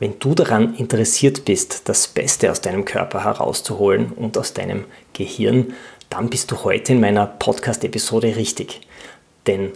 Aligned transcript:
Wenn 0.00 0.18
du 0.20 0.34
daran 0.34 0.74
interessiert 0.76 1.44
bist, 1.44 1.88
das 1.88 2.06
Beste 2.06 2.50
aus 2.50 2.60
deinem 2.60 2.84
Körper 2.84 3.24
herauszuholen 3.24 4.12
und 4.12 4.38
aus 4.38 4.52
deinem 4.54 4.84
Gehirn, 5.12 5.74
dann 6.08 6.30
bist 6.30 6.50
du 6.50 6.62
heute 6.62 6.92
in 6.92 7.00
meiner 7.00 7.26
Podcast-Episode 7.26 8.36
richtig. 8.36 8.80
Denn 9.46 9.72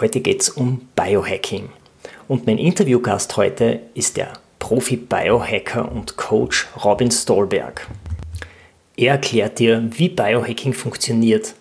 heute 0.00 0.20
geht 0.20 0.40
es 0.42 0.48
um 0.48 0.88
Biohacking. 0.96 1.68
Und 2.26 2.46
mein 2.46 2.58
Interviewgast 2.58 3.36
heute 3.36 3.80
ist 3.94 4.16
der 4.16 4.32
Profi-Biohacker 4.60 5.90
und 5.90 6.16
Coach 6.16 6.68
Robin 6.82 7.10
Stolberg. 7.10 7.86
Er 8.96 9.12
erklärt 9.12 9.58
dir, 9.58 9.82
wie 9.90 10.08
Biohacking 10.08 10.72
funktioniert 10.72 11.54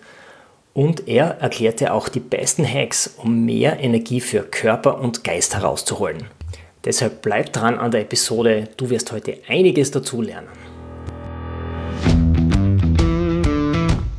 und 0.73 1.07
er 1.07 1.39
erklärt 1.39 1.79
dir 1.79 1.93
auch 1.93 2.07
die 2.07 2.19
besten 2.19 2.65
Hacks, 2.65 3.15
um 3.17 3.45
mehr 3.45 3.79
Energie 3.79 4.21
für 4.21 4.43
Körper 4.43 4.99
und 4.99 5.23
Geist 5.23 5.55
herauszuholen. 5.55 6.27
Deshalb 6.85 7.21
bleib 7.21 7.51
dran 7.51 7.77
an 7.77 7.91
der 7.91 8.01
Episode, 8.01 8.69
du 8.77 8.89
wirst 8.89 9.11
heute 9.11 9.37
einiges 9.47 9.91
dazu 9.91 10.21
lernen. 10.21 10.47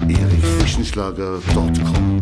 erichfischenschlager.com 0.09 2.21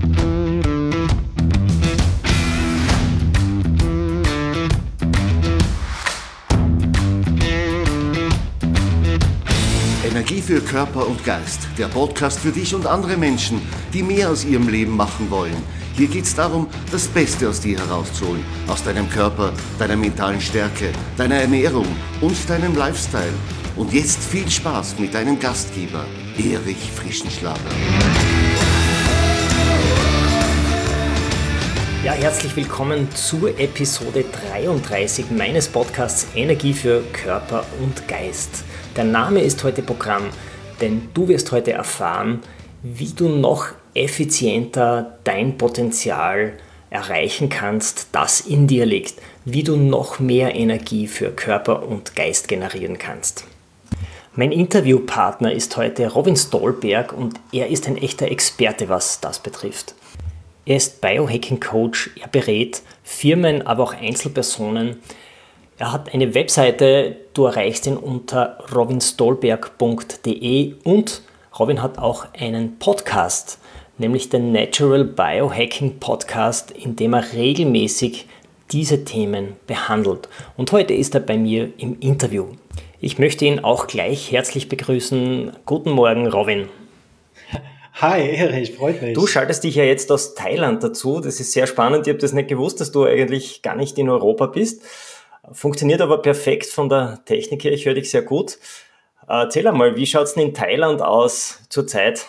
Energie 10.05 10.41
für 10.41 10.61
Körper 10.61 11.07
und 11.07 11.25
Geist. 11.25 11.67
Der 11.79 11.87
Podcast 11.87 12.39
für 12.39 12.53
dich 12.53 12.75
und 12.75 12.87
andere 12.87 13.17
Menschen, 13.17 13.61
die 13.93 14.05
mehr 14.05 14.31
aus 14.31 14.45
ihrem 14.45 14.69
Leben 14.69 14.97
machen 14.97 15.31
wollen 15.31 15.78
hier 15.99 16.07
geht 16.07 16.27
es 16.27 16.35
darum, 16.37 16.69
das 16.93 17.09
Beste 17.09 17.49
aus 17.49 17.61
dir 17.61 17.77
herauszuholen. 17.77 18.45
Aus 18.69 18.85
deinem 18.85 19.11
Körper, 19.11 19.53
deiner 19.81 19.97
mentalen 19.97 20.41
Stärke, 20.41 20.93
deiner 21.17 21.35
Ernährung 21.35 21.87
und 22.21 22.37
deinem 22.49 22.77
Lifestyle. 22.77 23.33
Und 23.75 23.93
jetzt 23.93 24.23
viel 24.23 24.49
Spaß 24.49 25.01
mit 25.01 25.13
deinem 25.13 25.41
Gastgeber, 25.41 26.05
Erich 26.39 26.93
Frischenschlager. 26.95 27.59
Ja, 32.05 32.13
herzlich 32.13 32.55
willkommen 32.55 33.11
zur 33.13 33.59
Episode 33.59 34.25
33 34.53 35.33
meines 35.33 35.67
Podcasts 35.67 36.29
Energie 36.37 36.75
für 36.75 37.03
Körper 37.13 37.67
und 37.83 38.07
Geist. 38.07 38.63
Der 38.95 39.03
Name 39.03 39.41
ist 39.41 39.65
heute 39.65 39.83
Programm, 39.83 40.29
denn 40.81 41.09
du 41.13 41.27
wirst 41.27 41.51
heute 41.51 41.73
erfahren, 41.73 42.41
wie 42.83 43.13
du 43.13 43.29
noch 43.29 43.69
effizienter 43.95 45.19
dein 45.25 45.59
Potenzial 45.59 46.55
erreichen 46.91 47.49
kannst, 47.49 48.09
das 48.13 48.41
in 48.41 48.67
dir 48.67 48.87
liegt, 48.87 49.15
wie 49.45 49.63
du 49.63 49.77
noch 49.77 50.21
mehr 50.21 50.55
Energie 50.55 51.07
für 51.07 51.31
Körper 51.31 51.87
und 51.87 52.17
Geist 52.17 52.49
generieren 52.49 52.99
kannst. 52.99 53.45
Mein 54.35 54.53
Interviewpartner 54.53 55.53
ist 55.53 55.77
heute 55.77 56.13
Robin 56.13 56.37
Stolberg 56.37 57.13
und 57.13 57.41
er 57.53 57.69
ist 57.69 57.89
ein 57.89 57.97
echter 57.97 58.31
Experte, 58.31 58.89
was 58.89 59.21
das 59.21 59.41
betrifft. 59.41 59.95
Er 60.65 60.77
ist 60.77 61.01
Biohacking 61.01 61.61
Coach, 61.61 62.11
er 62.21 62.29
berät 62.29 62.83
Firmen, 63.03 63.67
aber 63.67 63.83
auch 63.83 63.95
Einzelpersonen. 63.95 64.99
Er 65.79 65.93
hat 65.93 66.15
eine 66.15 66.35
Webseite, 66.35 67.17
du 67.35 67.47
erreichst 67.47 67.87
ihn 67.87 67.97
unter 67.97 68.59
robinstolberg.de 68.73 70.75
und 70.85 71.23
Robin 71.59 71.83
hat 71.83 71.99
auch 71.99 72.27
einen 72.39 72.79
Podcast, 72.79 73.59
nämlich 73.97 74.29
den 74.29 74.53
Natural 74.53 75.03
Biohacking 75.03 75.99
Podcast, 75.99 76.71
in 76.71 76.95
dem 76.95 77.15
er 77.15 77.33
regelmäßig 77.33 78.29
diese 78.71 79.05
Themen 79.05 79.57
behandelt. 79.67 80.29
Und 80.57 80.71
heute 80.71 80.95
ist 80.95 81.17
er 81.17 81.21
bei 81.21 81.37
mir 81.37 81.73
im 81.79 81.99
Interview. 81.99 82.47
Ich 83.01 83.19
möchte 83.19 83.45
ihn 83.45 83.59
auch 83.59 83.89
gleich 83.89 84.31
herzlich 84.31 84.69
begrüßen. 84.69 85.51
Guten 85.67 85.91
Morgen, 85.91 86.29
Robin. 86.29 86.69
Hi, 87.95 88.21
Erich, 88.21 88.77
freut 88.77 89.03
mich. 89.03 89.15
Du 89.15 89.27
schaltest 89.27 89.65
dich 89.65 89.75
ja 89.75 89.83
jetzt 89.83 90.13
aus 90.13 90.37
Thailand 90.37 90.85
dazu. 90.85 91.19
Das 91.19 91.41
ist 91.41 91.51
sehr 91.51 91.67
spannend. 91.67 92.07
Ich 92.07 92.13
habe 92.13 92.21
das 92.21 92.33
nicht 92.33 92.49
gewusst, 92.49 92.81
dass 92.81 92.93
du 92.93 93.05
eigentlich 93.05 93.63
gar 93.63 93.75
nicht 93.75 93.99
in 93.99 94.09
Europa 94.09 94.47
bist. 94.47 94.83
Funktioniert 95.51 96.03
aber 96.03 96.23
perfekt 96.23 96.67
von 96.67 96.89
der 96.89 97.21
Technik 97.25 97.65
her. 97.65 97.73
Ich 97.73 97.85
höre 97.85 97.95
dich 97.95 98.11
sehr 98.11 98.23
gut. 98.23 98.59
Erzähl 99.29 99.67
einmal, 99.69 99.97
wie 99.97 100.07
schaut 100.07 100.25
es 100.25 100.33
in 100.33 100.55
Thailand 100.55 101.03
aus 101.03 101.61
zurzeit? 101.69 102.27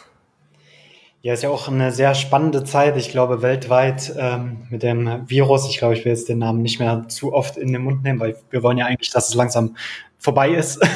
Ja, 1.21 1.33
ist 1.33 1.43
ja 1.43 1.49
auch 1.49 1.67
eine 1.67 1.91
sehr 1.91 2.15
spannende 2.15 2.63
Zeit, 2.63 2.95
ich 2.97 3.09
glaube, 3.09 3.41
weltweit 3.41 4.13
ähm, 4.17 4.67
mit 4.69 4.83
dem 4.83 5.29
Virus. 5.29 5.67
Ich 5.69 5.77
glaube, 5.77 5.93
ich 5.93 6.05
will 6.05 6.11
jetzt 6.11 6.29
den 6.29 6.39
Namen 6.39 6.61
nicht 6.61 6.79
mehr 6.79 7.05
zu 7.09 7.33
oft 7.33 7.57
in 7.57 7.73
den 7.73 7.83
Mund 7.83 8.03
nehmen, 8.03 8.19
weil 8.19 8.37
wir 8.49 8.63
wollen 8.63 8.77
ja 8.77 8.85
eigentlich, 8.85 9.11
dass 9.11 9.29
es 9.29 9.35
langsam 9.35 9.75
vorbei 10.17 10.51
ist. 10.51 10.79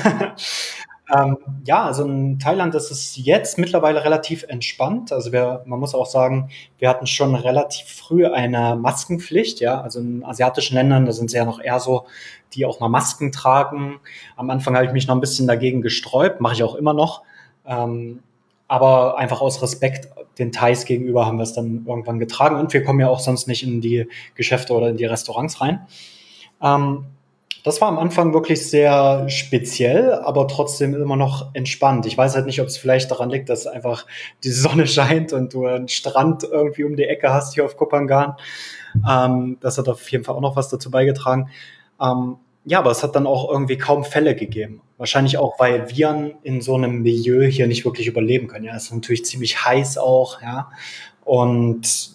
ähm, 1.12 1.38
ja, 1.66 1.84
also 1.84 2.06
in 2.06 2.40
Thailand 2.40 2.76
ist 2.76 2.90
es 2.90 3.18
jetzt 3.18 3.58
mittlerweile 3.58 4.04
relativ 4.04 4.44
entspannt. 4.44 5.12
Also 5.12 5.34
wir, 5.34 5.64
man 5.66 5.80
muss 5.80 5.94
auch 5.96 6.06
sagen, 6.06 6.50
wir 6.80 6.88
hatten 6.88 7.08
schon 7.08 7.36
relativ 7.36 7.88
früh 7.88 8.26
eine 8.26 8.76
Maskenpflicht. 8.76 9.60
Ja, 9.60 9.82
also 9.82 10.00
in 10.00 10.24
asiatischen 10.24 10.76
Ländern, 10.76 11.06
da 11.06 11.12
sind 11.12 11.30
sie 11.30 11.38
ja 11.38 11.46
noch 11.46 11.60
eher 11.60 11.80
so, 11.80 12.06
die 12.54 12.66
auch 12.66 12.80
mal 12.80 12.88
Masken 12.88 13.32
tragen. 13.32 14.00
Am 14.38 14.50
Anfang 14.50 14.76
habe 14.76 14.86
ich 14.86 14.94
mich 14.94 15.08
noch 15.08 15.16
ein 15.16 15.22
bisschen 15.22 15.48
dagegen 15.48 15.82
gesträubt, 15.82 16.40
mache 16.40 16.54
ich 16.54 16.64
auch 16.64 16.76
immer 16.76 16.94
noch. 16.94 17.24
Ähm, 17.66 18.20
aber 18.68 19.18
einfach 19.18 19.42
aus 19.42 19.62
Respekt 19.62 20.08
den 20.40 20.52
Thais 20.52 20.86
gegenüber 20.86 21.26
haben 21.26 21.38
wir 21.38 21.44
es 21.44 21.54
dann 21.54 21.86
irgendwann 21.86 22.18
getragen 22.18 22.56
und 22.56 22.74
wir 22.74 22.84
kommen 22.84 23.00
ja 23.00 23.10
auch 23.10 23.20
sonst 23.20 23.48
nicht 23.48 23.64
in 23.64 23.82
die 23.82 24.08
Geschäfte 24.36 24.74
oder 24.74 24.90
in 24.90 24.98
die 24.98 25.06
Restaurants 25.06 25.62
rein. 25.62 25.86
Ähm, 26.62 27.06
das 27.64 27.80
war 27.80 27.88
am 27.88 27.98
Anfang 27.98 28.34
wirklich 28.34 28.70
sehr 28.70 29.30
speziell, 29.30 30.14
aber 30.14 30.50
trotzdem 30.50 30.94
immer 30.94 31.16
noch 31.16 31.56
entspannt. 31.56 32.06
Ich 32.06 32.18
weiß 32.18 32.36
halt 32.36 32.46
nicht, 32.46 32.60
ob 32.60 32.68
es 32.68 32.78
vielleicht 32.78 33.10
daran 33.10 33.30
liegt, 33.30 33.50
dass 33.50 33.68
einfach 33.68 34.06
die 34.44 34.52
Sonne 34.52 34.86
scheint 34.88 35.32
und 35.32 35.54
du 35.54 35.66
einen 35.66 35.88
Strand 35.88 36.44
irgendwie 36.44 36.84
um 36.84 36.98
die 36.98 37.06
Ecke 37.06 37.34
hast 37.34 37.54
hier 37.54 37.64
auf 37.64 37.78
Kopangan. 37.78 38.36
Ähm, 39.10 39.58
das 39.62 39.78
hat 39.78 39.88
auf 39.88 40.12
jeden 40.12 40.26
Fall 40.26 40.36
auch 40.36 40.42
noch 40.42 40.58
was 40.58 40.68
dazu 40.70 40.92
beigetragen. 40.92 41.50
Ähm, 42.02 42.36
ja, 42.66 42.80
aber 42.80 42.92
es 42.92 43.02
hat 43.02 43.16
dann 43.16 43.28
auch 43.28 43.50
irgendwie 43.50 43.78
kaum 43.78 44.04
Fälle 44.04 44.36
gegeben. 44.36 44.82
Wahrscheinlich 44.98 45.38
auch, 45.38 45.60
weil 45.60 45.90
Viren 45.90 46.34
in 46.44 46.62
so 46.62 46.76
einem 46.76 47.02
Milieu 47.02 47.46
hier 47.46 47.68
nicht 47.68 47.86
wirklich 47.86 48.08
überleben 48.08 48.48
können. 48.48 48.66
Ja, 48.66 48.76
es 48.76 48.86
ist 48.86 48.94
natürlich 48.94 49.26
ziemlich 49.26 49.66
heiß 49.66 49.98
auch, 49.98 50.42
ja. 50.42 50.70
Und, 51.26 52.12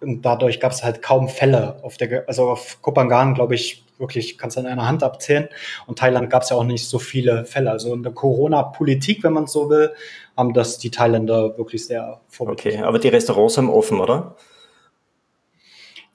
und 0.00 0.22
dadurch 0.22 0.60
gab 0.60 0.72
es 0.72 0.82
halt 0.82 1.02
kaum 1.02 1.28
Fälle 1.28 1.82
auf 1.82 1.96
der, 1.96 2.24
also 2.28 2.50
auf 2.50 2.80
Kopangan, 2.82 3.34
glaube 3.34 3.54
ich, 3.54 3.85
wirklich 3.98 4.38
kannst 4.38 4.56
du 4.56 4.60
an 4.60 4.66
einer 4.66 4.86
Hand 4.86 5.02
abzählen. 5.02 5.48
Und 5.86 5.98
Thailand 5.98 6.30
gab 6.30 6.42
es 6.42 6.50
ja 6.50 6.56
auch 6.56 6.64
nicht 6.64 6.88
so 6.88 6.98
viele 6.98 7.44
Fälle. 7.44 7.70
Also 7.70 7.94
in 7.94 8.02
der 8.02 8.12
Corona-Politik, 8.12 9.22
wenn 9.24 9.32
man 9.32 9.46
so 9.46 9.70
will, 9.70 9.92
haben 10.36 10.52
das 10.52 10.78
die 10.78 10.90
Thailänder 10.90 11.56
wirklich 11.56 11.86
sehr 11.86 12.20
vorbildlich. 12.28 12.74
Okay, 12.74 12.84
aber 12.84 12.98
die 12.98 13.08
Restaurants 13.08 13.56
haben 13.56 13.70
offen, 13.70 14.00
oder? 14.00 14.36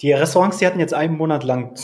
Die 0.01 0.11
Restaurants, 0.13 0.57
die 0.57 0.65
hatten 0.65 0.79
jetzt 0.79 0.93
einen 0.93 1.15
Monat 1.15 1.43
lang 1.43 1.75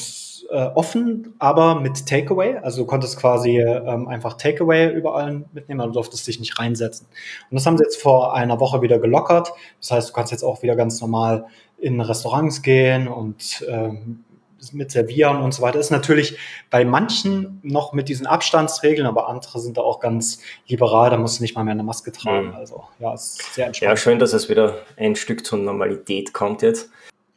äh, 0.50 0.69
offen, 0.75 1.35
aber 1.40 1.80
mit 1.80 2.06
Takeaway. 2.06 2.58
Also 2.58 2.81
du 2.81 2.88
konntest 2.88 3.19
quasi 3.19 3.59
ähm, 3.59 4.08
einfach 4.08 4.38
Takeaway 4.38 4.91
überall 4.94 5.46
mitnehmen, 5.53 5.81
aber 5.81 5.90
du 5.90 5.94
durftest 5.96 6.25
dich 6.28 6.40
nicht 6.40 6.58
reinsetzen. 6.58 7.08
Und 7.50 7.56
das 7.56 7.66
haben 7.66 7.78
sie 7.78 7.84
jetzt 7.84 8.02
vor 8.02 8.34
einer 8.34 8.59
Woche 8.59 8.81
wieder 8.81 9.00
gelockert. 9.00 9.52
Das 9.79 9.91
heißt, 9.91 10.09
du 10.09 10.14
kannst 10.14 10.31
jetzt 10.31 10.44
auch 10.44 10.64
wieder 10.64 10.75
ganz 10.75 11.02
normal 11.02 11.46
in 11.78 12.02
Restaurants 12.02 12.62
gehen 12.62 13.08
und 13.08 13.66
ähm, 13.69 14.24
mit 14.72 14.91
servieren 14.91 15.38
und 15.38 15.53
so 15.53 15.62
weiter. 15.62 15.79
Ist 15.79 15.91
natürlich 15.91 16.38
bei 16.69 16.85
manchen 16.85 17.59
noch 17.63 17.94
mit 17.94 18.09
diesen 18.09 18.25
Abstandsregeln, 18.28 19.07
aber 19.07 19.29
andere 19.29 19.59
sind 19.59 19.78
da 19.78 19.81
auch 19.81 20.00
ganz 20.00 20.40
liberal, 20.68 21.09
da 21.09 21.18
musst 21.18 21.40
du 21.40 21.44
nicht 21.44 21.56
mal 21.56 21.63
mehr 21.63 21.73
eine 21.73 21.84
Maske 21.84 22.12
tragen. 22.12 22.50
Mhm. 22.50 22.56
Also 22.56 22.84
ja, 23.00 23.13
ist 23.13 23.53
sehr 23.53 23.67
entspannt. 23.67 23.90
Ja, 23.90 23.97
schön, 23.97 24.19
dass 24.19 24.34
es 24.34 24.50
wieder 24.50 24.79
ein 24.97 25.16
Stück 25.16 25.46
zur 25.46 25.59
Normalität 25.59 26.34
kommt 26.34 26.62
jetzt. 26.62 26.90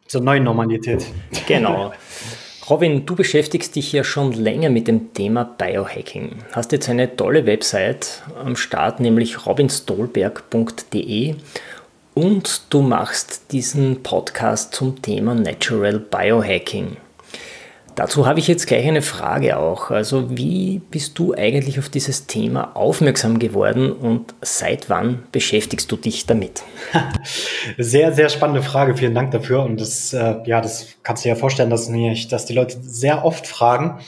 Zur 0.06 0.22
neuen 0.22 0.44
Normalität. 0.44 1.06
Genau. 1.46 1.92
Robin, 2.68 3.04
du 3.04 3.16
beschäftigst 3.16 3.74
dich 3.74 3.92
ja 3.92 4.04
schon 4.04 4.32
länger 4.32 4.70
mit 4.70 4.86
dem 4.86 5.12
Thema 5.12 5.42
Biohacking. 5.44 6.36
Hast 6.52 6.70
jetzt 6.70 6.88
eine 6.88 7.16
tolle 7.16 7.44
Website 7.44 8.22
am 8.38 8.54
Start, 8.54 9.00
nämlich 9.00 9.44
robinstolberg.de 9.44 11.34
und 12.14 12.62
du 12.70 12.82
machst 12.82 13.50
diesen 13.52 14.02
Podcast 14.02 14.74
zum 14.74 15.00
Thema 15.02 15.34
Natural 15.34 15.98
Biohacking. 15.98 16.96
Dazu 18.00 18.26
habe 18.26 18.38
ich 18.38 18.48
jetzt 18.48 18.66
gleich 18.66 18.88
eine 18.88 19.02
Frage 19.02 19.58
auch. 19.58 19.90
Also 19.90 20.34
wie 20.34 20.80
bist 20.90 21.18
du 21.18 21.34
eigentlich 21.34 21.78
auf 21.78 21.90
dieses 21.90 22.26
Thema 22.26 22.74
aufmerksam 22.74 23.38
geworden 23.38 23.92
und 23.92 24.32
seit 24.40 24.88
wann 24.88 25.24
beschäftigst 25.32 25.92
du 25.92 25.96
dich 25.96 26.24
damit? 26.24 26.62
Sehr, 27.76 28.14
sehr 28.14 28.30
spannende 28.30 28.62
Frage. 28.62 28.96
Vielen 28.96 29.14
Dank 29.14 29.32
dafür. 29.32 29.64
Und 29.64 29.82
das, 29.82 30.14
äh, 30.14 30.36
ja, 30.46 30.62
das 30.62 30.86
kannst 31.02 31.24
du 31.24 31.28
dir 31.28 31.34
ja 31.34 31.38
vorstellen, 31.38 31.68
dass, 31.68 31.90
nicht, 31.90 32.32
dass 32.32 32.46
die 32.46 32.54
Leute 32.54 32.78
sehr 32.80 33.22
oft 33.22 33.46
fragen. 33.46 34.00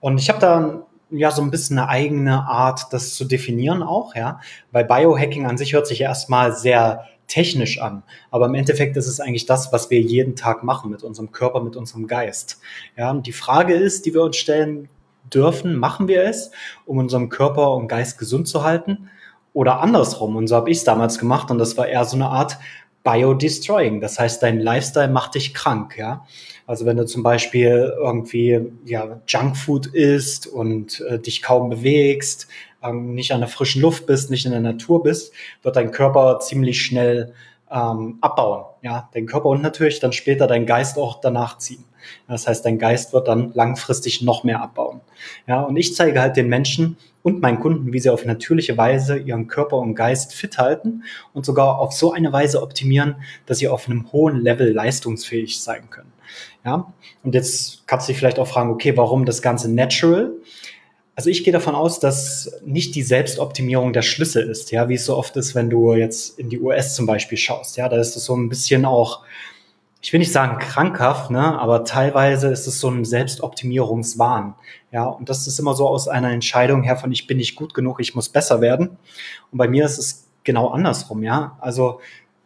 Und 0.00 0.18
ich 0.18 0.28
habe 0.28 0.40
da 0.40 0.82
ja 1.10 1.30
so 1.30 1.40
ein 1.40 1.52
bisschen 1.52 1.78
eine 1.78 1.88
eigene 1.88 2.42
Art, 2.42 2.86
das 2.90 3.14
zu 3.14 3.24
definieren 3.24 3.84
auch, 3.84 4.16
ja. 4.16 4.40
Weil 4.72 4.84
Biohacking 4.84 5.46
an 5.46 5.56
sich 5.58 5.74
hört 5.74 5.86
sich 5.86 6.00
erstmal 6.00 6.56
sehr 6.56 7.04
technisch 7.28 7.80
an. 7.80 8.02
Aber 8.30 8.46
im 8.46 8.54
Endeffekt 8.54 8.96
ist 8.96 9.06
es 9.06 9.20
eigentlich 9.20 9.46
das, 9.46 9.72
was 9.72 9.90
wir 9.90 10.00
jeden 10.00 10.34
Tag 10.34 10.64
machen 10.64 10.90
mit 10.90 11.02
unserem 11.02 11.30
Körper, 11.30 11.62
mit 11.62 11.76
unserem 11.76 12.06
Geist. 12.06 12.60
Ja, 12.96 13.10
und 13.10 13.26
die 13.26 13.32
Frage 13.32 13.74
ist, 13.74 14.06
die 14.06 14.14
wir 14.14 14.22
uns 14.22 14.36
stellen, 14.36 14.88
dürfen, 15.32 15.76
machen 15.76 16.08
wir 16.08 16.24
es, 16.24 16.50
um 16.86 16.98
unseren 16.98 17.28
Körper 17.28 17.74
und 17.74 17.88
Geist 17.88 18.18
gesund 18.18 18.48
zu 18.48 18.64
halten 18.64 19.10
oder 19.52 19.80
andersrum. 19.80 20.36
Und 20.36 20.46
so 20.46 20.56
habe 20.56 20.70
ich 20.70 20.78
es 20.78 20.84
damals 20.84 21.18
gemacht 21.18 21.50
und 21.50 21.58
das 21.58 21.76
war 21.76 21.86
eher 21.86 22.04
so 22.04 22.16
eine 22.16 22.28
Art 22.28 22.58
Bio-Destroying. 23.04 24.00
Das 24.00 24.18
heißt, 24.18 24.42
dein 24.42 24.60
Lifestyle 24.60 25.08
macht 25.08 25.34
dich 25.34 25.54
krank, 25.54 25.96
ja. 25.96 26.26
Also 26.66 26.84
wenn 26.84 26.98
du 26.98 27.06
zum 27.06 27.22
Beispiel 27.22 27.94
irgendwie 27.98 28.60
ja, 28.84 29.20
Junkfood 29.26 29.86
isst 29.86 30.46
und 30.46 31.00
äh, 31.08 31.18
dich 31.18 31.40
kaum 31.40 31.70
bewegst, 31.70 32.48
ähm, 32.82 33.14
nicht 33.14 33.32
an 33.32 33.40
der 33.40 33.48
frischen 33.48 33.82
Luft 33.82 34.06
bist, 34.06 34.30
nicht 34.30 34.46
in 34.46 34.52
der 34.52 34.60
Natur 34.60 35.02
bist, 35.02 35.32
wird 35.62 35.76
dein 35.76 35.90
Körper 35.90 36.40
ziemlich 36.40 36.80
schnell 36.80 37.34
ähm, 37.70 38.18
abbauen. 38.20 38.64
Ja, 38.82 39.08
dein 39.12 39.26
Körper 39.26 39.48
und 39.48 39.62
natürlich 39.62 40.00
dann 40.00 40.12
später 40.12 40.46
dein 40.46 40.66
Geist 40.66 40.98
auch 40.98 41.20
danach 41.20 41.58
ziehen. 41.58 41.84
Das 42.26 42.46
heißt, 42.46 42.64
dein 42.64 42.78
Geist 42.78 43.12
wird 43.12 43.28
dann 43.28 43.52
langfristig 43.54 44.22
noch 44.22 44.44
mehr 44.44 44.62
abbauen. 44.62 45.00
Ja, 45.46 45.62
und 45.62 45.76
ich 45.76 45.94
zeige 45.94 46.20
halt 46.20 46.36
den 46.36 46.48
Menschen 46.48 46.96
und 47.22 47.42
meinen 47.42 47.60
Kunden, 47.60 47.92
wie 47.92 48.00
sie 48.00 48.10
auf 48.10 48.24
natürliche 48.24 48.76
Weise 48.76 49.18
ihren 49.18 49.48
Körper 49.48 49.76
und 49.78 49.94
Geist 49.94 50.34
fit 50.34 50.58
halten 50.58 51.02
und 51.34 51.44
sogar 51.44 51.78
auf 51.78 51.92
so 51.92 52.12
eine 52.12 52.32
Weise 52.32 52.62
optimieren, 52.62 53.16
dass 53.46 53.58
sie 53.58 53.68
auf 53.68 53.88
einem 53.88 54.10
hohen 54.12 54.40
Level 54.40 54.72
leistungsfähig 54.72 55.60
sein 55.60 55.90
können. 55.90 56.12
Ja, 56.64 56.92
und 57.22 57.34
jetzt 57.34 57.86
kannst 57.86 58.08
du 58.08 58.12
dich 58.12 58.18
vielleicht 58.18 58.38
auch 58.38 58.48
fragen, 58.48 58.70
okay, 58.70 58.96
warum 58.96 59.24
das 59.24 59.42
Ganze 59.42 59.70
natural? 59.70 60.32
Also 61.18 61.30
ich 61.30 61.42
gehe 61.42 61.52
davon 61.52 61.74
aus, 61.74 61.98
dass 61.98 62.48
nicht 62.64 62.94
die 62.94 63.02
Selbstoptimierung 63.02 63.92
der 63.92 64.02
Schlüssel 64.02 64.48
ist, 64.48 64.70
ja, 64.70 64.88
wie 64.88 64.94
es 64.94 65.04
so 65.04 65.16
oft 65.16 65.36
ist, 65.36 65.56
wenn 65.56 65.68
du 65.68 65.94
jetzt 65.94 66.38
in 66.38 66.48
die 66.48 66.60
US 66.60 66.94
zum 66.94 67.06
Beispiel 67.06 67.36
schaust, 67.36 67.76
ja, 67.76 67.88
da 67.88 67.96
ist 67.96 68.14
es 68.14 68.24
so 68.24 68.36
ein 68.36 68.48
bisschen 68.48 68.84
auch, 68.84 69.24
ich 70.00 70.12
will 70.12 70.20
nicht 70.20 70.30
sagen 70.30 70.60
krankhaft, 70.60 71.32
ne, 71.32 71.58
aber 71.58 71.84
teilweise 71.84 72.52
ist 72.52 72.68
es 72.68 72.78
so 72.78 72.88
ein 72.88 73.04
Selbstoptimierungswahn, 73.04 74.54
ja, 74.92 75.06
und 75.06 75.28
das 75.28 75.48
ist 75.48 75.58
immer 75.58 75.74
so 75.74 75.88
aus 75.88 76.06
einer 76.06 76.30
Entscheidung 76.30 76.84
her 76.84 76.96
von 76.96 77.10
ich 77.10 77.26
bin 77.26 77.38
nicht 77.38 77.56
gut 77.56 77.74
genug, 77.74 77.98
ich 77.98 78.14
muss 78.14 78.28
besser 78.28 78.60
werden. 78.60 78.90
Und 79.50 79.58
bei 79.58 79.66
mir 79.66 79.86
ist 79.86 79.98
es 79.98 80.28
genau 80.44 80.68
andersrum, 80.68 81.24
ja, 81.24 81.58
also 81.60 81.98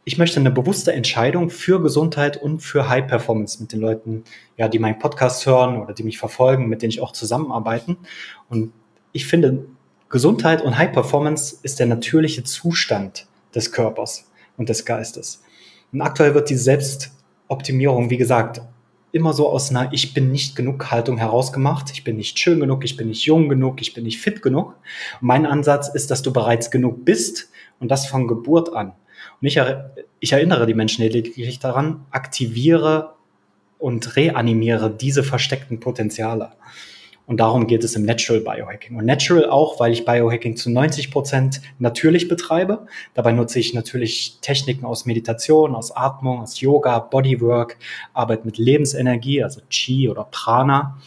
ich 0.05 0.19
möchte 0.19 0.41
eine 0.41 0.51
bewusste 0.51 0.93
Entscheidung 0.93 1.49
für 1.49 1.81
Gesundheit 1.81 2.37
und 2.37 2.61
für 2.61 2.89
High 2.89 3.07
Performance 3.07 3.61
mit 3.63 3.73
den 3.73 3.81
Leuten, 3.81 4.25
ja, 4.57 4.69
die 4.69 4.81
meinen 4.81 4.99
Podcast 4.99 5.47
hören 5.47 5.81
oder 5.81 5.95
die 5.95 6.03
mich 6.03 6.19
verfolgen, 6.19 6.69
mit 6.69 6.83
denen 6.83 6.91
ich 6.91 7.01
auch 7.01 7.13
zusammenarbeiten. 7.13 7.97
Und 8.49 8.73
ich 9.13 9.27
finde, 9.27 9.67
Gesundheit 10.09 10.61
und 10.63 10.77
High 10.77 10.93
Performance 10.93 11.57
ist 11.63 11.79
der 11.79 11.87
natürliche 11.87 12.43
Zustand 12.43 13.27
des 13.55 13.71
Körpers 13.71 14.31
und 14.57 14.69
des 14.69 14.85
Geistes. 14.85 15.43
Und 15.93 16.01
aktuell 16.01 16.35
wird 16.35 16.51
die 16.51 16.57
Selbstoptimierung, 16.57 18.11
wie 18.11 18.17
gesagt, 18.17 18.61
immer 19.13 19.35
so 19.35 19.49
aus 19.49 19.71
einer 19.71 19.93
Ich 19.93 20.15
bin 20.15 20.33
nicht 20.33 20.57
genug 20.57 20.91
Haltung 20.91 21.19
herausgemacht. 21.19 21.91
Ich 21.93 22.03
bin 22.03 22.17
nicht 22.17 22.39
schön 22.39 22.61
genug, 22.61 22.85
ich 22.85 22.97
bin 22.97 23.09
nicht 23.09 23.25
jung 23.25 23.49
genug, 23.49 23.81
ich 23.81 23.95
bin 23.95 24.05
nicht 24.05 24.19
fit 24.19 24.43
genug. 24.43 24.75
Und 25.21 25.27
mein 25.29 25.47
Ansatz 25.47 25.89
ist, 25.89 26.11
dass 26.11 26.23
du 26.23 26.33
bereits 26.33 26.71
genug 26.71 27.05
bist 27.05 27.51
und 27.79 27.91
das 27.91 28.07
von 28.07 28.27
Geburt 28.27 28.75
an. 28.75 28.95
Und 29.43 29.49
ich, 29.49 29.61
ich 30.21 30.33
erinnere 30.33 30.67
die 30.67 30.75
Menschen 30.75 31.03
lediglich 31.03 31.59
daran, 31.59 32.07
aktiviere 32.11 33.15
und 33.79 34.15
reanimiere 34.15 34.89
diese 34.89 35.25
versteckten 35.25 35.81
Potenziale. 35.81 36.53
Und 37.27 37.39
darum 37.39 37.67
geht 37.67 37.83
es 37.83 37.97
im 37.97 38.05
Natural 38.05 38.41
Biohacking. 38.41 38.97
Und 38.97 39.05
Natural 39.05 39.49
auch, 39.49 39.81
weil 39.81 39.93
ich 39.93 40.05
Biohacking 40.05 40.57
zu 40.57 40.71
90 40.71 41.11
Prozent 41.11 41.61
natürlich 41.79 42.29
betreibe. 42.29 42.87
Dabei 43.15 43.33
nutze 43.33 43.59
ich 43.59 43.75
natürlich 43.75 44.39
Techniken 44.41 44.85
aus 44.85 45.07
Meditation, 45.07 45.75
aus 45.75 45.95
Atmung, 45.97 46.41
aus 46.41 46.61
Yoga, 46.61 46.99
Bodywork, 47.01 47.79
Arbeit 48.13 48.45
mit 48.45 48.59
Lebensenergie, 48.59 49.43
also 49.43 49.61
Chi 49.71 50.09
oder 50.09 50.25
Prana 50.25 50.99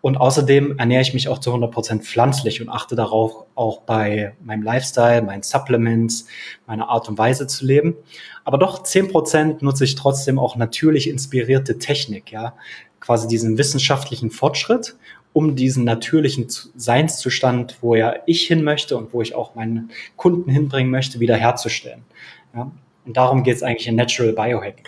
und 0.00 0.16
außerdem 0.16 0.78
ernähre 0.78 1.02
ich 1.02 1.12
mich 1.12 1.28
auch 1.28 1.38
zu 1.38 1.52
100% 1.52 2.02
pflanzlich 2.02 2.60
und 2.60 2.68
achte 2.68 2.94
darauf, 2.94 3.44
auch 3.54 3.82
bei 3.82 4.34
meinem 4.42 4.62
Lifestyle, 4.62 5.22
meinen 5.22 5.42
Supplements, 5.42 6.26
meiner 6.66 6.88
Art 6.88 7.08
und 7.08 7.18
Weise 7.18 7.46
zu 7.46 7.66
leben. 7.66 7.96
Aber 8.44 8.58
doch 8.58 8.84
10% 8.84 9.56
nutze 9.60 9.84
ich 9.84 9.96
trotzdem 9.96 10.38
auch 10.38 10.56
natürlich 10.56 11.08
inspirierte 11.08 11.78
Technik, 11.78 12.30
ja. 12.30 12.54
Quasi 13.00 13.28
diesen 13.28 13.58
wissenschaftlichen 13.58 14.30
Fortschritt, 14.30 14.96
um 15.32 15.56
diesen 15.56 15.84
natürlichen 15.84 16.46
Seinszustand, 16.48 17.78
wo 17.80 17.94
ja 17.94 18.14
ich 18.26 18.42
hin 18.42 18.64
möchte 18.64 18.96
und 18.96 19.12
wo 19.12 19.22
ich 19.22 19.34
auch 19.34 19.54
meinen 19.54 19.90
Kunden 20.16 20.50
hinbringen 20.50 20.90
möchte, 20.90 21.20
wiederherzustellen. 21.20 22.04
Ja. 22.54 22.70
Und 23.06 23.16
darum 23.16 23.44
geht 23.44 23.56
es 23.56 23.62
eigentlich 23.62 23.86
in 23.86 23.94
Natural 23.96 24.32
Biohacking 24.32 24.84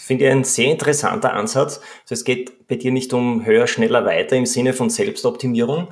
finde 0.00 0.24
ich 0.24 0.30
ein 0.30 0.44
sehr 0.44 0.70
interessanter 0.70 1.34
Ansatz. 1.34 1.80
Also 2.02 2.14
es 2.14 2.24
geht 2.24 2.66
bei 2.68 2.76
dir 2.76 2.90
nicht 2.90 3.12
um 3.12 3.44
höher, 3.44 3.66
schneller, 3.66 4.04
weiter 4.04 4.36
im 4.36 4.46
Sinne 4.46 4.72
von 4.72 4.90
Selbstoptimierung, 4.90 5.88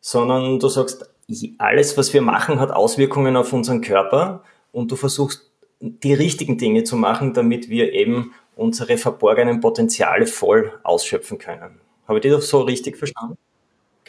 sondern 0.00 0.58
du 0.58 0.68
sagst, 0.68 1.10
alles, 1.58 1.96
was 1.96 2.12
wir 2.12 2.22
machen, 2.22 2.58
hat 2.58 2.72
Auswirkungen 2.72 3.36
auf 3.36 3.52
unseren 3.52 3.80
Körper 3.80 4.42
und 4.72 4.90
du 4.90 4.96
versuchst 4.96 5.50
die 5.80 6.14
richtigen 6.14 6.58
Dinge 6.58 6.84
zu 6.84 6.96
machen, 6.96 7.32
damit 7.32 7.68
wir 7.68 7.92
eben 7.92 8.34
unsere 8.56 8.98
verborgenen 8.98 9.60
Potenziale 9.60 10.26
voll 10.26 10.72
ausschöpfen 10.82 11.38
können. 11.38 11.80
Habe 12.06 12.18
ich 12.18 12.30
das 12.30 12.48
so 12.48 12.62
richtig 12.62 12.96
verstanden? 12.96 13.38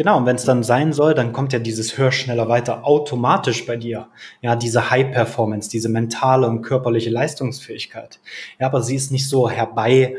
Genau, 0.02 0.18
und 0.18 0.26
wenn 0.26 0.36
es 0.36 0.46
dann 0.46 0.64
sein 0.64 0.94
soll, 0.94 1.14
dann 1.14 1.32
kommt 1.32 1.54
ja 1.54 1.60
dieses 1.60 1.96
Hör 1.96 2.12
schneller 2.12 2.50
weiter 2.50 2.88
automatisch 2.88 3.68
bei 3.68 3.78
dir. 3.78 4.08
Ja, 4.42 4.56
diese 4.56 4.90
High 4.90 5.12
Performance, 5.12 5.70
diese 5.70 5.90
mentale 5.90 6.48
und 6.48 6.64
körperliche 6.64 7.12
Leistungsfähigkeit. 7.12 8.20
Ja, 8.60 8.66
aber 8.66 8.82
sie 8.82 8.96
ist 8.96 9.12
nicht 9.12 9.30
so 9.30 9.48
herbei, 9.48 10.16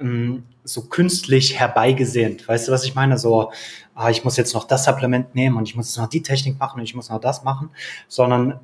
ähm, 0.00 0.42
so 0.64 0.86
künstlich 0.86 1.60
herbeigesehnt. 1.60 2.48
Weißt 2.48 2.66
du, 2.66 2.72
was 2.72 2.82
ich 2.82 2.96
meine? 2.96 3.16
So, 3.16 3.52
ah, 3.94 4.10
ich 4.10 4.24
muss 4.24 4.36
jetzt 4.36 4.52
noch 4.52 4.64
das 4.64 4.84
Supplement 4.84 5.32
nehmen 5.36 5.58
und 5.58 5.68
ich 5.68 5.76
muss 5.76 5.90
jetzt 5.90 5.98
noch 5.98 6.08
die 6.08 6.22
Technik 6.22 6.58
machen 6.58 6.80
und 6.80 6.84
ich 6.84 6.96
muss 6.96 7.08
noch 7.08 7.20
das 7.20 7.44
machen, 7.44 7.70
sondern 8.08 8.58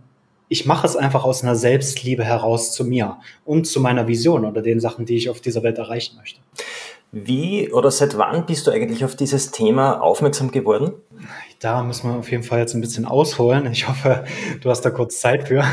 ich 0.48 0.66
mache 0.66 0.84
es 0.84 0.96
einfach 0.96 1.22
aus 1.22 1.44
einer 1.44 1.54
Selbstliebe 1.54 2.24
heraus 2.24 2.72
zu 2.72 2.84
mir 2.84 3.18
und 3.44 3.68
zu 3.68 3.80
meiner 3.80 4.08
Vision 4.08 4.44
oder 4.44 4.62
den 4.62 4.80
Sachen, 4.80 5.06
die 5.06 5.14
ich 5.14 5.30
auf 5.30 5.40
dieser 5.40 5.62
Welt 5.62 5.78
erreichen 5.78 6.16
möchte. 6.16 6.40
Wie 7.12 7.72
oder 7.72 7.90
seit 7.90 8.16
wann 8.16 8.46
bist 8.46 8.66
du 8.66 8.70
eigentlich 8.70 9.04
auf 9.04 9.16
dieses 9.16 9.50
Thema 9.50 10.00
aufmerksam 10.00 10.52
geworden? 10.52 10.92
Da 11.58 11.82
müssen 11.82 12.10
wir 12.10 12.18
auf 12.18 12.30
jeden 12.30 12.44
Fall 12.44 12.60
jetzt 12.60 12.74
ein 12.74 12.80
bisschen 12.80 13.04
ausholen. 13.04 13.66
Ich 13.72 13.88
hoffe, 13.88 14.24
du 14.60 14.70
hast 14.70 14.82
da 14.82 14.90
kurz 14.90 15.20
Zeit 15.20 15.48
für. 15.48 15.64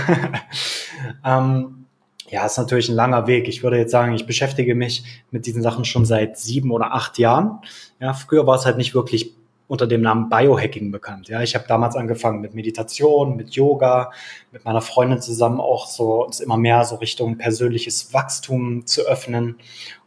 ähm, 1.26 1.86
ja, 2.30 2.46
ist 2.46 2.58
natürlich 2.58 2.90
ein 2.90 2.96
langer 2.96 3.28
Weg. 3.28 3.48
Ich 3.48 3.64
würde 3.64 3.78
jetzt 3.78 3.92
sagen, 3.92 4.14
ich 4.14 4.26
beschäftige 4.26 4.76
mich 4.76 5.04
mit 5.32 5.46
diesen 5.46 5.62
Sachen 5.62 5.86
schon 5.86 6.06
seit 6.06 6.38
sieben 6.38 6.72
oder 6.72 6.94
acht 6.94 7.18
Jahren. 7.20 7.60
Ja, 8.00 8.14
früher 8.14 8.48
war 8.48 8.56
es 8.56 8.66
halt 8.66 8.78
nicht 8.78 8.96
wirklich 8.96 9.36
unter 9.68 9.86
dem 9.86 10.02
Namen 10.02 10.30
Biohacking 10.30 10.92
bekannt. 10.92 11.28
Ja, 11.28 11.42
ich 11.42 11.56
habe 11.56 11.66
damals 11.68 11.96
angefangen 11.96 12.40
mit 12.40 12.54
Meditation, 12.54 13.36
mit 13.36 13.52
Yoga, 13.52 14.12
mit 14.52 14.64
meiner 14.64 14.82
Freundin 14.82 15.22
zusammen 15.22 15.60
auch 15.60 15.88
so 15.88 16.26
uns 16.26 16.40
immer 16.40 16.58
mehr 16.58 16.86
so 16.86 16.96
Richtung 16.96 17.38
persönliches 17.38 18.14
Wachstum 18.14 18.86
zu 18.86 19.02
öffnen. 19.02 19.58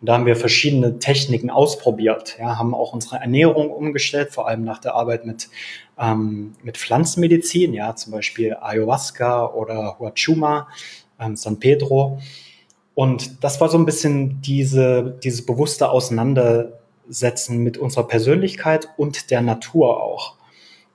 Und 0.00 0.08
da 0.08 0.14
haben 0.14 0.26
wir 0.26 0.36
verschiedene 0.36 0.98
Techniken 0.98 1.50
ausprobiert. 1.50 2.36
Ja, 2.38 2.58
haben 2.58 2.74
auch 2.74 2.94
unsere 2.94 3.16
Ernährung 3.16 3.70
umgestellt, 3.70 4.32
vor 4.32 4.48
allem 4.48 4.64
nach 4.64 4.78
der 4.78 4.94
Arbeit 4.94 5.26
mit 5.26 5.50
ähm, 5.98 6.54
mit 6.62 6.78
Pflanzenmedizin, 6.78 7.74
ja, 7.74 7.94
zum 7.94 8.12
Beispiel 8.12 8.56
Ayahuasca 8.58 9.46
oder 9.46 9.98
Huachuma, 9.98 10.68
ähm, 11.20 11.36
San 11.36 11.60
Pedro. 11.60 12.18
Und 12.94 13.44
das 13.44 13.60
war 13.60 13.68
so 13.68 13.78
ein 13.78 13.84
bisschen 13.84 14.40
diese, 14.42 15.18
dieses 15.22 15.44
bewusste 15.46 15.90
Auseinander 15.90 16.79
setzen 17.10 17.58
mit 17.58 17.76
unserer 17.76 18.06
Persönlichkeit 18.06 18.88
und 18.96 19.30
der 19.30 19.42
Natur 19.42 20.02
auch. 20.02 20.36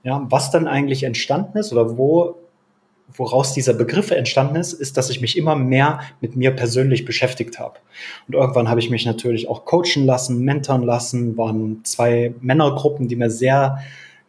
Ja, 0.02 0.26
was 0.28 0.50
dann 0.50 0.66
eigentlich 0.66 1.02
entstanden 1.02 1.58
ist 1.58 1.72
oder 1.72 1.98
wo, 1.98 2.36
woraus 3.14 3.52
dieser 3.52 3.74
Begriff 3.74 4.10
entstanden 4.10 4.56
ist, 4.56 4.72
ist, 4.72 4.96
dass 4.96 5.10
ich 5.10 5.20
mich 5.20 5.36
immer 5.36 5.56
mehr 5.56 6.00
mit 6.20 6.36
mir 6.36 6.50
persönlich 6.50 7.04
beschäftigt 7.04 7.58
habe. 7.58 7.76
Und 8.26 8.34
irgendwann 8.34 8.68
habe 8.68 8.80
ich 8.80 8.90
mich 8.90 9.06
natürlich 9.06 9.48
auch 9.48 9.64
coachen 9.64 10.06
lassen, 10.06 10.44
mentoren 10.44 10.82
lassen, 10.82 11.36
waren 11.36 11.84
zwei 11.84 12.34
Männergruppen, 12.40 13.08
die 13.08 13.16
mir 13.16 13.30
sehr 13.30 13.78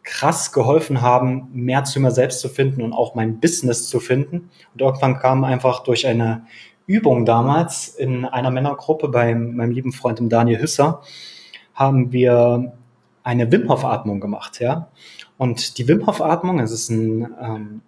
krass 0.02 0.52
geholfen 0.52 1.02
haben, 1.02 1.48
mehr 1.52 1.84
zu 1.84 2.00
mir 2.00 2.10
selbst 2.10 2.40
zu 2.40 2.48
finden 2.48 2.82
und 2.82 2.92
auch 2.92 3.14
mein 3.14 3.40
Business 3.40 3.88
zu 3.88 4.00
finden. 4.00 4.50
Und 4.72 4.80
irgendwann 4.80 5.18
kam 5.18 5.44
einfach 5.44 5.82
durch 5.82 6.06
eine 6.06 6.46
Übung 6.86 7.26
damals 7.26 7.88
in 7.88 8.24
einer 8.24 8.50
Männergruppe 8.50 9.08
bei 9.08 9.34
meinem 9.34 9.70
lieben 9.70 9.92
Freund 9.92 10.20
Daniel 10.32 10.60
Hüsser, 10.60 11.02
haben 11.78 12.12
wir 12.12 12.72
eine 13.22 13.52
Wim 13.52 13.68
Hof 13.68 13.84
Atmung 13.84 14.20
gemacht, 14.20 14.58
ja. 14.58 14.88
Und 15.36 15.78
die 15.78 15.86
Wim 15.86 16.06
Hof 16.06 16.20
Atmung, 16.20 16.58
es 16.58 16.72
ist 16.72 16.90
ein 16.90 17.28
ähm, 17.40 17.82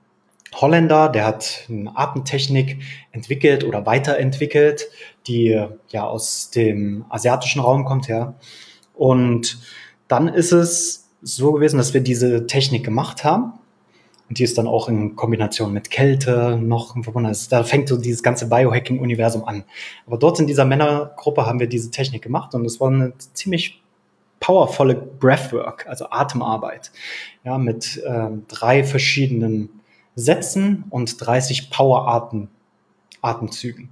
Holländer, 0.54 1.08
der 1.08 1.26
hat 1.26 1.66
eine 1.68 1.96
Atemtechnik 1.96 2.78
entwickelt 3.10 3.64
oder 3.64 3.86
weiterentwickelt, 3.86 4.88
die 5.26 5.60
ja 5.88 6.04
aus 6.04 6.50
dem 6.50 7.04
asiatischen 7.08 7.60
Raum 7.60 7.84
kommt, 7.84 8.06
ja. 8.06 8.34
Und 8.94 9.58
dann 10.06 10.28
ist 10.28 10.52
es 10.52 11.08
so 11.22 11.52
gewesen, 11.52 11.78
dass 11.78 11.94
wir 11.94 12.00
diese 12.00 12.46
Technik 12.46 12.84
gemacht 12.84 13.24
haben. 13.24 13.54
Und 14.28 14.38
die 14.38 14.44
ist 14.44 14.56
dann 14.56 14.68
auch 14.68 14.88
in 14.88 15.16
Kombination 15.16 15.72
mit 15.72 15.90
Kälte 15.90 16.56
noch 16.56 16.92
verbunden. 17.02 17.26
Also 17.26 17.50
da 17.50 17.64
fängt 17.64 17.88
so 17.88 17.96
dieses 17.96 18.22
ganze 18.22 18.48
Biohacking-Universum 18.48 19.44
an. 19.44 19.64
Aber 20.06 20.18
dort 20.18 20.38
in 20.38 20.46
dieser 20.46 20.64
Männergruppe 20.64 21.46
haben 21.46 21.58
wir 21.58 21.66
diese 21.66 21.90
Technik 21.90 22.22
gemacht 22.22 22.54
und 22.54 22.64
es 22.64 22.78
war 22.78 22.88
eine 22.92 23.12
ziemlich 23.34 23.79
powervolle 24.40 24.96
Breathwork, 24.96 25.86
also 25.86 26.10
Atemarbeit, 26.10 26.90
ja, 27.44 27.58
mit 27.58 28.02
äh, 28.04 28.30
drei 28.48 28.82
verschiedenen 28.82 29.68
Sätzen 30.16 30.82
und 30.90 31.24
30 31.24 31.70
Power-Atemzügen. 31.70 33.90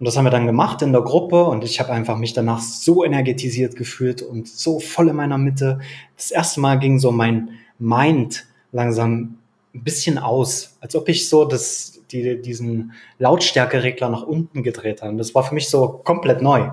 Und 0.00 0.06
das 0.06 0.16
haben 0.16 0.24
wir 0.24 0.30
dann 0.30 0.46
gemacht 0.46 0.82
in 0.82 0.90
der 0.92 1.02
Gruppe 1.02 1.44
und 1.44 1.62
ich 1.62 1.78
habe 1.78 1.92
einfach 1.92 2.16
mich 2.16 2.32
danach 2.32 2.58
so 2.60 3.04
energetisiert 3.04 3.76
gefühlt 3.76 4.22
und 4.22 4.48
so 4.48 4.80
voll 4.80 5.08
in 5.08 5.14
meiner 5.16 5.38
Mitte. 5.38 5.78
Das 6.16 6.32
erste 6.32 6.58
Mal 6.60 6.80
ging 6.80 6.98
so 6.98 7.12
mein 7.12 7.50
Mind 7.78 8.44
langsam 8.72 9.38
ein 9.74 9.84
bisschen 9.84 10.18
aus, 10.18 10.76
als 10.80 10.96
ob 10.96 11.08
ich 11.08 11.28
so 11.28 11.44
das, 11.44 12.00
die, 12.10 12.42
diesen 12.42 12.92
Lautstärkeregler 13.18 14.08
nach 14.08 14.24
unten 14.24 14.62
gedreht 14.62 15.02
habe. 15.02 15.12
Und 15.12 15.18
das 15.18 15.34
war 15.34 15.42
für 15.44 15.54
mich 15.54 15.68
so 15.68 15.88
komplett 15.88 16.40
neu. 16.42 16.70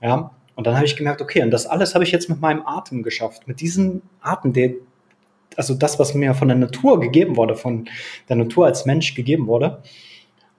Ja, 0.00 0.30
und 0.54 0.66
dann 0.66 0.76
habe 0.76 0.84
ich 0.84 0.96
gemerkt, 0.96 1.22
okay, 1.22 1.42
und 1.42 1.50
das 1.50 1.66
alles 1.66 1.94
habe 1.94 2.04
ich 2.04 2.12
jetzt 2.12 2.28
mit 2.28 2.40
meinem 2.40 2.66
Atem 2.66 3.02
geschafft. 3.02 3.48
Mit 3.48 3.60
diesem 3.60 4.02
Atem, 4.20 4.52
der, 4.52 4.72
also 5.56 5.74
das, 5.74 5.98
was 5.98 6.14
mir 6.14 6.34
von 6.34 6.48
der 6.48 6.56
Natur 6.56 7.00
gegeben 7.00 7.36
wurde, 7.36 7.56
von 7.56 7.88
der 8.28 8.36
Natur 8.36 8.66
als 8.66 8.84
Mensch 8.84 9.14
gegeben 9.14 9.46
wurde. 9.46 9.82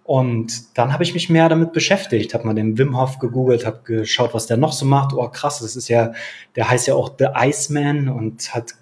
Und 0.04 0.78
dann 0.78 0.92
habe 0.92 1.04
ich 1.04 1.14
mich 1.14 1.30
mehr 1.30 1.48
damit 1.48 1.72
beschäftigt, 1.72 2.34
habe 2.34 2.46
mal 2.46 2.54
den 2.54 2.78
Wim 2.78 3.00
Hof 3.00 3.20
gegoogelt, 3.20 3.66
habe 3.66 3.82
geschaut, 3.86 4.34
was 4.34 4.48
der 4.48 4.58
noch 4.58 4.74
so 4.74 4.86
macht. 4.86 5.14
Oh 5.14 5.30
krass, 5.30 5.60
das 5.60 5.78
ist 5.78 5.88
ja, 5.88 6.12
der 6.56 6.70
heißt 6.70 6.88
ja 6.88 6.96
auch 6.96 7.12
The 7.18 7.28
Iceman 7.36 8.10
und 8.10 8.54
hat 8.54 8.74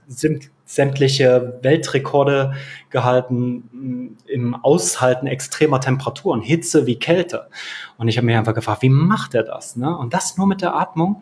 sämtliche 0.71 1.59
Weltrekorde 1.61 2.53
gehalten 2.89 3.69
mm, 3.71 4.17
im 4.27 4.55
Aushalten 4.55 5.27
extremer 5.27 5.81
Temperaturen, 5.81 6.41
Hitze 6.41 6.87
wie 6.87 6.97
Kälte. 6.97 7.49
Und 7.97 8.07
ich 8.07 8.17
habe 8.17 8.25
mir 8.25 8.37
einfach 8.37 8.55
gefragt, 8.55 8.81
wie 8.81 8.89
macht 8.89 9.33
er 9.33 9.43
das? 9.43 9.75
Ne? 9.75 9.95
Und 9.97 10.13
das 10.13 10.37
nur 10.37 10.47
mit 10.47 10.61
der 10.61 10.75
Atmung. 10.75 11.21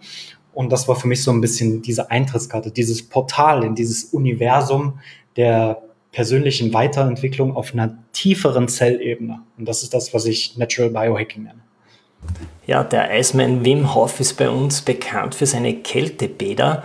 Und 0.53 0.71
das 0.71 0.87
war 0.87 0.95
für 0.95 1.07
mich 1.07 1.23
so 1.23 1.31
ein 1.31 1.41
bisschen 1.41 1.81
diese 1.81 2.11
Eintrittskarte, 2.11 2.71
dieses 2.71 3.07
Portal 3.07 3.63
in 3.63 3.73
dieses 3.73 4.05
Universum 4.05 4.99
der 5.35 5.81
persönlichen 6.11 6.73
Weiterentwicklung 6.73 7.55
auf 7.55 7.73
einer 7.73 7.97
tieferen 8.13 8.67
Zellebene. 8.67 9.41
Und 9.57 9.67
das 9.67 9.83
ist 9.83 9.93
das, 9.93 10.13
was 10.13 10.25
ich 10.25 10.57
Natural 10.57 10.91
Biohacking 10.91 11.43
nenne. 11.43 11.61
Ja, 12.67 12.83
der 12.83 13.09
Eismann 13.09 13.65
Wim 13.65 13.95
Hof 13.95 14.19
ist 14.19 14.33
bei 14.33 14.49
uns 14.49 14.81
bekannt 14.81 15.33
für 15.33 15.45
seine 15.45 15.73
Kältebäder. 15.73 16.83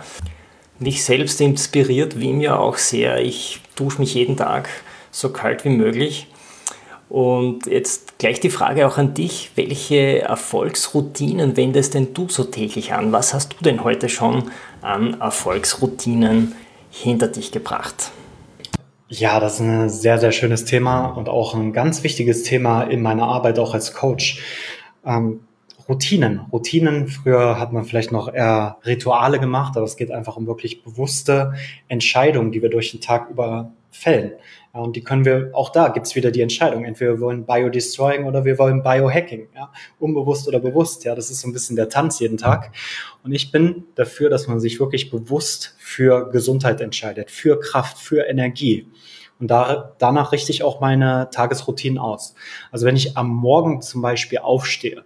Mich 0.79 1.05
selbst 1.05 1.39
inspiriert 1.39 2.19
Wim 2.19 2.41
ja 2.41 2.57
auch 2.57 2.77
sehr. 2.77 3.21
Ich 3.21 3.61
dusche 3.75 3.99
mich 3.99 4.13
jeden 4.13 4.35
Tag 4.35 4.67
so 5.09 5.29
kalt 5.29 5.63
wie 5.63 5.69
möglich. 5.69 6.27
Und 7.07 7.67
jetzt 7.67 8.17
gleich 8.17 8.39
die 8.39 8.49
Frage 8.49 8.85
auch 8.85 8.97
an 8.97 9.13
dich. 9.13 9.51
Welche 9.55 10.21
Erfolgsroutinen 10.21 11.55
wendest 11.55 11.93
denn 11.93 12.13
du 12.13 12.27
so 12.27 12.43
täglich 12.43 12.93
an? 12.93 13.11
Was 13.11 13.33
hast 13.33 13.53
du 13.53 13.63
denn 13.63 13.83
heute 13.83 14.09
schon 14.09 14.51
an 14.81 15.21
Erfolgsroutinen 15.21 16.55
hinter 16.89 17.27
dich 17.27 17.51
gebracht? 17.51 18.11
Ja, 19.07 19.39
das 19.39 19.55
ist 19.55 19.59
ein 19.61 19.89
sehr, 19.89 20.17
sehr 20.17 20.31
schönes 20.31 20.65
Thema 20.65 21.05
und 21.05 21.29
auch 21.29 21.53
ein 21.53 21.73
ganz 21.73 22.03
wichtiges 22.03 22.43
Thema 22.43 22.83
in 22.83 23.01
meiner 23.01 23.27
Arbeit 23.27 23.59
auch 23.59 23.73
als 23.73 23.93
Coach. 23.93 24.41
Ähm, 25.05 25.41
Routinen. 25.87 26.41
Routinen, 26.51 27.07
früher 27.07 27.59
hat 27.59 27.71
man 27.71 27.85
vielleicht 27.85 28.11
noch 28.11 28.33
eher 28.33 28.77
Rituale 28.85 29.39
gemacht, 29.39 29.77
aber 29.77 29.85
es 29.85 29.97
geht 29.97 30.11
einfach 30.11 30.35
um 30.35 30.47
wirklich 30.47 30.83
bewusste 30.83 31.53
Entscheidungen, 31.87 32.51
die 32.51 32.61
wir 32.61 32.69
durch 32.69 32.91
den 32.91 33.01
Tag 33.01 33.29
über 33.29 33.71
fällen. 33.95 34.33
Ja, 34.73 34.81
und 34.81 34.95
die 34.95 35.03
können 35.03 35.23
wir, 35.25 35.51
auch 35.53 35.69
da 35.69 35.87
gibt's 35.87 36.15
wieder 36.15 36.31
die 36.31 36.41
Entscheidung. 36.41 36.83
Entweder 36.83 37.13
wir 37.13 37.21
wollen 37.21 37.45
Biodestroying 37.45 38.25
oder 38.25 38.43
wir 38.43 38.57
wollen 38.57 38.83
Biohacking. 38.83 39.47
Ja, 39.55 39.71
unbewusst 39.99 40.47
oder 40.47 40.59
bewusst. 40.59 41.05
Ja, 41.05 41.15
das 41.15 41.31
ist 41.31 41.41
so 41.41 41.47
ein 41.47 41.53
bisschen 41.53 41.75
der 41.75 41.89
Tanz 41.89 42.19
jeden 42.19 42.37
Tag. 42.37 42.71
Und 43.23 43.31
ich 43.31 43.51
bin 43.51 43.85
dafür, 43.95 44.29
dass 44.29 44.47
man 44.47 44.59
sich 44.59 44.79
wirklich 44.79 45.09
bewusst 45.09 45.75
für 45.79 46.29
Gesundheit 46.29 46.81
entscheidet, 46.81 47.31
für 47.31 47.59
Kraft, 47.59 47.97
für 47.97 48.27
Energie. 48.27 48.87
Und 49.39 49.49
da, 49.49 49.95
danach 49.97 50.31
richte 50.31 50.51
ich 50.51 50.63
auch 50.63 50.79
meine 50.79 51.29
Tagesroutinen 51.31 51.97
aus. 51.97 52.35
Also 52.71 52.85
wenn 52.85 52.95
ich 52.95 53.17
am 53.17 53.29
Morgen 53.29 53.81
zum 53.81 54.01
Beispiel 54.01 54.39
aufstehe, 54.39 55.03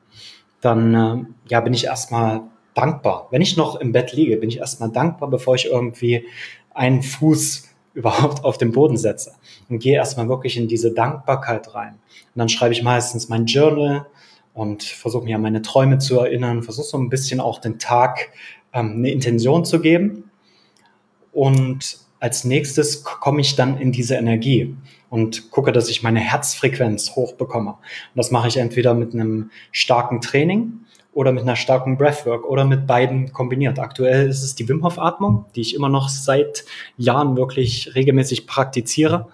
dann 0.62 0.94
äh, 0.96 1.26
ja, 1.50 1.62
bin 1.62 1.74
ich 1.74 1.86
erstmal 1.86 2.42
dankbar. 2.74 3.28
Wenn 3.32 3.42
ich 3.42 3.58
noch 3.58 3.76
im 3.76 3.92
Bett 3.92 4.14
liege, 4.14 4.38
bin 4.38 4.50
ich 4.50 4.58
erstmal 4.58 4.90
dankbar, 4.90 5.30
bevor 5.30 5.56
ich 5.56 5.66
irgendwie 5.66 6.26
einen 6.74 7.04
Fuß 7.04 7.68
überhaupt 7.94 8.44
auf 8.44 8.58
den 8.58 8.72
Boden 8.72 8.98
setze. 8.98 9.34
Und 9.68 9.80
gehe 9.80 9.96
erstmal 9.96 10.30
wirklich 10.30 10.58
in 10.58 10.68
diese 10.68 10.94
Dankbarkeit 10.94 11.74
rein. 11.74 11.94
Und 11.94 12.40
dann 12.40 12.50
schreibe 12.50 12.74
ich 12.74 12.84
meistens 12.84 13.30
mein 13.30 13.46
Journal 13.46 14.06
und 14.54 14.84
versuche 14.84 15.26
mir 15.26 15.36
an 15.36 15.42
meine 15.42 15.62
Träume 15.62 15.98
zu 15.98 16.20
erinnern, 16.20 16.64
versuche 16.64 16.86
so 16.86 16.98
ein 16.98 17.10
bisschen 17.10 17.40
auch 17.40 17.60
den 17.60 17.80
Tag 17.80 18.30
ähm, 18.74 18.96
eine 18.98 19.12
Intention 19.12 19.66
zu 19.66 19.80
geben. 19.80 20.30
Und 21.32 22.00
als 22.20 22.44
nächstes 22.44 23.04
komme 23.04 23.42
ich 23.42 23.56
dann 23.56 23.78
in 23.78 23.92
diese 23.92 24.16
Energie 24.16 24.76
und 25.10 25.52
gucke, 25.52 25.72
dass 25.72 25.90
ich 25.90 26.04
meine 26.04 26.20
Herzfrequenz 26.20 27.16
hochbekomme. 27.16 27.72
Und 27.72 27.78
das 28.16 28.32
mache 28.32 28.48
ich 28.48 28.58
entweder 28.58 28.94
mit 28.94 29.14
einem 29.14 29.52
starken 29.72 30.22
Training 30.22 30.74
oder 31.14 31.32
mit 31.32 31.44
einer 31.44 31.56
starken 31.56 31.98
Breathwork 31.98 32.46
oder 32.46 32.66
mit 32.66 32.86
beiden 32.86 33.34
kombiniert. 33.34 33.80
Aktuell 33.80 34.30
ist 34.30 34.44
es 34.44 34.56
die 34.56 34.70
Wim 34.70 34.84
Hof 34.84 35.00
Atmung, 35.00 35.46
die 35.56 35.62
ich 35.62 35.76
immer 35.76 35.90
noch 35.90 36.10
seit 36.10 36.66
Jahren 36.98 37.36
wirklich 37.36 37.94
regelmäßig 37.96 38.48
praktiziere. 38.48 39.28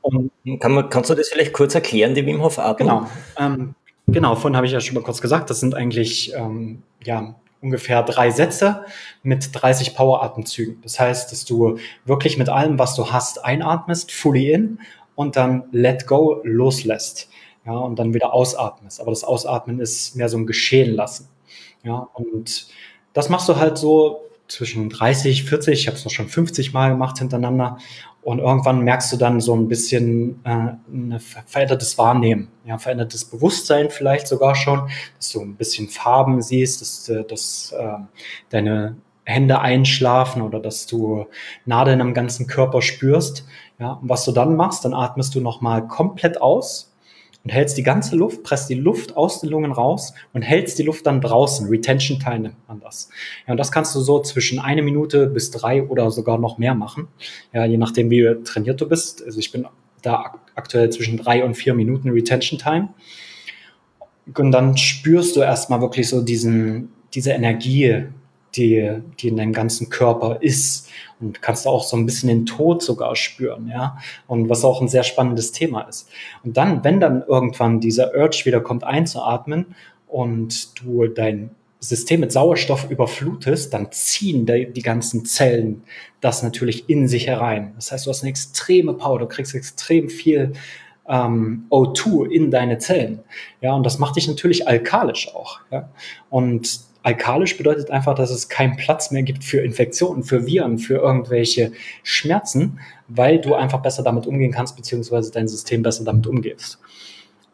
Und 0.00 0.30
Kann 0.60 0.72
man, 0.72 0.88
kannst 0.90 1.10
du 1.10 1.14
das 1.14 1.28
vielleicht 1.28 1.52
kurz 1.52 1.74
erklären, 1.74 2.14
die 2.14 2.24
Wim 2.24 2.42
Hof 2.42 2.58
Atmung? 2.58 2.88
Genau. 2.88 3.10
Ähm, 3.38 3.74
genau, 4.06 4.36
vorhin 4.36 4.56
habe 4.56 4.66
ich 4.66 4.72
ja 4.72 4.80
schon 4.80 4.94
mal 4.94 5.02
kurz 5.02 5.20
gesagt, 5.20 5.50
das 5.50 5.60
sind 5.60 5.74
eigentlich 5.74 6.32
ähm, 6.34 6.82
ja, 7.02 7.34
ungefähr 7.60 8.02
drei 8.02 8.30
Sätze 8.30 8.84
mit 9.22 9.50
30 9.52 9.94
Power-Atemzügen. 9.94 10.80
Das 10.82 11.00
heißt, 11.00 11.32
dass 11.32 11.44
du 11.44 11.78
wirklich 12.04 12.38
mit 12.38 12.48
allem, 12.48 12.78
was 12.78 12.94
du 12.94 13.10
hast, 13.10 13.44
einatmest, 13.44 14.12
fully 14.12 14.52
in 14.52 14.78
und 15.14 15.36
dann 15.36 15.64
let 15.72 16.06
go 16.06 16.40
loslässt. 16.44 17.28
Ja, 17.66 17.72
und 17.72 17.98
dann 17.98 18.14
wieder 18.14 18.32
ausatmest. 18.32 19.00
Aber 19.00 19.10
das 19.10 19.24
Ausatmen 19.24 19.80
ist 19.80 20.16
mehr 20.16 20.28
so 20.28 20.38
ein 20.38 20.46
Geschehen 20.46 20.94
lassen. 20.94 21.28
Ja, 21.82 22.08
und 22.14 22.68
das 23.12 23.28
machst 23.28 23.48
du 23.48 23.56
halt 23.56 23.76
so 23.76 24.27
zwischen 24.48 24.88
30, 24.88 25.44
40, 25.44 25.80
ich 25.80 25.86
habe 25.86 25.96
es 25.96 26.04
noch 26.04 26.12
schon 26.12 26.28
50 26.28 26.72
Mal 26.72 26.90
gemacht 26.90 27.18
hintereinander. 27.18 27.78
Und 28.22 28.40
irgendwann 28.40 28.80
merkst 28.80 29.12
du 29.12 29.16
dann 29.16 29.40
so 29.40 29.54
ein 29.54 29.68
bisschen 29.68 30.40
äh, 30.44 30.72
ein 30.90 31.20
verändertes 31.20 31.96
Wahrnehmen, 31.96 32.48
ja, 32.64 32.76
verändertes 32.76 33.24
Bewusstsein 33.24 33.90
vielleicht 33.90 34.26
sogar 34.26 34.54
schon, 34.54 34.90
dass 35.16 35.30
du 35.30 35.40
ein 35.40 35.56
bisschen 35.56 35.88
Farben 35.88 36.42
siehst, 36.42 36.80
dass, 36.80 37.08
äh, 37.08 37.24
dass 37.24 37.72
äh, 37.72 37.98
deine 38.50 38.96
Hände 39.24 39.60
einschlafen 39.60 40.42
oder 40.42 40.58
dass 40.58 40.86
du 40.86 41.26
Nadeln 41.64 42.00
am 42.00 42.14
ganzen 42.14 42.46
Körper 42.46 42.82
spürst. 42.82 43.46
Ja, 43.78 43.92
und 43.92 44.08
was 44.08 44.24
du 44.24 44.32
dann 44.32 44.56
machst, 44.56 44.84
dann 44.84 44.94
atmest 44.94 45.34
du 45.34 45.40
nochmal 45.40 45.86
komplett 45.86 46.40
aus 46.40 46.92
und 47.44 47.50
hältst 47.50 47.78
die 47.78 47.82
ganze 47.82 48.16
Luft, 48.16 48.42
presst 48.42 48.68
die 48.68 48.74
Luft 48.74 49.16
aus 49.16 49.40
den 49.40 49.50
Lungen 49.50 49.72
raus 49.72 50.12
und 50.32 50.42
hältst 50.42 50.78
die 50.78 50.82
Luft 50.82 51.06
dann 51.06 51.20
draußen. 51.20 51.68
Retention 51.68 52.18
Time 52.18 52.40
nennt 52.40 52.68
man 52.68 52.80
das. 52.80 53.08
Ja, 53.46 53.52
und 53.52 53.56
das 53.56 53.72
kannst 53.72 53.94
du 53.94 54.00
so 54.00 54.20
zwischen 54.20 54.58
eine 54.58 54.82
Minute 54.82 55.28
bis 55.28 55.50
drei 55.50 55.82
oder 55.82 56.10
sogar 56.10 56.38
noch 56.38 56.58
mehr 56.58 56.74
machen. 56.74 57.08
Ja, 57.52 57.64
je 57.64 57.78
nachdem, 57.78 58.10
wie 58.10 58.42
trainiert 58.44 58.80
du 58.80 58.88
bist. 58.88 59.24
Also 59.24 59.38
ich 59.38 59.52
bin 59.52 59.66
da 60.02 60.34
aktuell 60.54 60.90
zwischen 60.90 61.16
drei 61.16 61.44
und 61.44 61.54
vier 61.54 61.74
Minuten 61.74 62.10
Retention 62.10 62.58
Time. 62.58 62.88
Und 64.36 64.52
dann 64.52 64.76
spürst 64.76 65.36
du 65.36 65.40
erstmal 65.40 65.80
wirklich 65.80 66.08
so 66.08 66.20
diesen, 66.22 66.92
diese 67.14 67.30
Energie, 67.30 68.04
die, 68.58 69.00
die 69.20 69.28
in 69.28 69.36
deinem 69.36 69.52
ganzen 69.52 69.88
Körper 69.88 70.38
ist. 70.40 70.88
Und 71.20 71.40
kannst 71.42 71.64
du 71.64 71.70
auch 71.70 71.84
so 71.84 71.96
ein 71.96 72.06
bisschen 72.06 72.28
den 72.28 72.46
Tod 72.46 72.82
sogar 72.82 73.16
spüren, 73.16 73.68
ja. 73.68 73.98
Und 74.26 74.48
was 74.48 74.64
auch 74.64 74.80
ein 74.80 74.88
sehr 74.88 75.02
spannendes 75.02 75.52
Thema 75.52 75.82
ist. 75.82 76.08
Und 76.44 76.56
dann, 76.56 76.84
wenn 76.84 77.00
dann 77.00 77.22
irgendwann 77.26 77.80
dieser 77.80 78.14
Urge 78.14 78.42
wieder 78.44 78.60
kommt, 78.60 78.84
einzuatmen 78.84 79.74
und 80.06 80.80
du 80.80 81.06
dein 81.06 81.50
System 81.80 82.20
mit 82.20 82.32
Sauerstoff 82.32 82.90
überflutest, 82.90 83.72
dann 83.72 83.92
ziehen 83.92 84.46
die, 84.46 84.82
ganzen 84.82 85.24
Zellen 85.24 85.82
das 86.20 86.42
natürlich 86.42 86.88
in 86.88 87.06
sich 87.06 87.28
herein. 87.28 87.72
Das 87.76 87.92
heißt, 87.92 88.06
du 88.06 88.10
hast 88.10 88.22
eine 88.22 88.30
extreme 88.30 88.94
Power, 88.94 89.20
du 89.20 89.26
kriegst 89.26 89.54
extrem 89.54 90.08
viel 90.08 90.54
ähm, 91.08 91.66
O2 91.70 92.30
in 92.30 92.50
deine 92.50 92.78
Zellen. 92.78 93.20
Ja, 93.60 93.74
und 93.74 93.84
das 93.84 93.98
macht 93.98 94.16
dich 94.16 94.26
natürlich 94.26 94.66
alkalisch 94.66 95.34
auch. 95.34 95.60
Ja? 95.70 95.88
Und 96.30 96.80
Alkalisch 97.08 97.56
bedeutet 97.56 97.90
einfach, 97.90 98.14
dass 98.14 98.30
es 98.30 98.50
keinen 98.50 98.76
Platz 98.76 99.10
mehr 99.10 99.22
gibt 99.22 99.42
für 99.42 99.62
Infektionen, 99.62 100.24
für 100.24 100.44
Viren, 100.44 100.78
für 100.78 100.96
irgendwelche 100.96 101.72
Schmerzen, 102.02 102.80
weil 103.08 103.40
du 103.40 103.54
einfach 103.54 103.80
besser 103.80 104.02
damit 104.02 104.26
umgehen 104.26 104.52
kannst, 104.52 104.76
beziehungsweise 104.76 105.32
dein 105.32 105.48
System 105.48 105.82
besser 105.82 106.04
damit 106.04 106.26
umgehst. 106.26 106.78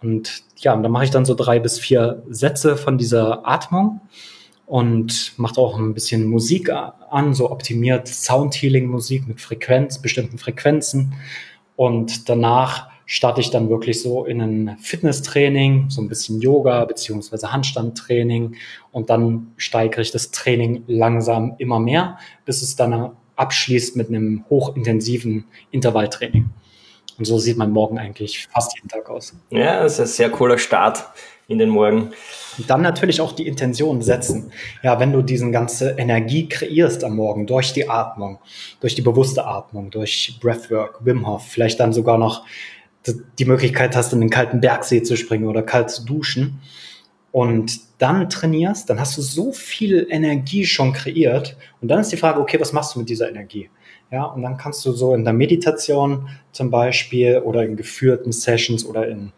Und 0.03 0.43
ja, 0.57 0.75
und 0.75 0.83
dann 0.83 0.91
mache 0.91 1.05
ich 1.05 1.13
dann 1.13 1.25
so 1.25 1.37
drei 1.37 1.61
bis 1.61 1.79
vier 1.79 2.25
Sätze 2.29 2.77
von 2.77 2.99
dieser 2.99 3.47
Atmung 3.47 4.01
und 4.67 5.35
mache 5.37 5.61
auch 5.61 5.79
ein 5.79 5.95
bisschen 5.95 6.27
Musik 6.27 6.69
an, 6.69 7.33
so 7.33 7.49
optimiert 7.53 8.09
Sound 8.09 8.57
Healing 8.57 8.87
Musik 8.87 9.29
mit 9.29 9.41
Frequenz, 9.41 10.03
bestimmten 10.03 10.39
Frequenzen. 10.39 11.15
Und 11.77 12.29
danach 12.29 12.89
starte 13.07 13.41
ich 13.41 13.51
dann 13.51 13.69
wirklich 13.69 14.03
so 14.03 14.25
in 14.25 14.41
ein 14.41 14.77
Fitnesstraining, 14.81 15.91
so 15.91 16.01
ein 16.01 16.09
bisschen 16.09 16.41
Yoga 16.41 16.85
beziehungsweise 16.85 17.53
Handstandtraining 17.53 18.57
und 18.93 19.11
dann 19.11 19.53
steigere 19.57 20.01
ich 20.01 20.11
das 20.11 20.31
Training 20.31 20.85
langsam 20.87 21.55
immer 21.59 21.81
mehr, 21.81 22.19
bis 22.45 22.63
es 22.63 22.77
dann 22.77 23.13
abschließt 23.37 23.97
mit 23.97 24.09
einem 24.09 24.45
hochintensiven 24.49 25.45
Intervalltraining. 25.71 26.51
Und 27.17 27.25
so 27.27 27.39
sieht 27.39 27.57
mein 27.57 27.71
Morgen 27.71 27.99
eigentlich 27.99 28.49
fast 28.49 28.75
jeden 28.77 28.89
Tag 28.89 29.09
aus. 29.09 29.35
Ja, 29.51 29.83
das 29.83 29.95
ist 29.95 30.01
ein 30.01 30.07
sehr 30.07 30.31
cooler 30.31 30.59
Start 30.59 31.05
in 31.47 31.59
den 31.59 31.69
Morgen. 31.69 32.11
Und 32.59 32.71
dann 32.71 32.83
natürlich 32.83 33.21
auch 33.21 33.33
die 33.33 33.47
Intention 33.47 34.03
setzen. 34.03 34.53
Ja, 34.83 34.99
wenn 34.99 35.13
du 35.13 35.23
diesen 35.23 35.53
ganze 35.53 35.91
Energie 35.91 36.49
kreierst 36.49 37.05
am 37.05 37.17
Morgen 37.17 37.47
durch 37.47 37.73
die 37.73 37.89
Atmung, 37.89 38.39
durch 38.81 38.95
die 38.95 39.03
bewusste 39.03 39.47
Atmung, 39.47 39.91
durch 39.91 40.39
Breathwork, 40.41 41.05
Wim 41.05 41.27
Hof, 41.27 41.47
vielleicht 41.47 41.79
dann 41.81 41.93
sogar 41.93 42.19
noch 42.19 42.45
die 43.39 43.45
Möglichkeit 43.45 43.97
hast, 43.97 44.13
in 44.13 44.21
den 44.21 44.31
kalten 44.31 44.61
Bergsee 44.61 45.03
zu 45.03 45.17
springen 45.17 45.47
oder 45.47 45.63
kalt 45.63 45.91
zu 45.91 46.05
duschen 46.05 46.61
und 47.33 47.81
dann 47.99 48.31
trainierst, 48.31 48.89
dann 48.89 49.01
hast 49.01 49.19
du 49.19 49.23
so 49.23 49.53
viel 49.53 50.07
Energie 50.09 50.65
schon 50.65 50.93
kreiert 50.93 51.57
und 51.81 51.89
dann 51.89 52.01
ist 52.01 52.13
die 52.13 52.17
Frage, 52.17 52.41
okay, 52.41 52.61
was 52.61 52.73
machst 52.73 52.95
du 52.95 53.01
mit 53.01 53.09
dieser 53.09 53.29
Energie? 53.29 53.71
Ja, 54.11 54.25
und 54.25 54.43
dann 54.43 54.57
kannst 54.57 54.85
du 54.85 54.93
so 54.93 55.15
in 55.15 55.25
der 55.25 55.33
Meditation 55.33 56.29
zum 56.53 56.71
Beispiel 56.71 57.39
oder 57.39 57.65
in 57.65 57.77
geführten 57.77 58.31
Sessions 58.31 58.85
oder 58.87 59.09
in 59.09 59.33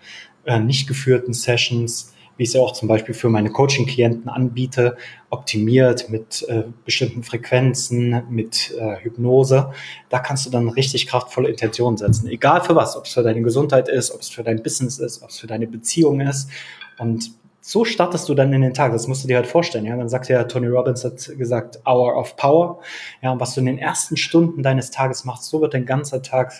äh, 0.44 0.60
nicht 0.60 0.86
geführten 0.86 1.32
Sessions, 1.32 2.12
wie 2.36 2.42
ich 2.42 2.50
es 2.50 2.56
auch 2.56 2.72
zum 2.72 2.88
Beispiel 2.88 3.14
für 3.14 3.28
meine 3.28 3.50
Coaching-Klienten 3.50 4.28
anbiete, 4.28 4.96
optimiert 5.30 6.08
mit 6.10 6.44
äh, 6.48 6.64
bestimmten 6.84 7.22
Frequenzen, 7.22 8.22
mit 8.28 8.74
äh, 8.78 8.96
Hypnose. 9.02 9.70
Da 10.08 10.18
kannst 10.18 10.46
du 10.46 10.50
dann 10.50 10.68
richtig 10.68 11.06
kraftvolle 11.06 11.48
Intentionen 11.48 11.96
setzen. 11.96 12.28
Egal 12.28 12.62
für 12.62 12.76
was, 12.76 12.96
ob 12.96 13.06
es 13.06 13.14
für 13.14 13.22
deine 13.22 13.42
Gesundheit 13.42 13.88
ist, 13.88 14.12
ob 14.12 14.20
es 14.20 14.28
für 14.28 14.42
dein 14.42 14.62
Business 14.62 14.98
ist, 14.98 15.22
ob 15.22 15.30
es 15.30 15.38
für 15.38 15.46
deine 15.46 15.66
Beziehung 15.66 16.20
ist. 16.20 16.50
Und 16.98 17.32
so 17.60 17.84
startest 17.84 18.28
du 18.28 18.34
dann 18.34 18.52
in 18.52 18.60
den 18.60 18.74
Tag. 18.74 18.92
Das 18.92 19.08
musst 19.08 19.24
du 19.24 19.28
dir 19.28 19.36
halt 19.36 19.48
vorstellen. 19.48 19.86
Ja, 19.86 19.96
dann 19.96 20.08
sagt 20.08 20.28
ja 20.28 20.44
Tony 20.44 20.68
Robbins 20.68 21.04
hat 21.04 21.36
gesagt 21.36 21.80
Hour 21.84 22.16
of 22.16 22.36
Power. 22.36 22.78
Ja, 23.22 23.32
und 23.32 23.40
was 23.40 23.54
du 23.54 23.60
in 23.60 23.66
den 23.66 23.78
ersten 23.78 24.16
Stunden 24.16 24.62
deines 24.62 24.92
Tages 24.92 25.24
machst, 25.24 25.46
so 25.46 25.60
wird 25.60 25.74
dein 25.74 25.84
ganzer 25.84 26.22
Tag 26.22 26.52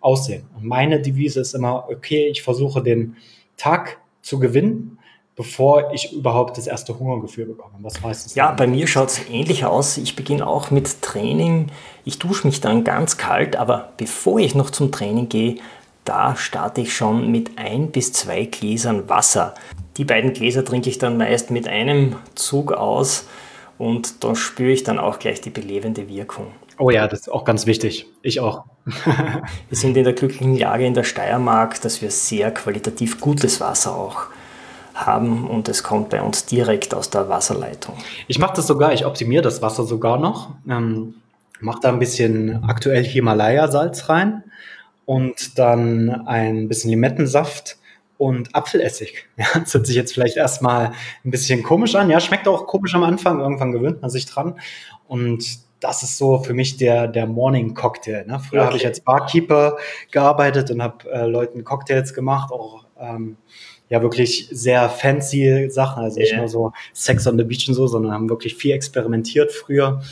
aussehen. 0.00 0.46
Und 0.56 0.64
meine 0.64 1.00
Devise 1.00 1.40
ist 1.40 1.54
immer, 1.54 1.88
okay, 1.88 2.26
ich 2.28 2.42
versuche 2.42 2.82
den 2.82 3.16
Tag 3.56 4.00
zu 4.20 4.38
gewinnen, 4.38 4.97
bevor 5.38 5.92
ich 5.94 6.12
überhaupt 6.12 6.58
das 6.58 6.66
erste 6.66 6.98
Hungergefühl 6.98 7.46
bekomme. 7.46 7.74
Was 7.78 8.02
weißt 8.02 8.34
du? 8.34 8.38
Ja, 8.38 8.50
bei 8.50 8.66
mir 8.66 8.88
schaut 8.88 9.10
es 9.10 9.20
ähnlich 9.30 9.64
aus. 9.64 9.96
Ich 9.96 10.16
beginne 10.16 10.44
auch 10.44 10.72
mit 10.72 11.00
Training. 11.00 11.68
Ich 12.04 12.18
dusche 12.18 12.48
mich 12.48 12.60
dann 12.60 12.82
ganz 12.82 13.18
kalt, 13.18 13.54
aber 13.54 13.92
bevor 13.98 14.40
ich 14.40 14.56
noch 14.56 14.70
zum 14.70 14.90
Training 14.90 15.28
gehe, 15.28 15.54
da 16.04 16.34
starte 16.34 16.80
ich 16.80 16.92
schon 16.92 17.30
mit 17.30 17.56
ein 17.56 17.92
bis 17.92 18.12
zwei 18.12 18.46
Gläsern 18.46 19.08
Wasser. 19.08 19.54
Die 19.96 20.04
beiden 20.04 20.32
Gläser 20.32 20.64
trinke 20.64 20.90
ich 20.90 20.98
dann 20.98 21.16
meist 21.16 21.52
mit 21.52 21.68
einem 21.68 22.16
Zug 22.34 22.72
aus 22.72 23.28
und 23.78 24.24
da 24.24 24.34
spüre 24.34 24.72
ich 24.72 24.82
dann 24.82 24.98
auch 24.98 25.20
gleich 25.20 25.40
die 25.40 25.50
belebende 25.50 26.08
Wirkung. 26.08 26.48
Oh 26.78 26.90
ja, 26.90 27.06
das 27.06 27.20
ist 27.20 27.28
auch 27.28 27.44
ganz 27.44 27.64
wichtig. 27.64 28.06
Ich 28.22 28.40
auch. 28.40 28.64
wir 29.04 29.42
sind 29.70 29.96
in 29.96 30.02
der 30.02 30.14
glücklichen 30.14 30.58
Lage 30.58 30.84
in 30.84 30.94
der 30.94 31.04
Steiermark, 31.04 31.80
dass 31.80 32.02
wir 32.02 32.10
sehr 32.10 32.50
qualitativ 32.50 33.20
gutes 33.20 33.60
Wasser 33.60 33.94
auch 33.94 34.26
haben 35.06 35.48
und 35.48 35.68
es 35.68 35.82
kommt 35.82 36.10
bei 36.10 36.20
uns 36.20 36.46
direkt 36.46 36.94
aus 36.94 37.10
der 37.10 37.28
Wasserleitung. 37.28 37.96
Ich 38.26 38.38
mache 38.38 38.56
das 38.56 38.66
sogar, 38.66 38.92
ich 38.92 39.06
optimiere 39.06 39.42
das 39.42 39.62
Wasser 39.62 39.84
sogar 39.84 40.18
noch. 40.18 40.50
Ähm, 40.68 41.14
mache 41.60 41.80
da 41.82 41.88
ein 41.88 41.98
bisschen 41.98 42.64
aktuell 42.64 43.04
Himalaya-Salz 43.04 44.08
rein 44.08 44.44
und 45.06 45.58
dann 45.58 46.10
ein 46.26 46.68
bisschen 46.68 46.90
Limettensaft 46.90 47.78
und 48.18 48.54
Apfelessig. 48.54 49.26
Ja, 49.36 49.46
das 49.60 49.72
hört 49.72 49.86
sich 49.86 49.96
jetzt 49.96 50.12
vielleicht 50.12 50.36
erstmal 50.36 50.92
ein 51.24 51.30
bisschen 51.30 51.62
komisch 51.62 51.94
an. 51.94 52.10
Ja, 52.10 52.20
schmeckt 52.20 52.48
auch 52.48 52.66
komisch 52.66 52.94
am 52.94 53.04
Anfang. 53.04 53.40
Irgendwann 53.40 53.72
gewöhnt 53.72 54.02
man 54.02 54.10
sich 54.10 54.26
dran. 54.26 54.58
Und 55.06 55.60
das 55.80 56.02
ist 56.02 56.18
so 56.18 56.42
für 56.42 56.54
mich 56.54 56.76
der, 56.76 57.06
der 57.06 57.26
Morning 57.26 57.74
Cocktail. 57.74 58.24
Ne? 58.26 58.40
Früher 58.40 58.60
okay. 58.60 58.66
habe 58.66 58.76
ich 58.76 58.86
als 58.86 59.00
Barkeeper 59.00 59.76
gearbeitet 60.10 60.70
und 60.70 60.82
habe 60.82 61.10
äh, 61.10 61.26
Leuten 61.26 61.64
Cocktails 61.64 62.14
gemacht, 62.14 62.52
auch 62.52 62.84
ähm, 62.98 63.36
ja 63.88 64.02
wirklich 64.02 64.48
sehr 64.50 64.88
fancy 64.88 65.68
Sachen, 65.70 66.02
also 66.02 66.18
nicht 66.18 66.32
yeah. 66.32 66.40
nur 66.40 66.48
so 66.48 66.72
Sex 66.92 67.26
on 67.26 67.38
the 67.38 67.44
Beach 67.44 67.68
und 67.68 67.74
so, 67.74 67.86
sondern 67.86 68.12
haben 68.12 68.28
wirklich 68.28 68.54
viel 68.54 68.72
experimentiert 68.72 69.52
früher. 69.52 70.02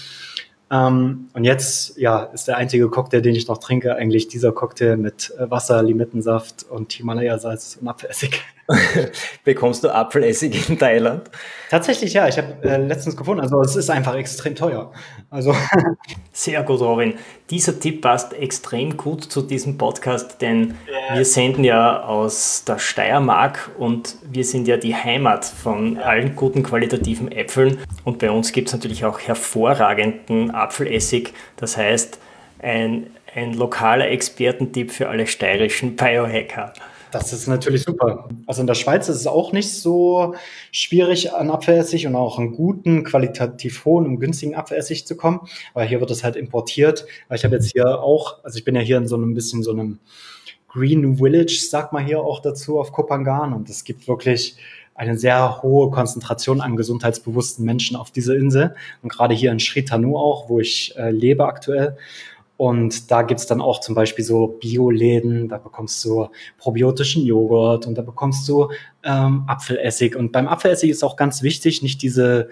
Ähm, 0.70 1.28
und 1.32 1.44
jetzt, 1.44 1.96
ja, 1.96 2.24
ist 2.24 2.48
der 2.48 2.56
einzige 2.56 2.88
Cocktail, 2.88 3.20
den 3.20 3.34
ich 3.34 3.46
noch 3.46 3.58
trinke, 3.58 3.94
eigentlich 3.94 4.28
dieser 4.28 4.52
Cocktail 4.52 4.96
mit 4.96 5.32
Wasser, 5.38 5.82
Limettensaft 5.82 6.64
und 6.68 6.92
Himalaya-Salz 6.92 7.78
und 7.80 7.88
Apfelessig. 7.88 8.42
Bekommst 9.44 9.84
du 9.84 9.94
Apfelessig 9.94 10.68
in 10.68 10.78
Thailand? 10.78 11.30
Tatsächlich 11.70 12.12
ja, 12.12 12.26
ich 12.28 12.36
habe 12.36 12.56
äh, 12.62 12.76
letztens 12.76 13.16
gefunden, 13.16 13.40
also 13.40 13.60
es 13.60 13.76
ist 13.76 13.90
einfach 13.90 14.14
extrem 14.14 14.54
teuer. 14.54 14.92
Also 15.30 15.54
Sehr 16.32 16.62
gut, 16.62 16.80
Robin. 16.80 17.14
Dieser 17.50 17.78
Tipp 17.78 18.02
passt 18.02 18.32
extrem 18.34 18.96
gut 18.96 19.24
zu 19.24 19.42
diesem 19.42 19.78
Podcast, 19.78 20.42
denn 20.42 20.74
yeah. 20.88 21.16
wir 21.16 21.24
senden 21.24 21.64
ja 21.64 22.02
aus 22.02 22.64
der 22.64 22.78
Steiermark 22.78 23.70
und 23.78 24.16
wir 24.28 24.44
sind 24.44 24.66
ja 24.68 24.76
die 24.76 24.94
Heimat 24.94 25.44
von 25.44 25.98
allen 25.98 26.34
guten 26.34 26.62
qualitativen 26.62 27.30
Äpfeln 27.30 27.78
und 28.04 28.18
bei 28.18 28.30
uns 28.30 28.52
gibt 28.52 28.68
es 28.68 28.74
natürlich 28.74 29.04
auch 29.04 29.20
hervorragenden 29.20 30.50
Apfelessig, 30.50 31.32
das 31.56 31.76
heißt 31.76 32.18
ein, 32.58 33.08
ein 33.34 33.54
lokaler 33.54 34.08
Expertentipp 34.08 34.90
für 34.90 35.08
alle 35.08 35.26
steirischen 35.26 35.96
Biohacker. 35.96 36.72
Das 37.18 37.32
ist 37.32 37.46
natürlich 37.46 37.82
super. 37.82 38.28
Also 38.46 38.60
in 38.60 38.66
der 38.66 38.74
Schweiz 38.74 39.08
ist 39.08 39.16
es 39.16 39.26
auch 39.26 39.52
nicht 39.52 39.72
so 39.72 40.34
schwierig, 40.70 41.32
an 41.32 41.50
Apfelessig 41.50 42.06
und 42.06 42.14
auch 42.14 42.38
einen 42.38 42.52
guten, 42.52 43.04
qualitativ 43.04 43.86
hohen 43.86 44.04
und 44.04 44.20
günstigen 44.20 44.54
Apfelessig 44.54 45.06
zu 45.06 45.16
kommen. 45.16 45.40
Aber 45.72 45.84
hier 45.84 46.00
wird 46.00 46.10
es 46.10 46.24
halt 46.24 46.36
importiert. 46.36 47.06
Ich 47.32 47.42
habe 47.44 47.54
jetzt 47.54 47.72
hier 47.72 48.00
auch, 48.00 48.44
also 48.44 48.58
ich 48.58 48.66
bin 48.66 48.74
ja 48.74 48.82
hier 48.82 48.98
in 48.98 49.08
so 49.08 49.16
einem 49.16 49.32
bisschen 49.32 49.62
so 49.62 49.70
einem 49.70 49.98
Green 50.68 51.16
Village, 51.16 51.58
sagt 51.70 51.94
man 51.94 52.04
hier 52.04 52.20
auch 52.20 52.40
dazu, 52.40 52.78
auf 52.78 52.92
Kopangan. 52.92 53.54
Und 53.54 53.70
es 53.70 53.84
gibt 53.84 54.08
wirklich 54.08 54.56
eine 54.94 55.16
sehr 55.16 55.62
hohe 55.62 55.90
Konzentration 55.90 56.60
an 56.60 56.76
gesundheitsbewussten 56.76 57.64
Menschen 57.64 57.96
auf 57.96 58.10
dieser 58.10 58.36
Insel. 58.36 58.74
Und 59.02 59.10
gerade 59.10 59.34
hier 59.34 59.52
in 59.52 59.58
Sri 59.58 59.86
Tanu 59.86 60.18
auch, 60.18 60.50
wo 60.50 60.60
ich 60.60 60.94
äh, 60.98 61.12
lebe 61.12 61.46
aktuell. 61.46 61.96
Und 62.56 63.10
da 63.10 63.22
gibt's 63.22 63.46
dann 63.46 63.60
auch 63.60 63.80
zum 63.80 63.94
Beispiel 63.94 64.24
so 64.24 64.46
Bioläden, 64.46 65.48
da 65.48 65.58
bekommst 65.58 66.02
du 66.04 66.28
probiotischen 66.58 67.24
Joghurt 67.24 67.86
und 67.86 67.96
da 67.96 68.02
bekommst 68.02 68.48
du 68.48 68.70
ähm, 69.04 69.44
Apfelessig. 69.46 70.16
Und 70.16 70.32
beim 70.32 70.48
Apfelessig 70.48 70.90
ist 70.90 71.04
auch 71.04 71.16
ganz 71.16 71.42
wichtig, 71.42 71.82
nicht 71.82 72.00
diese, 72.00 72.48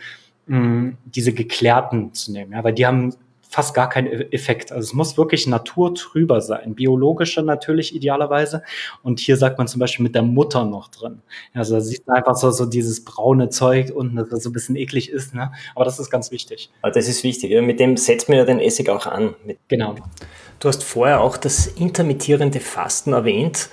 mh, 0.47 0.59
mm, 0.59 0.99
diese 1.07 1.33
geklärten 1.33 2.13
zu 2.13 2.33
nehmen, 2.33 2.53
ja, 2.53 2.63
weil 2.63 2.75
die 2.75 2.85
haben 2.85 3.15
fast 3.55 3.73
gar 3.73 3.89
keinen 3.89 4.09
e-, 4.09 4.29
Effekt. 4.33 4.73
Also 4.73 4.89
es 4.89 4.93
muss 4.93 5.17
wirklich 5.17 5.47
naturtrüber 5.47 6.41
sein, 6.41 6.75
biologischer 6.75 7.43
natürlich 7.43 7.95
idealerweise. 7.95 8.63
Und 9.03 9.21
hier 9.21 9.37
sagt 9.37 9.59
man 9.59 9.69
zum 9.69 9.79
Beispiel 9.79 10.03
mit 10.03 10.15
der 10.15 10.23
Mutter 10.23 10.65
noch 10.65 10.89
drin. 10.89 11.23
Also 11.55 11.77
da 11.77 11.81
sieht 11.81 12.07
man 12.07 12.17
einfach 12.17 12.35
so, 12.35 12.51
so 12.51 12.67
dieses 12.67 13.05
braune 13.05 13.49
Zeug 13.49 13.93
unten, 13.95 14.17
das 14.17 14.43
so 14.43 14.51
ein 14.51 14.53
bisschen 14.53 14.77
eklig 14.77 15.09
ist. 15.09 15.35
Ne? 15.35 15.53
Aber 15.75 15.85
das 15.85 15.99
ist 15.99 16.11
ganz 16.11 16.31
wichtig. 16.33 16.71
Das 16.83 17.09
ist 17.09 17.23
wichtig. 17.23 17.61
Mit 17.63 17.79
dem 17.79 17.97
setzt 17.97 18.29
man 18.29 18.39
ja 18.39 18.45
den 18.45 18.59
Essig 18.59 18.89
auch 18.89 19.07
an. 19.07 19.35
Genau. 19.69 19.95
Du 20.59 20.69
hast 20.69 20.83
vorher 20.83 21.21
auch 21.21 21.37
das 21.37 21.67
intermittierende 21.67 22.59
Fasten 22.59 23.13
erwähnt. 23.13 23.69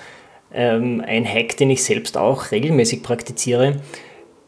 Ähm, 0.54 1.04
ein 1.06 1.26
Hack, 1.26 1.58
den 1.58 1.70
ich 1.70 1.84
selbst 1.84 2.18
auch 2.18 2.52
regelmäßig 2.52 3.02
praktiziere. 3.02 3.82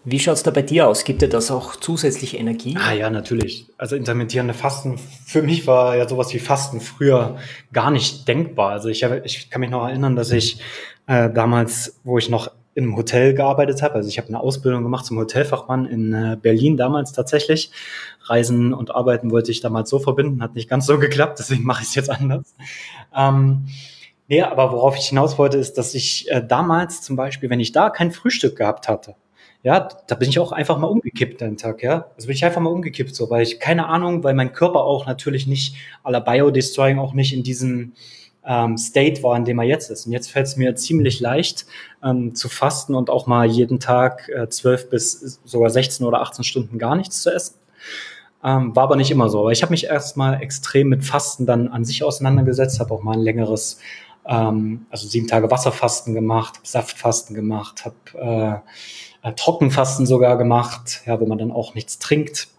Wie 0.06 0.20
schaut 0.20 0.36
es 0.36 0.44
da 0.44 0.52
bei 0.52 0.62
dir 0.62 0.88
aus? 0.88 1.06
Gibt 1.06 1.22
dir 1.22 1.30
das 1.30 1.50
auch 1.50 1.78
zusätzlich 1.78 2.38
Energie? 2.38 2.78
Ah 2.78 2.92
ja, 2.92 3.10
natürlich. 3.10 3.68
Also 3.78 3.96
intermittierende 3.96 4.54
Fasten, 4.54 4.98
für 4.98 5.42
mich 5.42 5.66
war 5.66 5.96
ja 5.96 6.08
sowas 6.08 6.34
wie 6.34 6.40
Fasten 6.40 6.82
früher 6.82 7.38
gar 7.72 7.90
nicht 7.90 8.28
denkbar. 8.28 8.72
Also 8.72 8.90
ich, 8.90 9.04
ich 9.04 9.50
kann 9.50 9.62
mich 9.62 9.70
noch 9.70 9.88
erinnern, 9.88 10.18
dass 10.18 10.32
ich 10.32 10.60
äh, 11.08 11.30
damals, 11.30 12.00
wo 12.04 12.18
ich 12.18 12.30
noch 12.30 12.52
im 12.76 12.98
Hotel 12.98 13.34
gearbeitet 13.34 13.82
habe, 13.82 13.96
also 13.96 14.10
ich 14.10 14.18
habe 14.18 14.28
eine 14.28 14.40
Ausbildung 14.40 14.84
gemacht 14.84 15.06
zum 15.06 15.18
Hotelfachmann 15.20 15.86
in 15.86 16.14
äh, 16.14 16.38
Berlin 16.42 16.76
damals 16.76 17.14
tatsächlich. 17.14 17.72
Reisen 18.24 18.74
und 18.74 18.94
Arbeiten 18.94 19.32
wollte 19.32 19.52
ich 19.52 19.62
damals 19.62 19.90
so 19.90 20.00
verbinden, 20.00 20.42
hat 20.42 20.56
nicht 20.56 20.70
ganz 20.70 20.86
so 20.86 21.00
geklappt, 21.00 21.40
deswegen 21.40 21.64
mache 21.64 21.84
ich 21.84 21.90
es 21.90 21.96
jetzt 21.96 22.10
anders. 22.10 22.56
Ähm, 23.16 23.68
Nee, 24.30 24.42
aber 24.42 24.72
worauf 24.72 24.98
ich 24.98 25.10
hinaus 25.10 25.38
wollte, 25.38 25.58
ist, 25.58 25.78
dass 25.78 25.94
ich 25.94 26.32
äh, 26.32 26.42
damals 26.42 27.02
zum 27.02 27.16
Beispiel, 27.16 27.50
wenn 27.50 27.60
ich 27.60 27.74
da 27.74 27.90
kein 27.90 28.12
Frühstück 28.12 28.56
gehabt 28.56 28.88
hatte, 28.88 29.16
ja, 29.64 29.88
da 30.08 30.16
bin 30.16 30.30
ich 30.30 30.40
auch 30.40 30.52
einfach 30.52 30.78
mal 30.78 30.88
umgekippt 30.88 31.40
den 31.40 31.56
Tag, 31.58 31.82
ja. 31.82 32.08
Also 32.16 32.28
bin 32.28 32.36
ich 32.36 32.44
einfach 32.44 32.62
mal 32.62 32.70
umgekippt, 32.70 33.16
so, 33.16 33.30
weil 33.30 33.44
ich 33.44 33.62
keine 33.62 33.88
Ahnung, 33.88 34.24
weil 34.24 34.34
mein 34.34 34.52
Körper 34.52 34.84
auch 34.84 35.06
natürlich 35.06 35.48
nicht 35.48 35.76
aller 36.04 36.20
Biodestroying 36.20 37.00
auch 37.00 37.14
nicht 37.14 37.34
in 37.34 37.44
diesem 37.44 37.94
ähm, 38.46 38.78
State 38.78 39.24
war, 39.24 39.38
in 39.38 39.46
dem 39.46 39.60
er 39.60 39.66
jetzt 39.66 39.90
ist. 39.90 40.06
Und 40.06 40.12
jetzt 40.12 40.30
fällt 40.30 40.48
es 40.48 40.58
mir 40.58 40.76
ziemlich 40.76 41.22
leicht 41.22 41.66
ähm, 42.04 42.36
zu 42.36 42.50
fasten 42.50 42.94
und 42.94 43.10
auch 43.10 43.26
mal 43.26 43.46
jeden 43.46 43.80
Tag 43.80 44.28
äh, 44.28 44.50
12 44.50 44.90
bis 44.90 45.40
sogar 45.46 45.70
16 45.70 46.06
oder 46.06 46.22
18 46.22 46.44
Stunden 46.44 46.78
gar 46.78 46.98
nichts 46.98 47.22
zu 47.22 47.34
essen. 47.34 47.56
Ähm, 48.44 48.76
war 48.76 48.84
aber 48.84 48.98
nicht 48.98 49.12
immer 49.12 49.30
so. 49.30 49.40
Aber 49.40 49.54
ich 49.54 49.62
habe 49.62 49.72
mich 49.72 49.86
erstmal 49.86 50.42
extrem 50.42 50.90
mit 50.90 51.06
Fasten 51.06 51.46
dann 51.46 51.70
an 51.70 51.86
sich 51.86 52.04
auseinandergesetzt, 52.04 52.82
habe 52.82 52.94
auch 52.94 53.02
mal 53.02 53.14
ein 53.14 53.22
längeres 53.22 53.80
ähm, 54.26 54.86
also 54.90 55.08
sieben 55.08 55.28
Tage 55.28 55.50
Wasserfasten 55.50 56.14
gemacht, 56.14 56.60
Saftfasten 56.64 57.36
gemacht, 57.36 57.86
habe 57.86 58.64
äh, 58.66 58.70
äh, 59.24 59.34
Trockenfasten 59.34 60.06
sogar 60.06 60.38
gemacht, 60.38 61.02
ja, 61.06 61.20
wo 61.20 61.26
man 61.26 61.38
dann 61.38 61.52
auch 61.52 61.74
nichts 61.74 61.98
trinkt. 61.98 62.50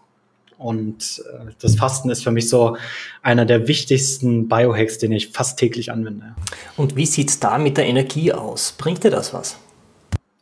Und 0.57 1.23
äh, 1.31 1.51
das 1.59 1.75
Fasten 1.75 2.09
ist 2.09 2.23
für 2.23 2.31
mich 2.31 2.49
so 2.49 2.77
einer 3.21 3.45
der 3.45 3.67
wichtigsten 3.67 4.47
Biohacks, 4.47 4.97
den 4.97 5.11
ich 5.11 5.29
fast 5.29 5.59
täglich 5.59 5.91
anwende. 5.91 6.35
Und 6.75 6.95
wie 6.95 7.05
sieht's 7.05 7.39
da 7.39 7.57
mit 7.57 7.77
der 7.77 7.85
Energie 7.85 8.33
aus? 8.33 8.73
Bringt 8.77 9.03
dir 9.03 9.11
das 9.11 9.33
was? 9.33 9.57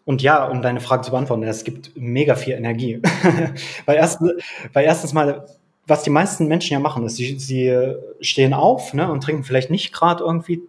Und 0.06 0.22
ja, 0.22 0.46
um 0.48 0.62
deine 0.62 0.82
Frage 0.82 1.04
zu 1.04 1.12
beantworten, 1.12 1.44
es 1.44 1.64
gibt 1.64 1.92
mega 1.96 2.36
viel 2.36 2.54
Energie. 2.54 3.02
weil, 3.86 3.96
erstens, 3.96 4.32
weil 4.74 4.86
erstens 4.86 5.14
mal, 5.14 5.46
was 5.88 6.04
die 6.04 6.10
meisten 6.10 6.48
Menschen 6.48 6.74
ja 6.74 6.80
machen, 6.80 7.06
ist, 7.06 7.16
sie, 7.16 7.40
sie 7.40 7.96
stehen 8.20 8.54
auf 8.54 8.94
ne, 8.94 9.12
und 9.12 9.22
trinken 9.22 9.44
vielleicht 9.44 9.70
nicht 9.70 9.94
gerade 9.94 10.24
irgendwie 10.24 10.62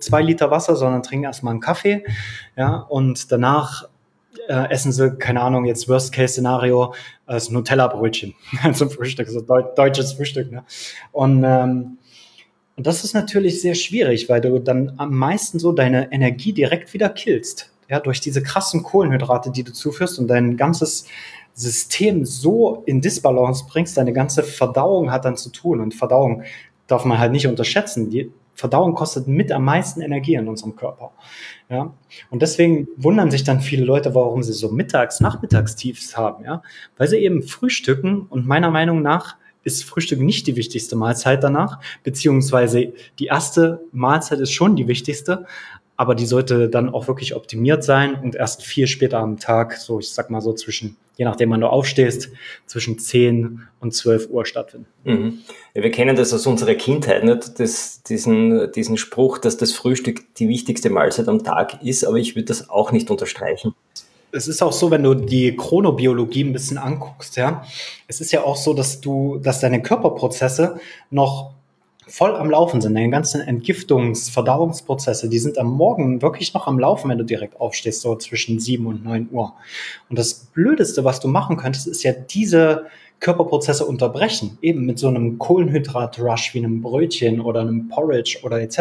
zwei 0.00 0.22
Liter 0.22 0.50
Wasser, 0.50 0.76
sondern 0.76 1.02
trinken 1.02 1.24
erstmal 1.24 1.52
einen 1.52 1.60
Kaffee. 1.60 2.04
Ja, 2.56 2.76
und 2.76 3.30
danach 3.32 3.84
äh, 4.48 4.70
essen 4.70 4.92
sie, 4.92 5.16
keine 5.16 5.40
Ahnung, 5.40 5.64
jetzt 5.64 5.88
Worst-Case-Szenario, 5.88 6.92
äh, 7.26 7.32
das 7.32 7.50
Nutella-Brötchen 7.50 8.34
zum 8.74 8.90
Frühstück, 8.90 9.28
so 9.28 9.40
deu 9.40 9.62
deutsches 9.76 10.12
Frühstück. 10.12 10.50
Ne? 10.50 10.64
Und, 11.12 11.44
ähm, 11.44 11.98
das 12.76 13.04
ist 13.04 13.12
natürlich 13.12 13.60
sehr 13.60 13.74
schwierig, 13.74 14.30
weil 14.30 14.40
du 14.40 14.58
dann 14.58 14.94
am 14.96 15.14
meisten 15.14 15.58
so 15.58 15.72
deine 15.72 16.10
Energie 16.12 16.54
direkt 16.54 16.94
wieder 16.94 17.10
killst 17.10 17.70
ja, 17.90 18.00
durch 18.00 18.20
diese 18.20 18.42
krassen 18.42 18.82
Kohlenhydrate, 18.82 19.50
die 19.50 19.64
du 19.64 19.72
zuführst 19.72 20.18
und 20.18 20.28
dein 20.28 20.56
ganzes 20.56 21.06
System 21.52 22.24
so 22.24 22.84
in 22.86 23.00
Disbalance 23.00 23.64
bringst, 23.68 23.96
deine 23.96 24.12
ganze 24.12 24.44
Verdauung 24.44 25.10
hat 25.10 25.24
dann 25.24 25.36
zu 25.36 25.50
tun 25.50 25.80
und 25.80 25.94
Verdauung 25.94 26.44
darf 26.86 27.04
man 27.04 27.18
halt 27.18 27.32
nicht 27.32 27.48
unterschätzen. 27.48 28.08
Die 28.08 28.30
Verdauung 28.54 28.94
kostet 28.94 29.26
mit 29.26 29.52
am 29.52 29.64
meisten 29.64 30.00
Energie 30.00 30.34
in 30.34 30.48
unserem 30.48 30.76
Körper. 30.76 31.12
Ja? 31.68 31.94
Und 32.30 32.42
deswegen 32.42 32.88
wundern 32.96 33.30
sich 33.30 33.44
dann 33.44 33.60
viele 33.60 33.84
Leute, 33.84 34.14
warum 34.14 34.42
sie 34.42 34.52
so 34.52 34.70
Mittags-, 34.70 35.20
Nachmittagstiefs 35.20 36.16
haben, 36.16 36.44
ja? 36.44 36.62
Weil 36.98 37.08
sie 37.08 37.18
eben 37.18 37.42
frühstücken 37.42 38.26
und 38.28 38.46
meiner 38.46 38.70
Meinung 38.70 39.02
nach 39.02 39.36
ist 39.62 39.84
Frühstück 39.84 40.20
nicht 40.20 40.46
die 40.46 40.56
wichtigste 40.56 40.96
Mahlzeit 40.96 41.44
danach, 41.44 41.80
beziehungsweise 42.02 42.92
die 43.18 43.26
erste 43.26 43.80
Mahlzeit 43.92 44.40
ist 44.40 44.52
schon 44.52 44.76
die 44.76 44.88
wichtigste, 44.88 45.46
aber 45.96 46.14
die 46.14 46.24
sollte 46.24 46.70
dann 46.70 46.88
auch 46.88 47.08
wirklich 47.08 47.36
optimiert 47.36 47.84
sein 47.84 48.14
und 48.14 48.34
erst 48.34 48.62
viel 48.62 48.86
später 48.86 49.18
am 49.18 49.38
Tag, 49.38 49.74
so 49.74 49.98
ich 49.98 50.10
sag 50.10 50.30
mal 50.30 50.40
so 50.40 50.54
zwischen, 50.54 50.96
je 51.20 51.26
nachdem 51.26 51.50
wann 51.50 51.60
du 51.60 51.66
aufstehst, 51.66 52.30
zwischen 52.64 52.98
10 52.98 53.60
und 53.78 53.92
12 53.92 54.30
Uhr 54.30 54.46
stattfinden. 54.46 54.86
Mhm. 55.04 55.40
Ja, 55.74 55.82
wir 55.82 55.90
kennen 55.90 56.16
das 56.16 56.32
aus 56.32 56.46
unserer 56.46 56.74
Kindheit, 56.74 57.24
nicht? 57.24 57.60
Das, 57.60 58.02
diesen, 58.02 58.72
diesen 58.72 58.96
Spruch, 58.96 59.36
dass 59.36 59.58
das 59.58 59.72
Frühstück 59.72 60.34
die 60.36 60.48
wichtigste 60.48 60.88
Mahlzeit 60.88 61.28
am 61.28 61.44
Tag 61.44 61.82
ist, 61.82 62.04
aber 62.04 62.16
ich 62.16 62.36
würde 62.36 62.46
das 62.46 62.70
auch 62.70 62.90
nicht 62.90 63.10
unterstreichen. 63.10 63.74
Es 64.32 64.48
ist 64.48 64.62
auch 64.62 64.72
so, 64.72 64.90
wenn 64.90 65.02
du 65.02 65.12
die 65.12 65.54
Chronobiologie 65.54 66.44
ein 66.44 66.54
bisschen 66.54 66.78
anguckst, 66.78 67.36
ja. 67.36 67.66
Es 68.08 68.22
ist 68.22 68.32
ja 68.32 68.42
auch 68.42 68.56
so, 68.56 68.72
dass 68.72 69.02
du, 69.02 69.36
dass 69.42 69.60
deine 69.60 69.82
Körperprozesse 69.82 70.80
noch 71.10 71.52
voll 72.10 72.34
am 72.36 72.50
Laufen 72.50 72.80
sind. 72.80 72.94
Deine 72.94 73.10
ganzen 73.10 73.40
Entgiftungs-, 73.40 74.30
Verdauungsprozesse, 74.30 75.28
die 75.28 75.38
sind 75.38 75.58
am 75.58 75.70
Morgen 75.70 76.22
wirklich 76.22 76.52
noch 76.54 76.66
am 76.66 76.78
Laufen, 76.78 77.08
wenn 77.10 77.18
du 77.18 77.24
direkt 77.24 77.60
aufstehst, 77.60 78.02
so 78.02 78.16
zwischen 78.16 78.58
sieben 78.58 78.86
und 78.86 79.04
neun 79.04 79.28
Uhr. 79.30 79.54
Und 80.08 80.18
das 80.18 80.34
Blödeste, 80.34 81.04
was 81.04 81.20
du 81.20 81.28
machen 81.28 81.56
könntest, 81.56 81.86
ist 81.86 82.02
ja 82.02 82.12
diese 82.12 82.86
Körperprozesse 83.20 83.84
unterbrechen, 83.84 84.56
eben 84.62 84.86
mit 84.86 84.98
so 84.98 85.08
einem 85.08 85.38
Kohlenhydrat-Rush 85.38 86.54
wie 86.54 86.58
einem 86.58 86.80
Brötchen 86.80 87.40
oder 87.40 87.60
einem 87.60 87.88
Porridge 87.88 88.38
oder 88.42 88.60
etc. 88.60 88.78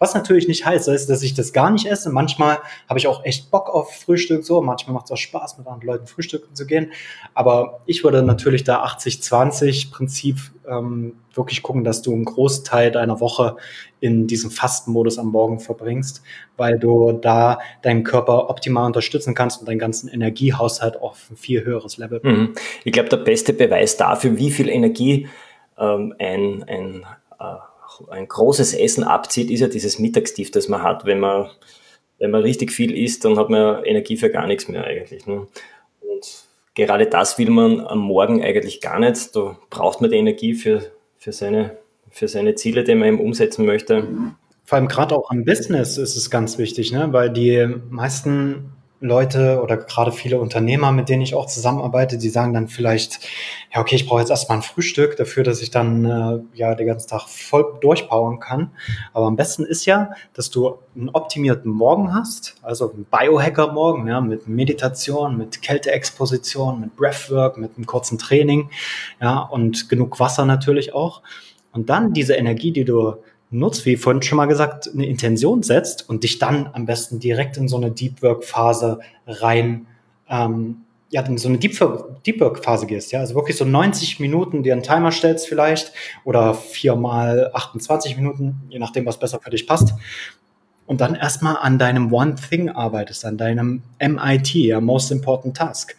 Was 0.00 0.12
natürlich 0.12 0.48
nicht 0.48 0.66
heißt, 0.66 0.88
dass 0.88 1.22
ich 1.22 1.34
das 1.34 1.52
gar 1.52 1.70
nicht 1.70 1.86
esse. 1.86 2.10
Manchmal 2.10 2.58
habe 2.88 2.98
ich 2.98 3.06
auch 3.06 3.24
echt 3.24 3.50
Bock 3.52 3.70
auf 3.70 3.94
Frühstück, 3.94 4.44
so 4.44 4.60
manchmal 4.60 4.94
macht 4.94 5.06
es 5.06 5.12
auch 5.12 5.16
Spaß, 5.16 5.58
mit 5.58 5.68
anderen 5.68 5.86
Leuten 5.86 6.06
frühstücken 6.08 6.54
zu 6.54 6.66
gehen. 6.66 6.90
Aber 7.32 7.80
ich 7.86 8.02
würde 8.02 8.24
natürlich 8.24 8.64
da 8.64 8.84
80-20-Prinzip 8.84 10.36
ähm, 10.68 11.14
wirklich 11.34 11.62
gucken, 11.62 11.84
dass 11.84 12.02
du 12.02 12.12
einen 12.12 12.24
Großteil 12.24 12.90
deiner 12.90 13.20
Woche 13.20 13.56
in 14.00 14.26
diesem 14.26 14.50
Fastenmodus 14.50 15.18
am 15.18 15.28
Morgen 15.28 15.60
verbringst, 15.60 16.22
weil 16.56 16.78
du 16.78 17.12
da 17.12 17.58
deinen 17.82 18.02
Körper 18.02 18.50
optimal 18.50 18.86
unterstützen 18.86 19.34
kannst 19.34 19.60
und 19.60 19.68
deinen 19.68 19.78
ganzen 19.78 20.08
Energiehaushalt 20.08 21.00
auf 21.00 21.30
ein 21.30 21.36
viel 21.36 21.64
höheres 21.64 21.98
Level. 21.98 22.20
Mhm. 22.22 22.54
Ich 22.84 22.92
glaube, 22.92 23.08
der 23.08 23.18
beste 23.18 23.52
Beweis 23.52 23.96
dafür, 23.96 24.36
wie 24.38 24.50
viel 24.50 24.68
Energie 24.68 25.28
ähm, 25.78 26.14
ein, 26.18 26.64
ein, 26.66 27.06
äh, 27.38 28.10
ein 28.10 28.28
großes 28.28 28.74
Essen 28.74 29.04
abzieht, 29.04 29.50
ist 29.50 29.60
ja 29.60 29.68
dieses 29.68 29.98
Mittagstief, 29.98 30.50
das 30.50 30.68
man 30.68 30.82
hat. 30.82 31.04
Wenn 31.04 31.20
man, 31.20 31.48
wenn 32.18 32.30
man 32.30 32.42
richtig 32.42 32.72
viel 32.72 32.96
isst, 32.96 33.24
dann 33.24 33.38
hat 33.38 33.50
man 33.50 33.84
Energie 33.84 34.16
für 34.16 34.30
gar 34.30 34.46
nichts 34.46 34.68
mehr 34.68 34.84
eigentlich. 34.84 35.26
Ne? 35.26 35.46
Und 36.00 36.44
gerade 36.74 37.06
das 37.06 37.38
will 37.38 37.50
man 37.50 37.80
am 37.80 37.98
Morgen 37.98 38.42
eigentlich 38.42 38.80
gar 38.80 38.98
nicht. 38.98 39.34
Da 39.34 39.58
braucht 39.70 40.00
man 40.00 40.10
die 40.10 40.16
Energie 40.16 40.54
für, 40.54 40.82
für, 41.18 41.32
seine, 41.32 41.78
für 42.10 42.28
seine 42.28 42.54
Ziele, 42.54 42.84
die 42.84 42.94
man 42.94 43.08
eben 43.08 43.20
umsetzen 43.20 43.64
möchte. 43.66 44.06
Vor 44.64 44.76
allem 44.76 44.88
gerade 44.88 45.16
auch 45.16 45.30
am 45.30 45.44
Business 45.44 45.98
ist 45.98 46.16
es 46.16 46.30
ganz 46.30 46.58
wichtig, 46.58 46.92
ne? 46.92 47.12
weil 47.12 47.30
die 47.30 47.66
meisten 47.88 48.72
Leute 49.00 49.62
oder 49.62 49.78
gerade 49.78 50.12
viele 50.12 50.38
Unternehmer, 50.38 50.92
mit 50.92 51.08
denen 51.08 51.22
ich 51.22 51.34
auch 51.34 51.46
zusammenarbeite, 51.46 52.18
die 52.18 52.28
sagen 52.28 52.52
dann 52.52 52.68
vielleicht, 52.68 53.20
ja, 53.74 53.80
okay, 53.80 53.96
ich 53.96 54.06
brauche 54.06 54.20
jetzt 54.20 54.28
erstmal 54.28 54.58
ein 54.58 54.62
Frühstück 54.62 55.16
dafür, 55.16 55.42
dass 55.42 55.62
ich 55.62 55.70
dann 55.70 56.04
äh, 56.04 56.40
ja 56.54 56.74
den 56.74 56.86
ganzen 56.86 57.08
Tag 57.08 57.22
voll 57.28 57.78
durchpowern 57.80 58.40
kann. 58.40 58.72
Aber 59.14 59.26
am 59.26 59.36
besten 59.36 59.64
ist 59.64 59.86
ja, 59.86 60.10
dass 60.34 60.50
du 60.50 60.78
einen 60.94 61.08
optimierten 61.08 61.70
Morgen 61.70 62.14
hast, 62.14 62.56
also 62.62 62.92
einen 62.92 63.06
Biohacker-Morgen, 63.06 64.06
ja, 64.06 64.20
mit 64.20 64.46
Meditation, 64.48 65.38
mit 65.38 65.62
Kälteexposition, 65.62 66.80
mit 66.80 66.94
Breathwork, 66.94 67.56
mit 67.56 67.76
einem 67.76 67.86
kurzen 67.86 68.18
Training, 68.18 68.68
ja, 69.20 69.38
und 69.38 69.88
genug 69.88 70.20
Wasser 70.20 70.44
natürlich 70.44 70.92
auch. 70.92 71.22
Und 71.72 71.90
dann 71.90 72.12
diese 72.12 72.34
Energie, 72.34 72.72
die 72.72 72.84
du 72.84 73.14
nutzt, 73.50 73.84
wie 73.84 73.96
vorhin 73.96 74.22
schon 74.22 74.36
mal 74.36 74.46
gesagt, 74.46 74.90
eine 74.92 75.06
Intention 75.06 75.62
setzt 75.62 76.08
und 76.08 76.22
dich 76.22 76.38
dann 76.38 76.70
am 76.72 76.86
besten 76.86 77.18
direkt 77.18 77.56
in 77.56 77.68
so 77.68 77.76
eine 77.76 77.90
Deep 77.90 78.22
Work 78.22 78.44
Phase 78.44 79.00
rein, 79.26 79.86
ähm, 80.28 80.82
ja, 81.10 81.22
in 81.22 81.38
so 81.38 81.48
eine 81.48 81.58
Deep, 81.58 81.80
Work 81.80 82.64
Phase 82.64 82.86
gehst, 82.86 83.10
ja, 83.10 83.18
also 83.18 83.34
wirklich 83.34 83.56
so 83.56 83.64
90 83.64 84.20
Minuten 84.20 84.62
dir 84.62 84.72
einen 84.72 84.84
Timer 84.84 85.10
stellst 85.10 85.48
vielleicht 85.48 85.92
oder 86.24 86.54
viermal 86.54 87.50
28 87.52 88.16
Minuten, 88.16 88.62
je 88.68 88.78
nachdem, 88.78 89.06
was 89.06 89.18
besser 89.18 89.40
für 89.40 89.50
dich 89.50 89.66
passt. 89.66 89.92
Und 90.86 91.00
dann 91.00 91.14
erstmal 91.16 91.56
an 91.56 91.78
deinem 91.78 92.12
One 92.12 92.36
Thing 92.36 92.68
arbeitest, 92.68 93.24
an 93.24 93.36
deinem 93.36 93.82
MIT, 94.00 94.54
ja, 94.54 94.80
Most 94.80 95.10
Important 95.10 95.56
Task. 95.56 95.96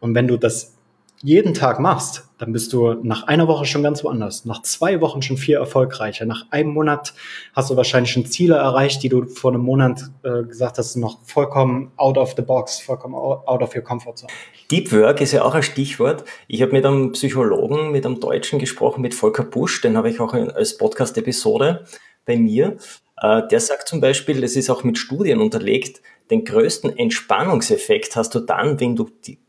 Und 0.00 0.14
wenn 0.14 0.28
du 0.28 0.36
das 0.36 0.74
jeden 1.22 1.54
Tag 1.54 1.80
machst, 1.80 2.27
dann 2.38 2.52
bist 2.52 2.72
du 2.72 2.94
nach 3.02 3.24
einer 3.24 3.48
Woche 3.48 3.66
schon 3.66 3.82
ganz 3.82 4.02
woanders, 4.04 4.44
nach 4.44 4.62
zwei 4.62 5.00
Wochen 5.00 5.22
schon 5.22 5.36
viel 5.36 5.56
erfolgreicher, 5.56 6.24
nach 6.24 6.46
einem 6.50 6.70
Monat 6.70 7.12
hast 7.54 7.70
du 7.70 7.76
wahrscheinlich 7.76 8.12
schon 8.12 8.26
Ziele 8.26 8.54
erreicht, 8.54 9.02
die 9.02 9.08
du 9.08 9.26
vor 9.26 9.52
einem 9.52 9.62
Monat 9.62 10.02
äh, 10.22 10.44
gesagt 10.44 10.78
hast, 10.78 10.96
noch 10.96 11.18
vollkommen 11.24 11.92
out 11.96 12.16
of 12.16 12.34
the 12.36 12.42
box, 12.42 12.80
vollkommen 12.80 13.14
out 13.14 13.62
of 13.62 13.74
your 13.74 13.82
comfort 13.82 14.16
zone. 14.16 14.32
Deep 14.70 14.92
Work 14.92 15.20
ist 15.20 15.32
ja 15.32 15.44
auch 15.44 15.54
ein 15.54 15.62
Stichwort. 15.62 16.24
Ich 16.46 16.62
habe 16.62 16.72
mit 16.72 16.86
einem 16.86 17.12
Psychologen, 17.12 17.90
mit 17.90 18.06
einem 18.06 18.20
Deutschen 18.20 18.58
gesprochen, 18.58 19.00
mit 19.02 19.14
Volker 19.14 19.44
Busch, 19.44 19.80
den 19.80 19.96
habe 19.96 20.10
ich 20.10 20.20
auch 20.20 20.32
als 20.32 20.76
Podcast-Episode 20.76 21.84
bei 22.24 22.36
mir. 22.36 22.76
Äh, 23.20 23.46
der 23.48 23.60
sagt 23.60 23.88
zum 23.88 24.00
Beispiel, 24.00 24.42
es 24.44 24.56
ist 24.56 24.70
auch 24.70 24.84
mit 24.84 24.98
Studien 24.98 25.40
unterlegt, 25.40 26.00
den 26.30 26.44
größten 26.44 26.96
Entspannungseffekt 26.98 28.16
hast 28.16 28.34
du 28.34 28.40
dann, 28.40 28.80
wenn 28.80 28.96
du 28.96 29.08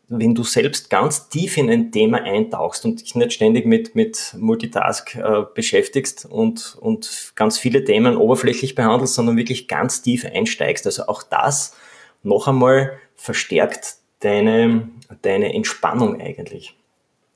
wenn 0.09 0.33
du 0.33 0.43
selbst 0.43 0.89
ganz 0.89 1.29
tief 1.29 1.55
in 1.57 1.69
ein 1.69 1.91
Thema 1.91 2.23
eintauchst 2.23 2.83
und 2.83 2.99
dich 2.99 3.13
nicht 3.13 3.31
ständig 3.31 3.67
mit, 3.67 3.93
mit 3.93 4.35
Multitask 4.37 5.15
äh, 5.15 5.43
beschäftigst 5.53 6.25
und, 6.25 6.75
und 6.81 7.33
ganz 7.35 7.59
viele 7.59 7.83
Themen 7.83 8.17
oberflächlich 8.17 8.73
behandelst, 8.73 9.13
sondern 9.13 9.37
wirklich 9.37 9.67
ganz 9.67 10.01
tief 10.01 10.25
einsteigst. 10.25 10.87
Also 10.87 11.05
auch 11.05 11.21
das 11.21 11.75
noch 12.23 12.47
einmal 12.47 12.97
verstärkt 13.15 13.97
deine, 14.21 14.89
deine 15.21 15.53
Entspannung 15.53 16.19
eigentlich. 16.19 16.75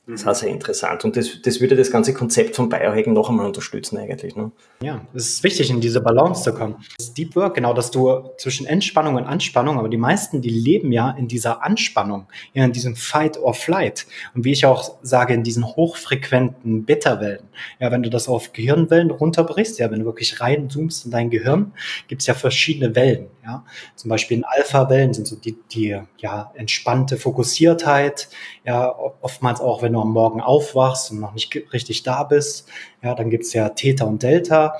Das 0.06 0.22
ist 0.22 0.28
auch 0.28 0.36
sehr 0.36 0.50
interessant. 0.50 1.06
Und 1.06 1.16
das, 1.16 1.42
das 1.42 1.62
würde 1.62 1.78
das 1.78 1.90
ganze 1.90 2.14
Konzept 2.14 2.58
von 2.58 2.68
Biohacking 2.68 3.14
noch 3.14 3.30
einmal 3.30 3.46
unterstützen 3.46 3.98
eigentlich. 3.98 4.36
Ne? 4.36 4.52
Ja, 4.82 5.08
es 5.14 5.30
ist 5.30 5.44
wichtig, 5.44 5.70
in 5.70 5.80
diese 5.80 6.02
Balance 6.02 6.44
zu 6.44 6.54
kommen. 6.54 6.76
Das 6.98 7.14
Deep 7.14 7.38
Work, 7.38 7.56
genau, 7.56 7.74
dass 7.74 7.90
du 7.90 8.32
zwischen 8.38 8.66
Entspannung 8.66 9.16
und 9.16 9.24
Anspannung, 9.24 9.80
aber 9.80 9.88
die 9.88 9.98
meisten, 9.98 10.42
die 10.42 10.50
leben 10.50 10.92
ja 10.92 11.12
in 11.12 11.30
dieser 11.30 11.64
Anspannung, 11.64 12.28
ja, 12.54 12.66
in 12.66 12.74
diesem 12.74 12.98
Fight 12.98 13.38
or 13.38 13.54
Flight. 13.54 14.06
Und 14.36 14.44
wie 14.44 14.52
ich 14.52 14.66
auch 14.66 14.98
sage, 15.04 15.36
in 15.36 15.44
diesen 15.44 15.66
hochfrequenten 15.66 16.84
Beta-Wellen. 16.84 17.48
Ja, 17.80 17.90
wenn 17.90 18.04
du 18.04 18.10
das 18.10 18.28
auf 18.28 18.52
Gehirnwellen 18.52 19.10
runterbrichst, 19.10 19.80
ja, 19.80 19.90
wenn 19.90 20.00
du 20.00 20.06
wirklich 20.06 20.42
reinzoomst 20.42 21.06
in 21.06 21.12
dein 21.12 21.30
Gehirn, 21.30 21.72
gibt 22.10 22.24
es 22.24 22.28
ja 22.28 22.34
verschiedene 22.34 22.94
Wellen. 22.94 23.28
Ja, 23.46 23.66
zum 23.96 24.10
Beispiel 24.10 24.38
in 24.38 24.46
Alpha-Wellen 24.46 25.14
sind 25.14 25.28
so 25.28 25.36
die, 25.36 25.58
die 25.72 26.00
ja, 26.18 26.52
entspannte 26.56 27.18
Fokussiertheit, 27.18 28.30
ja, 28.64 28.90
oftmals 29.22 29.60
auch, 29.60 29.82
wenn 29.82 29.92
du 29.94 30.00
am 30.00 30.12
Morgen 30.12 30.40
aufwachst 30.40 31.12
und 31.12 31.20
noch 31.20 31.34
nicht 31.34 31.54
richtig 31.74 32.04
da 32.04 32.24
bist, 32.24 32.70
ja, 33.02 33.16
dann 33.16 33.30
gibt's 33.30 33.52
ja 33.52 33.70
Theta 33.70 34.06
und 34.06 34.24
Delta. 34.24 34.76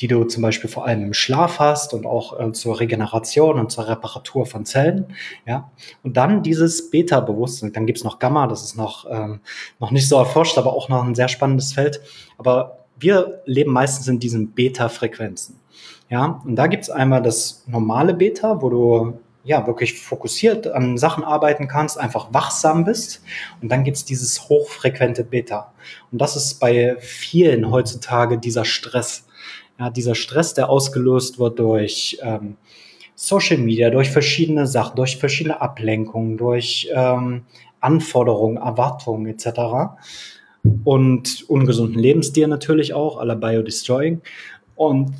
die 0.00 0.08
du 0.08 0.24
zum 0.24 0.42
Beispiel 0.42 0.68
vor 0.68 0.86
allem 0.86 1.02
im 1.02 1.14
Schlaf 1.14 1.58
hast 1.58 1.94
und 1.94 2.06
auch 2.06 2.38
äh, 2.38 2.52
zur 2.52 2.80
Regeneration 2.80 3.58
und 3.58 3.72
zur 3.72 3.88
Reparatur 3.88 4.46
von 4.46 4.66
Zellen. 4.66 5.06
Ja? 5.46 5.70
Und 6.02 6.16
dann 6.16 6.42
dieses 6.42 6.90
Beta-Bewusstsein. 6.90 7.72
Dann 7.72 7.86
gibt's 7.86 8.04
noch 8.04 8.18
Gamma, 8.18 8.46
das 8.46 8.62
ist 8.62 8.76
noch, 8.76 9.06
ähm, 9.10 9.40
noch 9.80 9.90
nicht 9.90 10.08
so 10.08 10.16
erforscht, 10.16 10.58
aber 10.58 10.74
auch 10.74 10.88
noch 10.88 11.02
ein 11.02 11.14
sehr 11.14 11.28
spannendes 11.28 11.72
Feld. 11.72 12.00
Aber 12.36 12.84
wir 12.98 13.42
leben 13.46 13.72
meistens 13.72 14.08
in 14.08 14.18
diesen 14.18 14.52
Beta-Frequenzen. 14.52 15.58
Ja, 16.08 16.40
und 16.44 16.56
da 16.56 16.66
gibt's 16.68 16.88
einmal 16.88 17.22
das 17.22 17.64
normale 17.66 18.14
Beta, 18.14 18.62
wo 18.62 18.70
du 18.70 19.18
ja 19.46 19.66
wirklich 19.66 20.00
fokussiert 20.00 20.66
an 20.66 20.98
Sachen 20.98 21.22
arbeiten 21.22 21.68
kannst, 21.68 21.98
einfach 21.98 22.32
wachsam 22.32 22.84
bist. 22.84 23.22
Und 23.62 23.70
dann 23.70 23.84
gibt's 23.84 24.04
dieses 24.04 24.48
hochfrequente 24.48 25.24
Beta. 25.24 25.72
Und 26.10 26.20
das 26.20 26.36
ist 26.36 26.58
bei 26.58 26.96
vielen 26.98 27.70
heutzutage 27.70 28.38
dieser 28.38 28.64
Stress. 28.64 29.26
Ja, 29.78 29.90
dieser 29.90 30.14
Stress, 30.14 30.54
der 30.54 30.68
ausgelöst 30.68 31.38
wird 31.38 31.58
durch 31.58 32.18
ähm, 32.22 32.56
Social 33.14 33.58
Media, 33.58 33.90
durch 33.90 34.10
verschiedene 34.10 34.66
Sachen, 34.66 34.96
durch 34.96 35.16
verschiedene 35.16 35.60
Ablenkungen, 35.60 36.36
durch 36.36 36.88
ähm, 36.94 37.44
Anforderungen, 37.80 38.56
Erwartungen 38.56 39.26
etc. 39.26 39.96
Und 40.84 41.48
ungesunden 41.48 42.00
Lebensstil 42.00 42.48
natürlich 42.48 42.94
auch, 42.94 43.18
aller 43.18 43.36
Biodestroying. 43.36 44.22
Und 44.74 45.12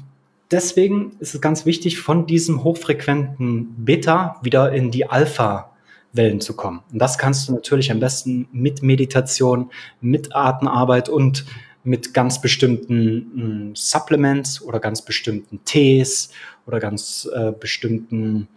deswegen 0.50 1.12
ist 1.18 1.34
es 1.34 1.40
ganz 1.40 1.66
wichtig, 1.66 1.98
von 1.98 2.26
diesem 2.26 2.64
hochfrequenten 2.64 3.84
Beta 3.84 4.40
wieder 4.42 4.72
in 4.72 4.90
die 4.90 5.08
Alpha 5.08 5.72
Wellen 6.12 6.40
zu 6.40 6.56
kommen. 6.56 6.82
Und 6.92 6.98
das 6.98 7.18
kannst 7.18 7.48
du 7.48 7.52
natürlich 7.52 7.90
am 7.90 8.00
besten 8.00 8.48
mit 8.52 8.82
Meditation, 8.82 9.70
mit 10.00 10.34
Atemarbeit 10.34 11.08
und 11.08 11.44
mit 11.84 12.14
ganz 12.14 12.40
bestimmten 12.40 13.72
äh, 13.72 13.76
Supplements 13.76 14.62
oder 14.62 14.80
ganz 14.80 15.02
bestimmten 15.02 15.60
Tees 15.64 16.30
oder 16.66 16.80
ganz 16.80 17.28
äh, 17.32 17.52
bestimmten 17.52 18.48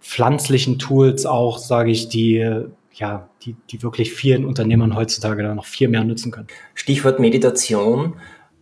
pflanzlichen 0.00 0.78
Tools 0.78 1.26
auch, 1.26 1.58
sage 1.58 1.90
ich, 1.90 2.08
die 2.08 2.66
ja, 2.98 3.28
die, 3.42 3.54
die 3.70 3.82
wirklich 3.82 4.14
vielen 4.14 4.44
Unternehmern 4.46 4.96
heutzutage 4.96 5.42
da 5.42 5.54
noch 5.54 5.66
viel 5.66 5.88
mehr 5.88 6.02
nutzen 6.02 6.32
können. 6.32 6.46
Stichwort 6.74 7.20
Meditation. 7.20 8.14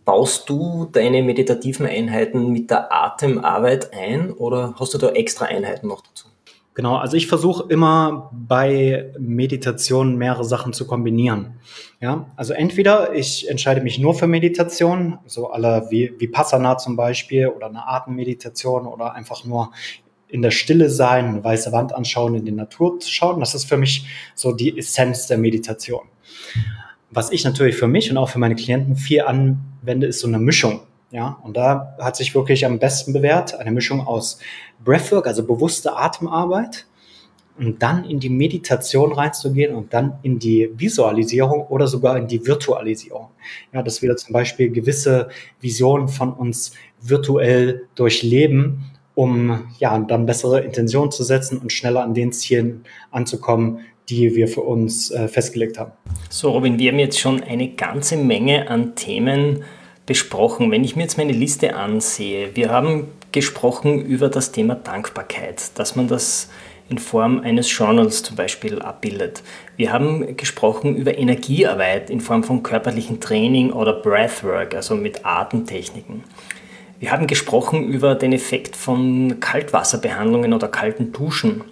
Baust 0.05 0.47
du 0.49 0.87
deine 0.91 1.23
meditativen 1.23 1.87
Einheiten 1.87 2.51
mit 2.51 2.69
der 2.69 2.93
Atemarbeit 2.93 3.91
ein 3.91 4.31
oder 4.31 4.75
hast 4.79 4.93
du 4.93 4.99
da 4.99 5.09
extra 5.09 5.45
Einheiten 5.45 5.87
noch 5.87 6.01
dazu? 6.01 6.27
Genau, 6.75 6.97
also 6.97 7.15
ich 7.15 7.27
versuche 7.27 7.65
immer 7.69 8.29
bei 8.33 9.11
Meditation 9.17 10.17
mehrere 10.17 10.43
Sachen 10.43 10.73
zu 10.73 10.85
kombinieren. 10.85 11.55
Ja, 12.01 12.27
also 12.35 12.53
entweder 12.53 13.15
ich 13.15 13.49
entscheide 13.49 13.81
mich 13.81 13.97
nur 13.97 14.13
für 14.13 14.27
Meditation, 14.27 15.19
so 15.25 15.49
aller 15.49 15.89
wie 15.89 16.13
Vipassana 16.19 16.77
zum 16.77 16.97
Beispiel 16.97 17.47
oder 17.47 17.67
eine 17.67 17.87
Atemmeditation 17.87 18.87
oder 18.87 19.13
einfach 19.13 19.45
nur 19.45 19.71
in 20.27 20.41
der 20.41 20.51
Stille 20.51 20.89
sein, 20.89 21.25
eine 21.27 21.43
weiße 21.43 21.71
Wand 21.71 21.93
anschauen, 21.93 22.35
in 22.35 22.45
die 22.45 22.51
Natur 22.51 22.99
schauen. 23.01 23.39
Das 23.39 23.55
ist 23.55 23.65
für 23.65 23.77
mich 23.77 24.05
so 24.35 24.51
die 24.51 24.77
Essenz 24.77 25.27
der 25.27 25.37
Meditation. 25.37 26.01
Was 27.15 27.31
ich 27.31 27.45
natürlich 27.45 27.77
für 27.77 27.87
mich 27.87 28.11
und 28.11 28.17
auch 28.17 28.27
für 28.27 28.39
meine 28.39 28.55
Klienten 28.55 28.97
viel 28.97 29.21
anwende, 29.21 30.05
ist 30.05 30.19
so 30.19 30.27
eine 30.27 30.37
Mischung. 30.37 30.81
Ja, 31.11 31.39
und 31.43 31.55
da 31.55 31.95
hat 31.97 32.17
sich 32.17 32.35
wirklich 32.35 32.65
am 32.65 32.77
besten 32.77 33.13
bewährt 33.13 33.57
eine 33.57 33.71
Mischung 33.71 34.05
aus 34.05 34.37
Breathwork, 34.83 35.25
also 35.25 35.45
bewusste 35.45 35.95
Atemarbeit, 35.95 36.85
und 37.57 37.81
dann 37.81 38.03
in 38.03 38.19
die 38.19 38.29
Meditation 38.29 39.13
reinzugehen 39.13 39.73
und 39.73 39.93
dann 39.93 40.19
in 40.23 40.39
die 40.39 40.69
Visualisierung 40.75 41.67
oder 41.67 41.87
sogar 41.87 42.17
in 42.17 42.27
die 42.27 42.45
Virtualisierung. 42.45 43.29
Ja, 43.71 43.81
dass 43.81 44.01
wir 44.01 44.17
zum 44.17 44.33
Beispiel 44.33 44.69
gewisse 44.69 45.29
Visionen 45.61 46.09
von 46.09 46.33
uns 46.33 46.73
virtuell 46.99 47.87
durchleben, 47.95 48.91
um 49.13 49.69
ja 49.79 49.97
dann 49.99 50.25
bessere 50.25 50.59
Intentionen 50.59 51.11
zu 51.11 51.23
setzen 51.23 51.59
und 51.59 51.71
schneller 51.71 52.03
an 52.03 52.13
den 52.13 52.33
Zielen 52.33 52.83
anzukommen, 53.09 53.79
die 54.09 54.35
wir 54.35 54.47
für 54.47 54.61
uns 54.61 55.11
äh, 55.11 55.27
festgelegt 55.27 55.79
haben. 55.79 55.91
So, 56.29 56.51
Robin, 56.51 56.79
wir 56.79 56.91
haben 56.91 56.99
jetzt 56.99 57.19
schon 57.19 57.43
eine 57.43 57.69
ganze 57.69 58.17
Menge 58.17 58.69
an 58.69 58.95
Themen 58.95 59.63
besprochen. 60.05 60.71
Wenn 60.71 60.83
ich 60.83 60.95
mir 60.95 61.03
jetzt 61.03 61.17
meine 61.17 61.31
Liste 61.31 61.75
ansehe, 61.75 62.55
wir 62.55 62.69
haben 62.69 63.07
gesprochen 63.31 64.05
über 64.05 64.29
das 64.29 64.51
Thema 64.51 64.75
Dankbarkeit, 64.75 65.77
dass 65.77 65.95
man 65.95 66.07
das 66.07 66.49
in 66.87 66.99
Form 66.99 67.39
eines 67.39 67.75
Journals 67.75 68.21
zum 68.21 68.35
Beispiel 68.35 68.79
abbildet. 68.79 69.41
Wir 69.75 69.91
haben 69.91 70.37
gesprochen 70.37 70.95
über 70.95 71.17
Energiearbeit 71.17 72.09
in 72.09 72.21
Form 72.21 72.43
von 72.43 72.61
körperlichem 72.61 73.19
Training 73.19 73.71
oder 73.71 73.93
Breathwork, 73.93 74.75
also 74.75 74.95
mit 74.95 75.25
Atemtechniken. 75.25 76.23
Wir 76.99 77.11
haben 77.11 77.27
gesprochen 77.27 77.87
über 77.87 78.15
den 78.15 78.33
Effekt 78.33 78.75
von 78.75 79.39
Kaltwasserbehandlungen 79.39 80.53
oder 80.53 80.67
kalten 80.67 81.11
Duschen. 81.11 81.63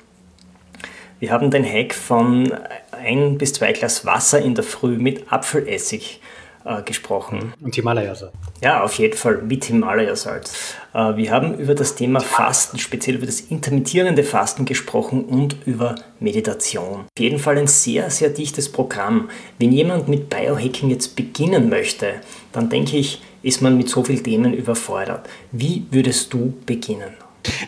Wir 1.23 1.31
haben 1.31 1.51
den 1.51 1.63
Hack 1.63 1.93
von 1.93 2.51
ein 2.91 3.37
bis 3.37 3.53
zwei 3.53 3.71
Glas 3.71 4.05
Wasser 4.05 4.41
in 4.41 4.55
der 4.55 4.65
Früh 4.65 4.97
mit 4.97 5.31
Apfelessig 5.31 6.19
äh, 6.65 6.81
gesprochen. 6.81 7.53
Und 7.61 7.75
Himalaya-Salz. 7.75 8.33
Ja, 8.61 8.83
auf 8.83 8.95
jeden 8.95 9.15
Fall 9.15 9.37
mit 9.37 9.63
Himalaya-Salz. 9.63 10.75
Äh, 10.93 11.15
wir 11.15 11.31
haben 11.31 11.57
über 11.59 11.75
das 11.75 11.95
Thema 11.95 12.19
Fasten, 12.19 12.77
speziell 12.77 13.15
über 13.15 13.25
das 13.25 13.39
intermittierende 13.39 14.25
Fasten 14.25 14.65
gesprochen 14.65 15.23
und 15.23 15.55
über 15.65 15.95
Meditation. 16.19 17.05
Auf 17.05 17.19
jeden 17.21 17.39
Fall 17.39 17.57
ein 17.57 17.67
sehr, 17.67 18.09
sehr 18.09 18.27
dichtes 18.27 18.69
Programm. 18.69 19.29
Wenn 19.59 19.71
jemand 19.71 20.09
mit 20.09 20.29
Biohacking 20.29 20.89
jetzt 20.89 21.15
beginnen 21.15 21.69
möchte, 21.69 22.15
dann 22.51 22.67
denke 22.67 22.97
ich, 22.97 23.21
ist 23.43 23.61
man 23.61 23.77
mit 23.77 23.87
so 23.87 24.03
vielen 24.03 24.25
Themen 24.25 24.53
überfordert. 24.53 25.29
Wie 25.53 25.85
würdest 25.89 26.33
du 26.33 26.53
beginnen? 26.65 27.13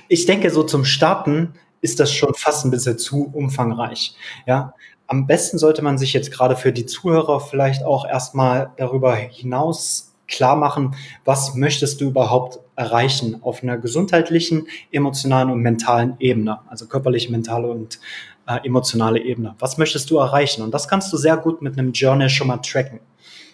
Ich 0.10 0.26
denke, 0.26 0.50
so 0.50 0.64
zum 0.64 0.84
Starten 0.84 1.54
ist 1.86 2.00
das 2.00 2.12
schon 2.12 2.34
fast 2.34 2.66
ein 2.66 2.72
bisschen 2.72 2.98
zu 2.98 3.30
umfangreich. 3.32 4.16
Ja, 4.48 4.74
am 5.06 5.28
besten 5.28 5.60
sollte 5.60 5.84
man 5.84 6.00
sich 6.00 6.14
jetzt 6.14 6.32
gerade 6.32 6.56
für 6.56 6.74
die 6.74 6.88
Zuhörer 6.88 7.40
vielleicht 7.40 7.84
auch 7.84 8.08
erstmal 8.08 8.72
darüber 8.78 9.16
hinaus 9.16 10.12
klar 10.28 10.56
machen, 10.56 10.96
was 11.24 11.54
möchtest 11.54 12.02
du 12.02 12.06
überhaupt 12.06 12.60
erreichen 12.76 13.44
auf 13.44 13.62
einer 13.62 13.78
gesundheitlichen, 13.78 14.68
emotionalen 14.92 15.52
und 15.52 15.60
mentalen 15.60 16.16
Ebene, 16.20 16.60
also 16.68 16.88
körperliche, 16.88 17.32
mentale 17.32 17.68
und 17.68 18.00
äh, 18.48 18.66
emotionale 18.66 19.20
Ebene. 19.20 19.54
Was 19.60 19.78
möchtest 19.78 20.10
du 20.10 20.18
erreichen? 20.18 20.64
Und 20.64 20.74
das 20.74 20.88
kannst 20.88 21.14
du 21.14 21.18
sehr 21.18 21.38
gut 21.38 21.62
mit 21.62 21.78
einem 21.78 21.92
Journal 21.92 22.30
schon 22.30 22.48
mal 22.48 22.58
tracken. 22.58 23.00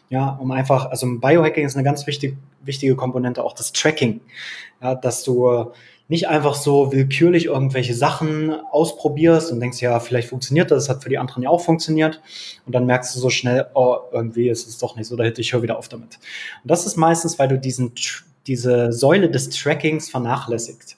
Ja, 0.10 0.30
um 0.42 0.52
einfach, 0.52 0.86
also 0.86 1.06
Biohacking 1.20 1.66
ist 1.66 1.76
eine 1.76 1.84
ganz 1.84 2.08
wichtig, 2.08 2.38
wichtige 2.62 2.96
Komponente, 2.96 3.44
auch 3.44 3.54
das 3.54 3.74
Tracking. 3.74 4.22
Ja, 4.82 4.96
dass 4.96 5.24
du 5.24 5.74
nicht 6.12 6.28
einfach 6.28 6.56
so 6.56 6.92
willkürlich 6.92 7.46
irgendwelche 7.46 7.94
Sachen 7.94 8.52
ausprobierst 8.52 9.50
und 9.50 9.62
denkst, 9.62 9.82
ja, 9.82 9.98
vielleicht 10.02 10.28
funktioniert 10.28 10.70
das, 10.70 10.84
das 10.84 10.96
hat 10.98 11.04
für 11.04 11.08
die 11.08 11.18
anderen 11.18 11.42
ja 11.42 11.50
auch 11.50 11.62
funktioniert. 11.62 12.20
Und 12.66 12.76
dann 12.76 12.86
merkst 12.86 13.16
du 13.16 13.20
so 13.22 13.30
schnell, 13.30 13.68
oh, 13.76 13.96
irgendwie 14.12 14.50
ist 14.50 14.68
es 14.68 14.78
doch 14.78 14.98
nicht 14.98 15.08
so, 15.08 15.16
da 15.16 15.24
hätte 15.24 15.40
ich 15.40 15.54
höre 15.54 15.62
wieder 15.62 15.78
auf 15.78 15.88
damit. 15.88 16.20
Und 16.64 16.70
das 16.70 16.86
ist 16.86 16.98
meistens, 16.98 17.40
weil 17.40 17.48
du 17.48 17.58
diesen, 17.58 17.94
diese 18.46 18.92
Säule 18.92 19.32
des 19.32 19.52
Trackings 19.52 20.10
vernachlässigt. 20.10 20.98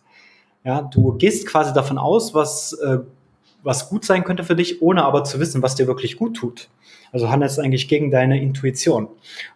Ja, 0.64 0.82
du 0.82 1.14
gehst 1.14 1.46
quasi 1.46 1.74
davon 1.74 2.00
aus, 2.00 2.34
was, 2.34 2.74
äh, 2.84 2.98
was 3.62 3.90
gut 3.90 4.06
sein 4.06 4.24
könnte 4.24 4.44
für 4.44 4.56
dich, 4.56 4.82
ohne 4.82 5.06
aber 5.06 5.26
zu 5.26 5.40
wissen, 5.40 5.62
was 5.62 5.76
dir 5.76 5.86
wirklich 5.86 6.18
gut 6.18 6.38
tut. 6.38 6.70
Also 7.12 7.30
handelst 7.30 7.60
eigentlich 7.60 7.88
gegen 7.88 8.10
deine 8.10 8.42
Intuition. 8.42 9.10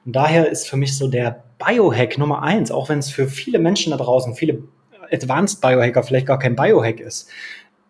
Und 0.06 0.16
daher 0.16 0.52
ist 0.52 0.70
für 0.70 0.78
mich 0.78 0.96
so 0.96 1.08
der 1.08 1.46
Biohack 1.58 2.20
Nummer 2.20 2.44
eins, 2.44 2.70
auch 2.70 2.90
wenn 2.90 3.00
es 3.00 3.10
für 3.10 3.28
viele 3.28 3.58
Menschen 3.58 3.90
da 3.90 3.98
draußen, 3.98 4.36
viele 4.36 4.62
Advanced 5.12 5.62
Biohacker 5.62 6.04
vielleicht 6.04 6.28
gar 6.28 6.40
kein 6.40 6.56
Biohack 6.56 7.00
ist, 7.00 7.30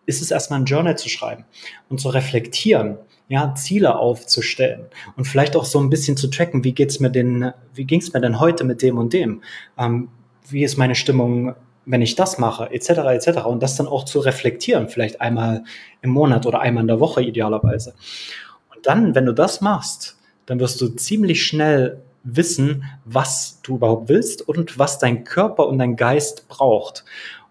ist 0.06 0.22
es 0.22 0.32
erstmal 0.32 0.60
ein 0.60 0.66
Journal 0.66 0.98
zu 0.98 1.10
schreiben 1.10 1.46
und 1.90 2.00
zu 2.00 2.10
reflektieren, 2.10 2.98
ja, 3.30 3.54
Ziele 3.56 3.98
aufzustellen 3.98 4.86
und 5.18 5.26
vielleicht 5.26 5.56
auch 5.56 5.66
so 5.66 5.80
ein 5.80 5.90
bisschen 5.90 6.16
zu 6.16 6.30
tracken, 6.30 6.64
wie 6.64 6.72
geht's 6.72 7.00
mir 7.00 7.10
denn, 7.10 7.52
wie 7.74 7.84
ging's 7.84 8.14
mir 8.14 8.22
denn 8.22 8.40
heute 8.40 8.64
mit 8.64 8.82
dem 8.82 8.98
und 8.98 9.12
dem? 9.12 9.42
Ähm, 9.78 10.10
wie 10.50 10.64
ist 10.64 10.78
meine 10.78 10.96
Stimmung, 10.96 11.54
wenn 11.86 12.02
ich 12.02 12.16
das 12.16 12.38
mache, 12.38 12.72
etc., 12.72 12.90
etc. 12.90 13.46
Und 13.46 13.62
das 13.62 13.76
dann 13.76 13.88
auch 13.88 14.06
zu 14.06 14.20
reflektieren, 14.20 14.88
vielleicht 14.88 15.20
einmal 15.20 15.64
im 16.02 16.12
Monat 16.12 16.46
oder 16.46 16.62
einmal 16.62 16.84
in 16.84 16.88
der 16.88 17.02
Woche 17.02 17.22
idealerweise. 17.22 17.94
Und 18.74 18.86
dann, 18.86 19.14
wenn 19.14 19.26
du 19.26 19.34
das 19.34 19.60
machst, 19.60 20.18
dann 20.46 20.60
wirst 20.60 20.80
du 20.80 20.88
ziemlich 20.88 21.44
schnell 21.44 22.02
wissen, 22.36 22.84
was 23.06 23.60
du 23.64 23.76
überhaupt 23.76 24.10
willst 24.10 24.48
und 24.48 24.78
was 24.78 25.00
dein 25.00 25.24
Körper 25.24 25.68
und 25.68 25.80
dein 25.80 25.96
Geist 25.96 26.48
braucht. 26.48 27.06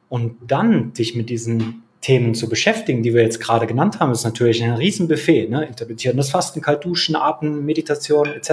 Und 0.09 0.37
dann 0.47 0.93
dich 0.93 1.15
mit 1.15 1.31
diesen 1.31 1.83
Themen 2.01 2.35
zu 2.35 2.49
beschäftigen, 2.49 3.03
die 3.03 3.15
wir 3.15 3.23
jetzt 3.23 3.41
gerade 3.41 3.67
genannt 3.67 3.99
haben, 3.99 4.13
ist 4.13 4.25
natürlich 4.25 4.63
ein 4.63 4.75
Riesenbuffet. 4.75 5.49
Ne? 5.49 5.65
Interpretierendes 5.65 6.31
Fasten, 6.31 6.61
Kaltduschen, 6.61 7.17
Atem, 7.17 7.65
Meditation 7.65 8.29
etc. 8.29 8.51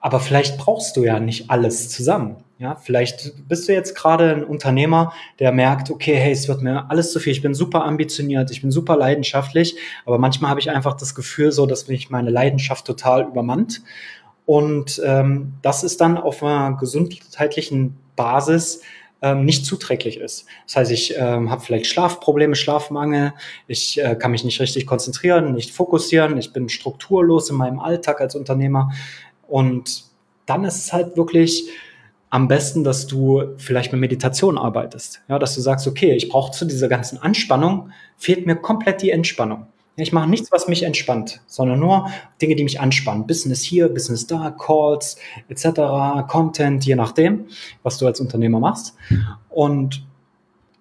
Aber 0.00 0.20
vielleicht 0.20 0.58
brauchst 0.58 0.96
du 0.96 1.04
ja 1.04 1.18
nicht 1.18 1.50
alles 1.50 1.88
zusammen. 1.88 2.36
Ja, 2.58 2.74
vielleicht 2.76 3.48
bist 3.48 3.68
du 3.68 3.74
jetzt 3.74 3.94
gerade 3.94 4.30
ein 4.30 4.42
Unternehmer, 4.42 5.12
der 5.40 5.52
merkt, 5.52 5.90
okay, 5.90 6.14
hey, 6.14 6.32
es 6.32 6.48
wird 6.48 6.62
mir 6.62 6.90
alles 6.90 7.12
zu 7.12 7.20
viel. 7.20 7.32
Ich 7.32 7.42
bin 7.42 7.52
super 7.52 7.84
ambitioniert, 7.84 8.50
ich 8.50 8.62
bin 8.62 8.70
super 8.70 8.96
leidenschaftlich, 8.96 9.76
aber 10.06 10.18
manchmal 10.18 10.50
habe 10.50 10.60
ich 10.60 10.70
einfach 10.70 10.96
das 10.96 11.14
Gefühl 11.14 11.52
so, 11.52 11.66
dass 11.66 11.88
mich 11.88 12.08
meine 12.08 12.30
Leidenschaft 12.30 12.86
total 12.86 13.26
übermannt 13.26 13.82
Und 14.46 15.02
ähm, 15.04 15.54
das 15.62 15.84
ist 15.84 16.00
dann 16.00 16.16
auf 16.16 16.42
einer 16.42 16.76
gesundheitlichen 16.76 17.96
Basis 18.14 18.80
ähm, 19.22 19.44
nicht 19.44 19.66
zuträglich 19.66 20.18
ist. 20.18 20.46
Das 20.66 20.76
heißt, 20.76 20.92
ich 20.92 21.14
ähm, 21.16 21.50
habe 21.50 21.60
vielleicht 21.60 21.86
Schlafprobleme, 21.86 22.54
Schlafmangel, 22.54 23.32
ich 23.66 24.00
äh, 24.02 24.14
kann 24.14 24.30
mich 24.30 24.44
nicht 24.44 24.60
richtig 24.60 24.86
konzentrieren, 24.86 25.52
nicht 25.52 25.72
fokussieren, 25.72 26.38
ich 26.38 26.52
bin 26.52 26.68
strukturlos 26.68 27.50
in 27.50 27.56
meinem 27.56 27.80
Alltag 27.80 28.20
als 28.20 28.36
Unternehmer. 28.36 28.92
Und 29.48 30.04
dann 30.46 30.64
ist 30.64 30.76
es 30.76 30.92
halt 30.92 31.16
wirklich 31.16 31.68
am 32.30 32.48
besten, 32.48 32.84
dass 32.84 33.06
du 33.06 33.54
vielleicht 33.56 33.92
mit 33.92 34.00
Meditation 34.00 34.58
arbeitest. 34.58 35.22
Ja, 35.28 35.38
dass 35.38 35.54
du 35.54 35.60
sagst, 35.60 35.86
okay, 35.86 36.12
ich 36.12 36.28
brauche 36.28 36.52
zu 36.52 36.64
dieser 36.64 36.88
ganzen 36.88 37.18
Anspannung, 37.18 37.90
fehlt 38.16 38.46
mir 38.46 38.56
komplett 38.56 39.02
die 39.02 39.10
Entspannung. 39.10 39.66
Ich 39.96 40.12
mache 40.12 40.28
nichts, 40.28 40.52
was 40.52 40.68
mich 40.68 40.82
entspannt, 40.82 41.40
sondern 41.46 41.80
nur 41.80 42.10
Dinge, 42.40 42.54
die 42.54 42.64
mich 42.64 42.80
anspannen. 42.80 43.26
Business 43.26 43.62
hier, 43.62 43.88
Business 43.88 44.26
da, 44.26 44.50
Calls 44.50 45.16
etc., 45.48 46.28
Content, 46.28 46.84
je 46.84 46.94
nachdem, 46.96 47.46
was 47.82 47.96
du 47.98 48.06
als 48.06 48.20
Unternehmer 48.20 48.60
machst. 48.60 48.94
Und 49.48 50.06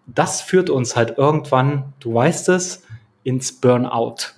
das 0.06 0.41
führt 0.41 0.69
uns 0.69 0.95
halt 0.95 1.17
irgendwann, 1.17 1.93
du 1.99 2.13
weißt 2.13 2.49
es, 2.49 2.84
ins 3.23 3.54
Burnout. 3.54 4.34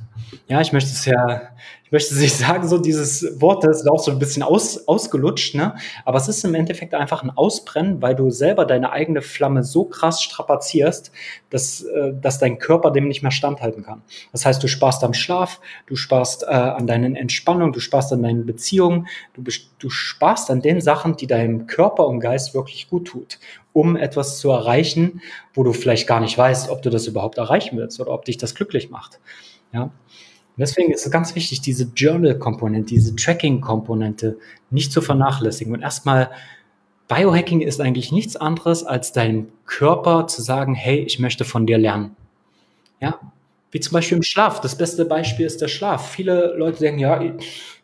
Ja, 0.47 0.61
ich 0.61 0.71
möchte 0.71 0.91
es 0.91 1.05
ja 1.05 1.49
ich 1.87 1.91
möchte 1.93 2.15
nicht 2.15 2.35
sagen, 2.35 2.67
so 2.67 2.77
dieses 2.79 3.39
Wort, 3.39 3.63
das 3.63 3.79
ist 3.81 3.87
auch 3.87 3.99
so 3.99 4.11
ein 4.11 4.19
bisschen 4.19 4.43
aus, 4.43 4.89
ausgelutscht, 4.89 5.55
ne? 5.55 5.73
Aber 6.03 6.17
es 6.17 6.27
ist 6.27 6.43
im 6.43 6.53
Endeffekt 6.53 6.93
einfach 6.93 7.23
ein 7.23 7.29
Ausbrennen, 7.29 8.01
weil 8.01 8.13
du 8.13 8.29
selber 8.29 8.65
deine 8.65 8.91
eigene 8.91 9.21
Flamme 9.21 9.63
so 9.63 9.85
krass 9.85 10.21
strapazierst, 10.21 11.13
dass, 11.49 11.83
äh, 11.83 12.11
dass 12.21 12.39
dein 12.39 12.59
Körper 12.59 12.91
dem 12.91 13.07
nicht 13.07 13.21
mehr 13.21 13.31
standhalten 13.31 13.83
kann. 13.83 14.01
Das 14.33 14.45
heißt, 14.45 14.61
du 14.61 14.67
sparst 14.67 15.01
am 15.05 15.13
Schlaf, 15.13 15.61
du 15.85 15.95
sparst 15.95 16.43
äh, 16.43 16.47
an 16.47 16.87
deinen 16.87 17.15
Entspannungen, 17.15 17.71
du 17.71 17.79
sparst 17.79 18.11
an 18.11 18.21
deinen 18.21 18.45
Beziehungen, 18.45 19.07
du, 19.33 19.41
du 19.79 19.89
sparst 19.89 20.51
an 20.51 20.61
den 20.61 20.81
Sachen, 20.81 21.15
die 21.15 21.27
deinem 21.27 21.67
Körper 21.67 22.05
und 22.07 22.19
Geist 22.19 22.53
wirklich 22.53 22.89
gut 22.89 23.07
tut, 23.07 23.39
um 23.71 23.95
etwas 23.95 24.39
zu 24.39 24.51
erreichen, 24.51 25.21
wo 25.53 25.63
du 25.63 25.71
vielleicht 25.71 26.05
gar 26.05 26.19
nicht 26.19 26.37
weißt, 26.37 26.69
ob 26.69 26.81
du 26.81 26.89
das 26.89 27.07
überhaupt 27.07 27.37
erreichen 27.37 27.77
willst 27.77 28.01
oder 28.01 28.11
ob 28.11 28.25
dich 28.25 28.35
das 28.35 28.55
glücklich 28.55 28.89
macht. 28.89 29.21
Ja. 29.71 29.91
Und 30.57 30.61
deswegen 30.61 30.91
ist 30.91 31.05
es 31.05 31.11
ganz 31.11 31.35
wichtig, 31.35 31.61
diese 31.61 31.91
Journal-Komponente, 31.95 32.95
diese 32.95 33.15
Tracking-Komponente 33.15 34.37
nicht 34.71 34.91
zu 34.91 35.01
vernachlässigen. 35.01 35.71
Und 35.71 35.83
erstmal, 35.83 36.31
Biohacking 37.07 37.61
ist 37.61 37.79
eigentlich 37.79 38.11
nichts 38.11 38.35
anderes, 38.35 38.83
als 38.83 39.13
deinem 39.13 39.49
Körper 39.67 40.25
zu 40.25 40.41
sagen, 40.41 40.73
hey, 40.73 40.97
ich 40.97 41.19
möchte 41.19 41.45
von 41.45 41.67
dir 41.67 41.77
lernen. 41.77 42.15
Ja, 42.99 43.19
wie 43.69 43.79
zum 43.79 43.93
Beispiel 43.93 44.17
im 44.17 44.23
Schlaf. 44.23 44.59
Das 44.59 44.75
beste 44.75 45.05
Beispiel 45.05 45.45
ist 45.45 45.61
der 45.61 45.67
Schlaf. 45.67 46.09
Viele 46.09 46.55
Leute 46.57 46.79
denken, 46.79 47.01
ja, 47.01 47.21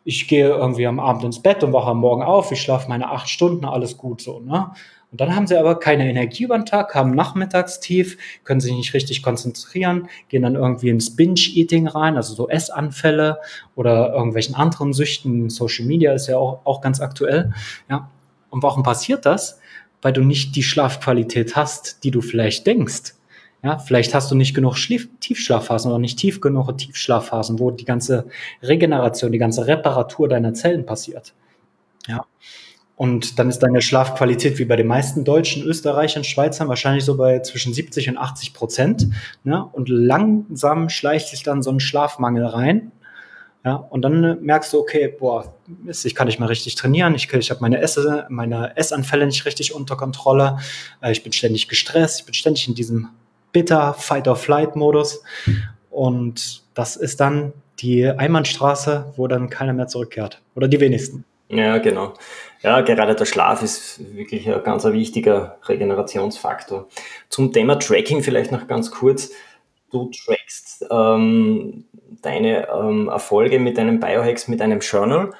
ich, 0.04 0.28
gehe 0.28 0.48
irgendwie 0.48 0.88
am 0.88 1.00
Abend 1.00 1.26
ins 1.26 1.44
Bett 1.44 1.64
und 1.64 1.74
wache 1.74 1.92
am 1.92 2.00
Morgen 2.00 2.24
auf, 2.24 2.52
ich 2.52 2.60
schlafe 2.60 2.90
meine 2.90 3.12
acht 3.12 3.30
Stunden, 3.30 3.66
alles 3.66 3.98
gut 3.98 4.20
so. 4.20 4.40
Ne? 4.40 4.72
Und 5.14 5.22
dann 5.22 5.36
haben 5.36 5.46
sie 5.46 5.56
aber 5.56 5.80
keine 5.80 6.10
Energie 6.10 6.46
über 6.46 6.58
den 6.58 6.66
Tag, 6.66 6.96
haben 6.96 7.12
Nachmittagstief, 7.12 8.18
können 8.44 8.60
sich 8.60 8.74
nicht 8.74 8.96
richtig 8.96 9.22
konzentrieren, 9.22 10.10
gehen 10.28 10.42
dann 10.42 10.56
irgendwie 10.56 10.90
ins 10.90 11.16
Binge-Eating 11.16 11.88
rein, 11.88 12.16
also 12.16 12.34
so 12.34 12.50
Essanfälle 12.50 13.38
oder 13.76 14.12
irgendwelchen 14.12 14.56
anderen 14.56 14.92
Süchten. 14.92 15.52
Social 15.52 15.86
Media 15.86 16.14
ist 16.14 16.26
ja 16.26 16.38
auch, 16.38 16.62
auch 16.64 16.82
ganz 16.82 17.00
aktuell. 17.00 17.54
Ja. 17.92 18.10
Und 18.50 18.64
warum 18.64 18.82
passiert 18.82 19.28
das? 19.28 19.60
Weil 20.02 20.14
du 20.14 20.22
nicht 20.22 20.56
die 20.56 20.64
Schlafqualität 20.64 21.56
hast, 21.56 22.04
die 22.04 22.10
du 22.10 22.22
vielleicht 22.22 22.66
denkst. 22.66 23.14
Ja, 23.62 23.78
vielleicht 23.78 24.16
hast 24.16 24.32
du 24.32 24.36
nicht 24.36 24.56
genug 24.56 24.78
Schlief 24.78 25.10
Tiefschlafphasen 25.20 25.92
oder 25.92 26.00
nicht 26.00 26.18
tief 26.18 26.42
genug 26.42 26.76
Tiefschlafphasen, 26.76 27.60
wo 27.60 27.70
die 27.70 27.86
ganze 27.86 28.26
Regeneration, 28.64 29.32
die 29.32 29.38
ganze 29.38 29.68
Reparatur 29.68 30.28
deiner 30.28 30.56
Zellen 30.56 30.88
passiert. 30.88 31.36
Ja. 32.08 32.26
Und 32.96 33.40
dann 33.40 33.50
ist 33.50 33.60
deine 33.60 33.82
Schlafqualität 33.82 34.60
wie 34.60 34.66
bei 34.66 34.76
den 34.76 34.88
meisten 34.88 35.24
Deutschen, 35.24 35.64
Österreichern, 35.64 36.24
Schweizern 36.24 36.68
wahrscheinlich 36.68 37.06
so 37.06 37.18
bei 37.18 37.40
zwischen 37.40 37.74
70 37.74 38.10
und 38.10 38.18
80 38.18 38.54
Prozent. 38.54 39.08
Ne? 39.44 39.66
Und 39.66 39.90
langsam 39.90 40.90
schleicht 40.90 41.30
sich 41.30 41.44
dann 41.44 41.64
so 41.64 41.72
ein 41.72 41.80
Schlafmangel 41.80 42.46
rein. 42.46 42.92
Ja, 43.66 43.76
und 43.76 44.02
dann 44.02 44.44
merkst 44.44 44.74
du, 44.74 44.80
okay, 44.80 45.08
boah, 45.08 45.56
ich 45.88 46.16
kann 46.16 46.28
nicht 46.28 46.38
mehr 46.38 46.50
richtig 46.50 46.76
trainieren, 46.76 47.16
ich, 47.16 47.32
ich 47.32 47.50
habe 47.50 47.62
meine, 47.62 47.80
Esse, 47.80 48.26
meine 48.28 48.76
Essanfälle 48.76 49.26
nicht 49.26 49.46
richtig 49.46 49.74
unter 49.74 49.96
Kontrolle, 49.96 50.58
äh, 51.02 51.14
ich 51.14 51.24
bin 51.24 51.32
ständig 51.32 51.70
gestresst, 51.70 52.20
ich 52.20 52.26
bin 52.26 52.34
ständig 52.34 52.68
in 52.68 52.76
diesem 52.76 53.08
bitter 53.54 53.94
Fight-or-Flight-Modus. 53.94 55.24
Und 55.90 56.64
das 56.74 56.98
ist 56.98 57.22
dann 57.22 57.54
die 57.80 58.06
Einbahnstraße, 58.06 59.14
wo 59.16 59.28
dann 59.28 59.50
keiner 59.50 59.72
mehr 59.72 59.88
zurückkehrt. 59.88 60.42
Oder 60.56 60.68
die 60.68 60.82
wenigsten. 60.82 61.24
Ja, 61.58 61.78
genau. 61.78 62.14
Ja, 62.62 62.82
gerade 62.82 63.16
der 63.16 63.26
Schlaf 63.26 63.62
ist 63.62 64.16
wirklich 64.16 64.50
ein 64.50 64.64
ganz 64.64 64.86
wichtiger 64.86 65.58
Regenerationsfaktor. 65.66 66.88
Zum 67.30 67.52
Thema 67.52 67.76
Tracking 67.76 68.24
vielleicht 68.24 68.52
noch 68.52 68.68
ganz 68.68 68.90
kurz. 68.90 69.32
Du 69.92 70.10
trackst 70.10 70.86
ähm, 70.90 71.86
deine 72.22 72.68
ähm, 72.70 73.10
Erfolge 73.10 73.60
mit 73.60 73.78
deinen 73.78 74.00
Biohacks, 74.00 74.48
mit 74.48 74.62
einem 74.62 74.80
Journal. 74.80 75.32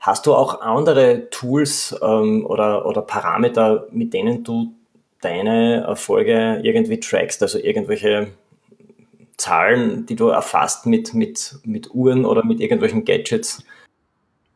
Hast 0.00 0.26
du 0.26 0.34
auch 0.34 0.62
andere 0.62 1.30
Tools 1.30 1.94
ähm, 2.02 2.44
oder, 2.46 2.86
oder 2.86 3.02
Parameter, 3.02 3.86
mit 3.92 4.12
denen 4.12 4.42
du 4.42 4.72
deine 5.20 5.82
Erfolge 5.82 6.60
irgendwie 6.64 6.98
trackst? 6.98 7.42
Also 7.42 7.58
irgendwelche 7.58 8.32
Zahlen, 9.36 10.06
die 10.06 10.16
du 10.16 10.28
erfasst 10.28 10.86
mit, 10.86 11.14
mit, 11.14 11.56
mit 11.64 11.94
Uhren 11.94 12.24
oder 12.24 12.44
mit 12.44 12.60
irgendwelchen 12.60 13.04
Gadgets? 13.04 13.62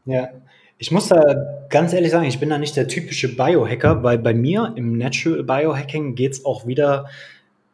Ja, 0.06 0.30
ich 0.78 0.90
muss 0.90 1.08
da 1.08 1.20
ganz 1.68 1.92
ehrlich 1.92 2.10
sagen, 2.10 2.26
ich 2.26 2.38
bin 2.38 2.50
da 2.50 2.58
nicht 2.58 2.76
der 2.76 2.88
typische 2.88 3.34
Biohacker, 3.34 4.02
weil 4.02 4.18
bei 4.18 4.34
mir 4.34 4.72
im 4.76 4.96
Natural 4.98 5.42
Biohacking 5.42 6.14
geht 6.14 6.32
es 6.32 6.44
auch 6.44 6.66
wieder, 6.66 7.06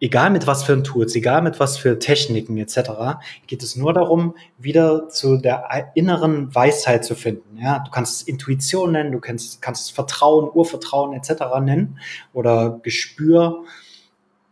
egal 0.00 0.30
mit 0.30 0.46
was 0.46 0.62
für 0.62 0.80
Tools, 0.82 1.14
egal 1.16 1.42
mit 1.42 1.58
was 1.58 1.78
für 1.78 1.98
Techniken 1.98 2.56
etc., 2.58 3.20
geht 3.48 3.62
es 3.62 3.76
nur 3.76 3.92
darum, 3.92 4.36
wieder 4.58 5.08
zu 5.08 5.36
der 5.36 5.90
inneren 5.94 6.54
Weisheit 6.54 7.04
zu 7.04 7.16
finden. 7.16 7.58
Ja, 7.58 7.80
du 7.80 7.90
kannst 7.90 8.22
es 8.22 8.28
Intuition 8.28 8.92
nennen, 8.92 9.10
du 9.10 9.20
kannst, 9.20 9.60
kannst 9.60 9.86
es 9.86 9.90
Vertrauen, 9.90 10.48
Urvertrauen 10.52 11.12
etc. 11.12 11.42
nennen 11.60 11.98
oder 12.32 12.80
Gespür. 12.82 13.64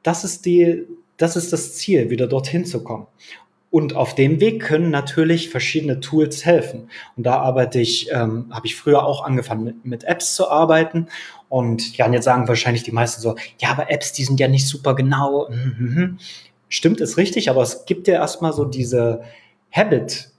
Das 0.02 0.24
ist 0.24 0.44
die, 0.44 0.86
das 1.16 1.36
ist 1.36 1.52
das 1.52 1.74
Ziel, 1.76 2.10
wieder 2.10 2.26
dorthin 2.26 2.64
zu 2.64 2.82
kommen. 2.82 3.06
Und 3.70 3.94
auf 3.94 4.16
dem 4.16 4.40
Weg 4.40 4.62
können 4.62 4.90
natürlich 4.90 5.48
verschiedene 5.48 6.00
Tools 6.00 6.44
helfen. 6.44 6.90
Und 7.16 7.24
da 7.24 7.36
arbeite 7.36 7.80
ich, 7.80 8.10
ähm, 8.10 8.46
habe 8.50 8.66
ich 8.66 8.74
früher 8.74 9.04
auch 9.04 9.24
angefangen 9.24 9.64
mit, 9.64 9.84
mit 9.84 10.04
Apps 10.04 10.34
zu 10.34 10.50
arbeiten. 10.50 11.06
Und 11.48 11.96
ja, 11.96 12.06
und 12.06 12.12
jetzt 12.12 12.24
sagen 12.24 12.48
wahrscheinlich 12.48 12.82
die 12.82 12.92
meisten 12.92 13.20
so, 13.20 13.36
ja, 13.60 13.70
aber 13.70 13.90
Apps, 13.90 14.12
die 14.12 14.24
sind 14.24 14.40
ja 14.40 14.48
nicht 14.48 14.66
super 14.66 14.94
genau. 14.94 15.48
Mhm. 15.48 16.18
Stimmt, 16.68 17.00
ist 17.00 17.16
richtig, 17.16 17.50
aber 17.50 17.62
es 17.62 17.84
gibt 17.84 18.06
ja 18.06 18.14
erstmal 18.14 18.52
so 18.52 18.64
diese 18.64 19.22
Habit, 19.72 20.30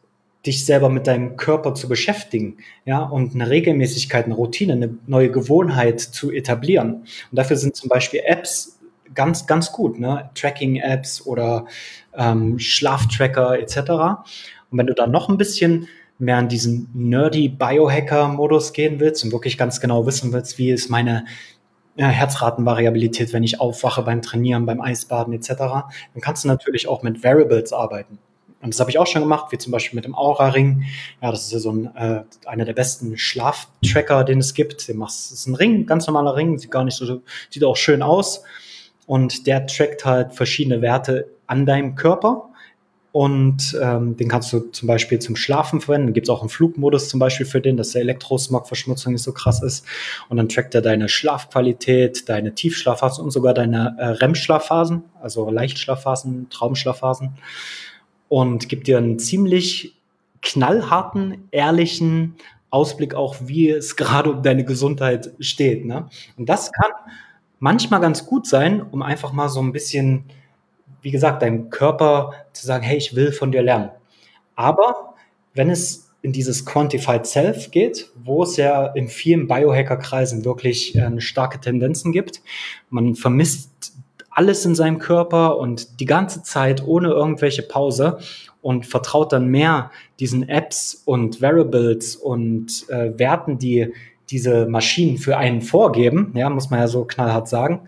dich 0.46 0.66
selber 0.66 0.90
mit 0.90 1.08
deinem 1.08 1.38
Körper 1.38 1.76
zu 1.76 1.88
beschäftigen, 1.88 2.58
ja, 2.86 3.04
und 3.04 3.36
eine 3.36 3.50
Regelmäßigkeit, 3.50 4.26
eine 4.26 4.36
Routine, 4.36 4.74
eine 4.74 4.98
neue 5.06 5.30
Gewohnheit 5.30 6.00
zu 6.00 6.32
etablieren. 6.32 6.94
Und 6.94 7.08
dafür 7.32 7.58
sind 7.58 7.76
zum 7.76 7.90
Beispiel 7.90 8.22
Apps 8.26 8.80
ganz, 9.14 9.48
ganz 9.48 9.72
gut, 9.72 10.00
ne? 10.00 10.30
Tracking-Apps 10.36 11.26
oder 11.26 11.66
ähm, 12.16 12.60
Schlaftracker 12.60 13.60
etc. 13.60 13.78
Und 14.70 14.78
wenn 14.78 14.88
du 14.88 14.94
dann 14.94 15.12
noch 15.12 15.30
ein 15.30 15.38
bisschen 15.38 15.88
mehr 16.20 16.40
in 16.40 16.50
diesen 16.50 16.90
nerdy 16.94 17.50
Biohacker-Modus 17.50 18.74
gehen 18.74 19.00
willst 19.00 19.24
und 19.24 19.32
wirklich 19.32 19.58
ganz 19.58 19.80
genau 19.80 20.06
wissen 20.06 20.32
willst, 20.32 20.58
wie 20.58 20.70
ist 20.70 20.90
meine 20.90 21.26
ja, 21.96 22.08
Herzratenvariabilität, 22.08 23.34
wenn 23.34 23.44
ich 23.44 23.60
aufwache 23.60 24.04
beim 24.04 24.22
Trainieren, 24.22 24.66
beim 24.66 24.82
Eisbaden 24.82 25.34
etc., 25.34 25.50
dann 25.58 26.22
kannst 26.22 26.44
du 26.44 26.48
natürlich 26.48 26.88
auch 26.88 27.04
mit 27.04 27.24
Variables 27.24 27.74
arbeiten. 27.74 28.20
Und 28.62 28.74
das 28.74 28.80
habe 28.80 28.92
ich 28.92 29.00
auch 29.00 29.08
schon 29.08 29.24
gemacht, 29.24 29.52
wie 29.52 29.58
zum 29.58 29.72
Beispiel 29.72 29.96
mit 29.96 30.06
dem 30.06 30.14
Aura-Ring. 30.14 30.84
Ja, 31.22 31.32
das 31.32 31.46
ist 31.46 31.52
ja 31.52 31.60
so 31.60 31.72
ein, 31.72 31.96
äh, 31.96 32.24
einer 32.46 32.66
der 32.66 32.74
besten 32.74 33.18
Schlaftracker, 33.18 34.24
den 34.24 34.40
es 34.40 34.54
gibt. 34.54 34.88
Den 34.88 34.98
machst, 34.98 35.32
das 35.32 35.40
ist 35.40 35.48
ein 35.48 35.56
Ring, 35.56 35.88
ganz 35.88 36.06
normaler 36.06 36.36
Ring, 36.36 36.60
sieht 36.60 36.70
gar 36.70 36.84
nicht 36.84 36.96
so, 36.96 37.22
sieht 37.50 37.64
auch 37.64 37.76
schön 37.76 38.04
aus. 38.04 38.44
Und 39.12 39.46
der 39.46 39.68
trackt 39.68 40.06
halt 40.06 40.36
verschiedene 40.36 40.82
Werte 40.82 41.28
an 41.46 41.66
deinem 41.66 41.96
Körper. 41.96 42.48
Und 43.12 43.78
ähm, 43.84 44.16
den 44.16 44.30
kannst 44.30 44.54
du 44.54 44.72
zum 44.72 44.88
Beispiel 44.88 45.20
zum 45.20 45.36
Schlafen 45.36 45.82
verwenden. 45.82 46.14
Gibt 46.14 46.28
es 46.28 46.30
auch 46.30 46.40
einen 46.40 46.48
Flugmodus 46.48 47.10
zum 47.10 47.20
Beispiel 47.20 47.46
für 47.46 47.60
den, 47.60 47.76
dass 47.76 47.92
der 47.92 48.04
Elektrosmog-Verschmutzung 48.04 49.12
nicht 49.12 49.24
so 49.24 49.34
krass 49.34 49.62
ist. 49.64 49.86
Und 50.30 50.38
dann 50.38 50.48
trackt 50.48 50.76
er 50.76 50.82
deine 50.82 51.10
Schlafqualität, 51.10 52.30
deine 52.30 52.56
Tiefschlafphasen 52.56 53.22
und 53.22 53.32
sogar 53.32 53.54
deine 53.54 53.98
äh, 54.00 54.06
REM-Schlafphasen, 54.06 55.04
also 55.22 55.50
Leichtschlafphasen, 55.50 56.50
Traumschlafphasen. 56.50 57.34
Und 58.30 58.70
gibt 58.70 58.88
dir 58.88 58.98
einen 58.98 59.20
ziemlich 59.20 59.94
knallharten, 60.42 61.50
ehrlichen 61.52 62.36
Ausblick 62.70 63.14
auch, 63.14 63.36
wie 63.42 63.72
es 63.72 63.96
gerade 63.98 64.32
um 64.32 64.42
deine 64.42 64.64
Gesundheit 64.64 65.34
steht. 65.42 65.84
Ne? 65.84 66.08
Und 66.38 66.48
das 66.48 66.72
kann 66.72 66.92
manchmal 67.62 68.02
ganz 68.02 68.26
gut 68.26 68.46
sein, 68.48 68.82
um 68.82 69.02
einfach 69.02 69.32
mal 69.32 69.48
so 69.48 69.62
ein 69.62 69.72
bisschen, 69.72 70.26
wie 71.02 71.12
gesagt, 71.12 71.44
deinem 71.44 71.70
Körper 71.70 72.34
zu 72.52 72.66
sagen, 72.66 72.84
hey, 72.84 72.98
ich 72.98 73.16
will 73.16 73.32
von 73.32 73.54
dir 73.54 73.62
lernen. 73.62 73.92
Aber 74.56 75.14
wenn 75.54 75.70
es 75.70 76.10
in 76.24 76.34
dieses 76.34 76.66
Quantified 76.66 77.26
Self 77.26 77.72
geht, 77.72 78.10
wo 78.16 78.44
es 78.44 78.58
ja 78.58 78.88
in 78.88 79.08
vielen 79.08 79.48
Biohacker-Kreisen 79.48 80.46
wirklich 80.46 80.96
äh, 80.96 81.20
starke 81.20 81.60
Tendenzen 81.60 82.12
gibt. 82.12 82.42
Man 82.90 83.16
vermisst 83.16 83.94
alles 84.30 84.64
in 84.66 84.76
seinem 84.76 85.00
Körper 85.00 85.58
und 85.58 86.00
die 86.00 86.06
ganze 86.06 86.44
Zeit 86.44 86.86
ohne 86.86 87.10
irgendwelche 87.10 87.64
Pause 87.64 88.20
und 88.62 88.86
vertraut 88.86 89.34
dann 89.34 89.48
mehr 89.48 89.92
diesen 90.20 90.48
Apps 90.48 91.02
und 91.06 91.42
Variables 91.42 92.16
und 92.16 92.88
äh, 92.90 93.18
Werten, 93.18 93.58
die 93.58 93.92
diese 94.32 94.66
Maschinen 94.66 95.18
für 95.18 95.38
einen 95.38 95.62
vorgeben, 95.62 96.32
ja, 96.36 96.50
muss 96.50 96.70
man 96.70 96.80
ja 96.80 96.88
so 96.88 97.06
knallhart 97.06 97.48
sagen, 97.48 97.82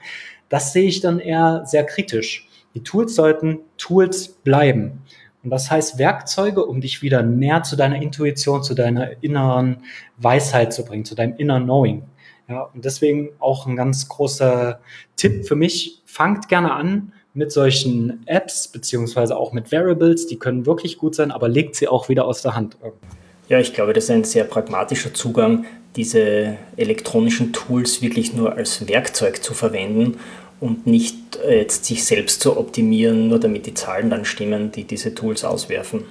das 0.49 0.73
sehe 0.73 0.87
ich 0.87 1.01
dann 1.01 1.19
eher 1.19 1.63
sehr 1.65 1.85
kritisch. 1.85 2.47
Die 2.75 2.83
Tools 2.83 3.15
sollten 3.15 3.59
Tools 3.77 4.27
bleiben. 4.27 5.01
Und 5.43 5.49
das 5.49 5.69
heißt 5.69 5.97
Werkzeuge, 5.97 6.65
um 6.65 6.79
dich 6.79 7.01
wieder 7.01 7.21
näher 7.21 7.63
zu 7.63 7.75
deiner 7.75 8.01
Intuition, 8.01 8.63
zu 8.63 8.73
deiner 8.73 9.23
inneren 9.23 9.83
Weisheit 10.17 10.73
zu 10.73 10.85
bringen, 10.85 11.05
zu 11.05 11.15
deinem 11.15 11.35
Inner 11.37 11.59
Knowing. 11.59 12.03
Ja, 12.47 12.69
und 12.73 12.85
deswegen 12.85 13.29
auch 13.39 13.67
ein 13.67 13.75
ganz 13.75 14.07
großer 14.09 14.79
Tipp 15.15 15.45
für 15.47 15.55
mich, 15.55 16.01
fangt 16.05 16.49
gerne 16.49 16.73
an 16.73 17.13
mit 17.33 17.51
solchen 17.51 18.21
Apps, 18.27 18.67
beziehungsweise 18.67 19.35
auch 19.35 19.53
mit 19.53 19.71
Variables, 19.71 20.27
die 20.27 20.37
können 20.37 20.65
wirklich 20.65 20.97
gut 20.97 21.15
sein, 21.15 21.31
aber 21.31 21.49
legt 21.49 21.75
sie 21.75 21.87
auch 21.87 22.09
wieder 22.09 22.25
aus 22.25 22.41
der 22.41 22.55
Hand. 22.55 22.77
Ja, 23.49 23.59
ich 23.59 23.73
glaube, 23.73 23.93
das 23.93 24.05
ist 24.05 24.11
ein 24.11 24.23
sehr 24.23 24.45
pragmatischer 24.45 25.13
Zugang, 25.13 25.65
diese 25.95 26.57
elektronischen 26.77 27.53
Tools 27.53 28.01
wirklich 28.01 28.33
nur 28.33 28.55
als 28.55 28.87
Werkzeug 28.87 29.43
zu 29.43 29.53
verwenden 29.53 30.17
und 30.59 30.87
nicht 30.87 31.37
äh, 31.45 31.59
jetzt 31.59 31.85
sich 31.85 32.05
selbst 32.05 32.41
zu 32.41 32.57
optimieren, 32.57 33.27
nur 33.27 33.39
damit 33.39 33.65
die 33.65 33.73
Zahlen 33.73 34.09
dann 34.09 34.25
stimmen, 34.25 34.71
die 34.71 34.85
diese 34.85 35.13
Tools 35.13 35.43
auswerfen. 35.43 36.05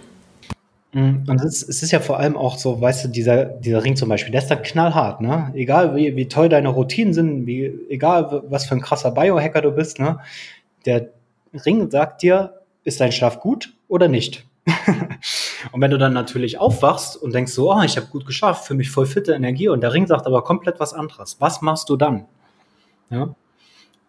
Mhm. 0.93 1.25
Und 1.27 1.41
es 1.41 1.63
ist, 1.63 1.69
es 1.69 1.83
ist 1.83 1.91
ja 1.91 2.01
vor 2.01 2.19
allem 2.19 2.37
auch 2.37 2.59
so, 2.59 2.81
weißt 2.81 3.05
du, 3.05 3.09
dieser, 3.09 3.47
dieser 3.47 3.83
Ring 3.83 3.97
zum 3.97 4.11
Beispiel, 4.11 4.31
der 4.31 4.43
ist 4.43 4.51
dann 4.51 4.63
knallhart, 4.63 5.21
ne? 5.23 5.51
Egal 5.55 5.97
wie, 5.97 6.15
wie 6.17 6.29
toll 6.29 6.49
deine 6.51 6.69
Routinen 6.69 7.15
sind, 7.15 7.47
wie, 7.47 7.73
egal 7.89 8.43
was 8.49 8.67
für 8.67 8.75
ein 8.75 8.83
krasser 8.83 9.11
Biohacker 9.11 9.63
du 9.63 9.73
bist, 9.73 9.99
ne? 9.99 10.19
Der 10.85 11.09
Ring 11.65 11.91
sagt 11.91 12.23
dir, 12.23 12.61
ist 12.85 13.01
dein 13.01 13.13
Schlaf 13.13 13.41
gut 13.41 13.73
oder 13.89 14.09
nicht? 14.09 14.45
und 15.71 15.81
wenn 15.81 15.91
du 15.91 15.99
dann 15.99 16.13
natürlich 16.13 16.59
aufwachst 16.59 17.17
und 17.17 17.35
denkst 17.35 17.53
so, 17.53 17.73
oh, 17.73 17.83
ich 17.83 17.97
habe 17.97 18.07
gut 18.09 18.27
geschafft, 18.27 18.67
für 18.67 18.75
mich 18.75 18.91
voll 18.91 19.07
fitte 19.07 19.35
Energie 19.35 19.69
und 19.69 19.83
der 19.83 19.93
Ring 19.93 20.07
sagt 20.07 20.27
aber 20.27 20.43
komplett 20.43 20.81
was 20.81 20.95
anderes, 20.95 21.37
was 21.41 21.63
machst 21.63 21.89
du 21.89 21.97
dann? 21.97 22.27
Ja? 23.11 23.35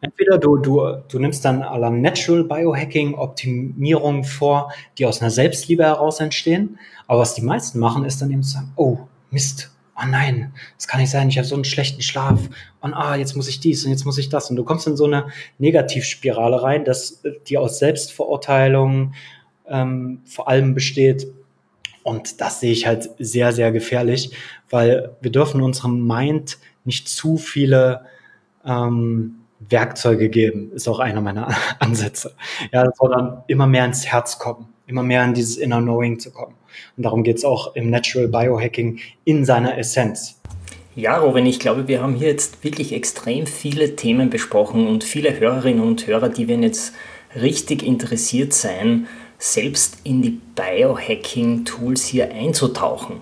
Entweder 0.04 0.38
du, 0.38 0.58
du, 0.58 0.98
du 1.08 1.20
nimmst 1.20 1.46
dann 1.46 1.64
aller 1.64 1.90
Natural 1.90 2.44
Biohacking 2.44 3.16
Optimierungen 3.16 4.26
vor, 4.26 4.74
die 4.98 5.06
aus 5.06 5.22
einer 5.22 5.32
Selbstliebe 5.32 5.84
heraus 5.84 6.20
entstehen. 6.20 6.78
Aber 7.08 7.20
was 7.20 7.36
die 7.36 7.42
meisten 7.42 7.80
machen, 7.80 8.04
ist 8.04 8.22
dann 8.22 8.30
eben 8.30 8.44
zu 8.44 8.52
sagen, 8.52 8.74
oh, 8.76 8.98
Mist, 9.32 9.72
oh 9.98 10.06
nein, 10.06 10.54
das 10.76 10.90
kann 10.90 11.00
nicht 11.00 11.10
sein, 11.10 11.30
ich 11.30 11.38
habe 11.38 11.48
so 11.48 11.56
einen 11.56 11.64
schlechten 11.64 12.02
Schlaf 12.02 12.40
und 12.82 12.94
ah, 12.94 13.16
jetzt 13.16 13.36
muss 13.36 13.48
ich 13.48 13.62
dies 13.62 13.86
und 13.86 13.92
jetzt 13.92 14.06
muss 14.06 14.18
ich 14.18 14.28
das. 14.28 14.50
Und 14.50 14.58
du 14.58 14.66
kommst 14.66 14.88
in 14.88 14.98
so 14.98 15.06
eine 15.06 15.28
Negativspirale 15.58 16.62
rein, 16.62 16.84
dass 16.84 17.22
die 17.48 17.58
aus 17.58 17.80
Selbstverurteilung 17.80 19.14
ähm, 19.68 20.22
vor 20.26 20.50
allem 20.50 20.74
besteht. 20.74 21.28
Und 22.04 22.42
das 22.42 22.60
sehe 22.60 22.72
ich 22.72 22.86
halt 22.86 23.10
sehr, 23.18 23.54
sehr 23.54 23.72
gefährlich, 23.72 24.32
weil 24.70 25.16
wir 25.22 25.32
dürfen 25.32 25.62
unserem 25.62 26.06
Mind 26.06 26.58
nicht 26.84 27.08
zu 27.08 27.38
viele 27.38 28.06
ähm, 28.66 29.36
Werkzeuge 29.70 30.30
geben, 30.30 30.72
ist 30.74 30.88
auch 30.88 31.00
einer 31.00 31.22
meiner 31.22 31.50
Ansätze. 31.80 32.36
Ja, 32.72 32.92
dann 33.00 33.44
immer 33.48 33.68
mehr 33.68 33.86
ins 33.86 34.06
Herz 34.06 34.40
kommen, 34.40 34.68
immer 34.88 35.04
mehr 35.04 35.24
in 35.24 35.34
dieses 35.34 35.58
Inner 35.58 35.82
Knowing 35.82 36.20
zu 36.20 36.32
kommen. 36.32 36.56
Und 36.98 37.04
darum 37.04 37.24
geht 37.24 37.38
es 37.38 37.46
auch 37.46 37.76
im 37.76 37.90
Natural 37.90 38.28
Biohacking 38.28 39.00
in 39.26 39.46
seiner 39.46 39.78
Essenz. 39.78 40.40
Ja, 40.96 41.18
Robin, 41.18 41.46
ich 41.46 41.60
glaube, 41.60 41.88
wir 41.88 42.04
haben 42.04 42.16
hier 42.16 42.28
jetzt 42.28 42.64
wirklich 42.64 42.94
extrem 42.94 43.48
viele 43.48 43.96
Themen 43.96 44.30
besprochen 44.30 44.88
und 44.88 45.04
viele 45.04 45.40
Hörerinnen 45.40 45.84
und 45.84 46.06
Hörer, 46.06 46.30
die 46.30 46.48
werden 46.48 46.62
jetzt 46.62 46.94
richtig 47.36 47.82
interessiert 47.82 48.54
sein, 48.54 49.08
selbst 49.44 49.98
in 50.06 50.22
die 50.22 50.40
Biohacking-Tools 50.56 52.06
hier 52.06 52.32
einzutauchen 52.32 53.18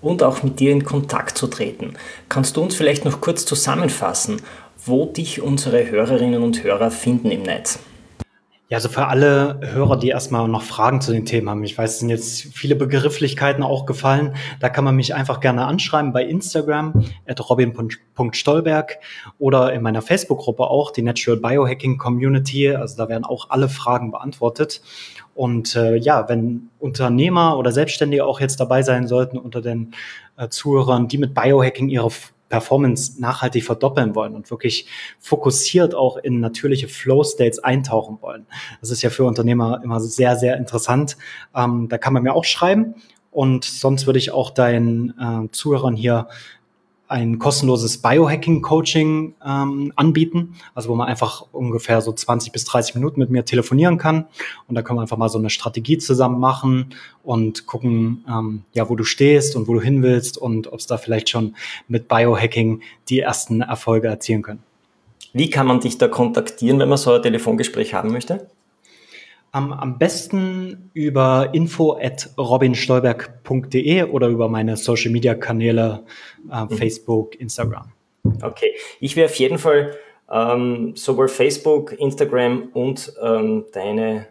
und 0.00 0.22
auch 0.22 0.44
mit 0.44 0.60
dir 0.60 0.70
in 0.70 0.84
Kontakt 0.84 1.36
zu 1.36 1.48
treten. 1.48 1.94
Kannst 2.28 2.56
du 2.56 2.62
uns 2.62 2.76
vielleicht 2.76 3.04
noch 3.04 3.20
kurz 3.20 3.44
zusammenfassen, 3.44 4.40
wo 4.84 5.06
dich 5.06 5.42
unsere 5.42 5.90
Hörerinnen 5.90 6.40
und 6.44 6.62
Hörer 6.62 6.92
finden 6.92 7.32
im 7.32 7.42
Netz. 7.42 7.80
Ja, 8.68 8.78
also 8.78 8.88
für 8.88 9.06
alle 9.06 9.60
Hörer, 9.62 9.96
die 9.96 10.08
erstmal 10.08 10.48
noch 10.48 10.62
Fragen 10.62 11.00
zu 11.00 11.12
den 11.12 11.24
Themen 11.24 11.48
haben. 11.48 11.62
Ich 11.62 11.78
weiß, 11.78 11.94
es 11.94 11.98
sind 12.00 12.10
jetzt 12.10 12.42
viele 12.52 12.74
Begrifflichkeiten 12.74 13.62
auch 13.62 13.86
gefallen. 13.86 14.34
Da 14.58 14.68
kann 14.68 14.84
man 14.84 14.96
mich 14.96 15.14
einfach 15.14 15.38
gerne 15.38 15.66
anschreiben 15.66 16.12
bei 16.12 16.24
Instagram 16.24 17.04
at 17.28 17.48
robin.stolberg 17.48 18.98
oder 19.38 19.72
in 19.72 19.82
meiner 19.82 20.02
Facebook-Gruppe 20.02 20.64
auch, 20.64 20.90
die 20.90 21.02
Natural 21.02 21.38
Biohacking 21.38 21.96
Community. 21.96 22.70
Also 22.70 22.96
da 22.96 23.08
werden 23.08 23.24
auch 23.24 23.50
alle 23.50 23.68
Fragen 23.68 24.10
beantwortet. 24.10 24.80
Und 25.36 25.76
äh, 25.76 25.96
ja, 25.96 26.30
wenn 26.30 26.70
Unternehmer 26.78 27.58
oder 27.58 27.70
Selbstständige 27.70 28.24
auch 28.24 28.40
jetzt 28.40 28.58
dabei 28.58 28.82
sein 28.82 29.06
sollten 29.06 29.36
unter 29.36 29.60
den 29.60 29.92
äh, 30.38 30.48
Zuhörern, 30.48 31.08
die 31.08 31.18
mit 31.18 31.34
Biohacking 31.34 31.90
ihre 31.90 32.10
Performance 32.48 33.20
nachhaltig 33.20 33.64
verdoppeln 33.64 34.14
wollen 34.14 34.34
und 34.34 34.50
wirklich 34.50 34.86
fokussiert 35.18 35.94
auch 35.94 36.16
in 36.16 36.40
natürliche 36.40 36.88
Flow-States 36.88 37.58
eintauchen 37.58 38.16
wollen. 38.22 38.46
Das 38.80 38.90
ist 38.90 39.02
ja 39.02 39.10
für 39.10 39.24
Unternehmer 39.24 39.82
immer 39.84 40.00
sehr, 40.00 40.36
sehr 40.36 40.56
interessant. 40.56 41.18
Ähm, 41.54 41.88
da 41.90 41.98
kann 41.98 42.14
man 42.14 42.22
mir 42.22 42.32
auch 42.32 42.44
schreiben. 42.44 42.94
Und 43.30 43.66
sonst 43.66 44.06
würde 44.06 44.18
ich 44.18 44.30
auch 44.30 44.48
deinen 44.48 45.10
äh, 45.20 45.50
Zuhörern 45.50 45.96
hier 45.96 46.28
ein 47.08 47.38
kostenloses 47.38 47.98
Biohacking-Coaching 47.98 49.34
ähm, 49.44 49.92
anbieten, 49.96 50.56
also 50.74 50.88
wo 50.88 50.94
man 50.94 51.08
einfach 51.08 51.46
ungefähr 51.52 52.00
so 52.00 52.12
20 52.12 52.52
bis 52.52 52.64
30 52.64 52.94
Minuten 52.94 53.20
mit 53.20 53.30
mir 53.30 53.44
telefonieren 53.44 53.98
kann 53.98 54.26
und 54.66 54.74
da 54.74 54.82
können 54.82 54.98
wir 54.98 55.02
einfach 55.02 55.16
mal 55.16 55.28
so 55.28 55.38
eine 55.38 55.50
Strategie 55.50 55.98
zusammen 55.98 56.40
machen 56.40 56.94
und 57.22 57.66
gucken, 57.66 58.24
ähm, 58.28 58.62
ja, 58.72 58.88
wo 58.88 58.96
du 58.96 59.04
stehst 59.04 59.56
und 59.56 59.68
wo 59.68 59.74
du 59.74 59.80
hin 59.80 60.02
willst 60.02 60.38
und 60.38 60.72
ob 60.72 60.80
es 60.80 60.86
da 60.86 60.98
vielleicht 60.98 61.28
schon 61.28 61.56
mit 61.88 62.08
Biohacking 62.08 62.82
die 63.08 63.20
ersten 63.20 63.60
Erfolge 63.60 64.08
erzielen 64.08 64.42
können. 64.42 64.62
Wie 65.32 65.50
kann 65.50 65.66
man 65.66 65.80
dich 65.80 65.98
da 65.98 66.08
kontaktieren, 66.08 66.78
wenn 66.78 66.88
man 66.88 66.98
so 66.98 67.12
ein 67.12 67.22
Telefongespräch 67.22 67.94
haben 67.94 68.10
möchte? 68.10 68.48
Am, 69.56 69.72
am 69.72 69.96
besten 69.96 70.90
über 70.92 71.48
info 71.54 71.96
at 71.98 72.28
robinstolberg.de 72.36 74.02
oder 74.02 74.28
über 74.28 74.50
meine 74.50 74.76
Social 74.76 75.10
Media 75.10 75.34
Kanäle, 75.34 76.04
äh, 76.52 76.64
mhm. 76.64 76.68
Facebook, 76.76 77.40
Instagram. 77.40 77.90
Okay, 78.42 78.74
ich 79.00 79.16
werde 79.16 79.30
auf 79.32 79.36
jeden 79.36 79.56
Fall 79.56 79.96
ähm, 80.30 80.92
sowohl 80.94 81.28
Facebook, 81.28 81.98
Instagram 81.98 82.68
und 82.74 83.14
ähm, 83.22 83.64
deine 83.72 84.26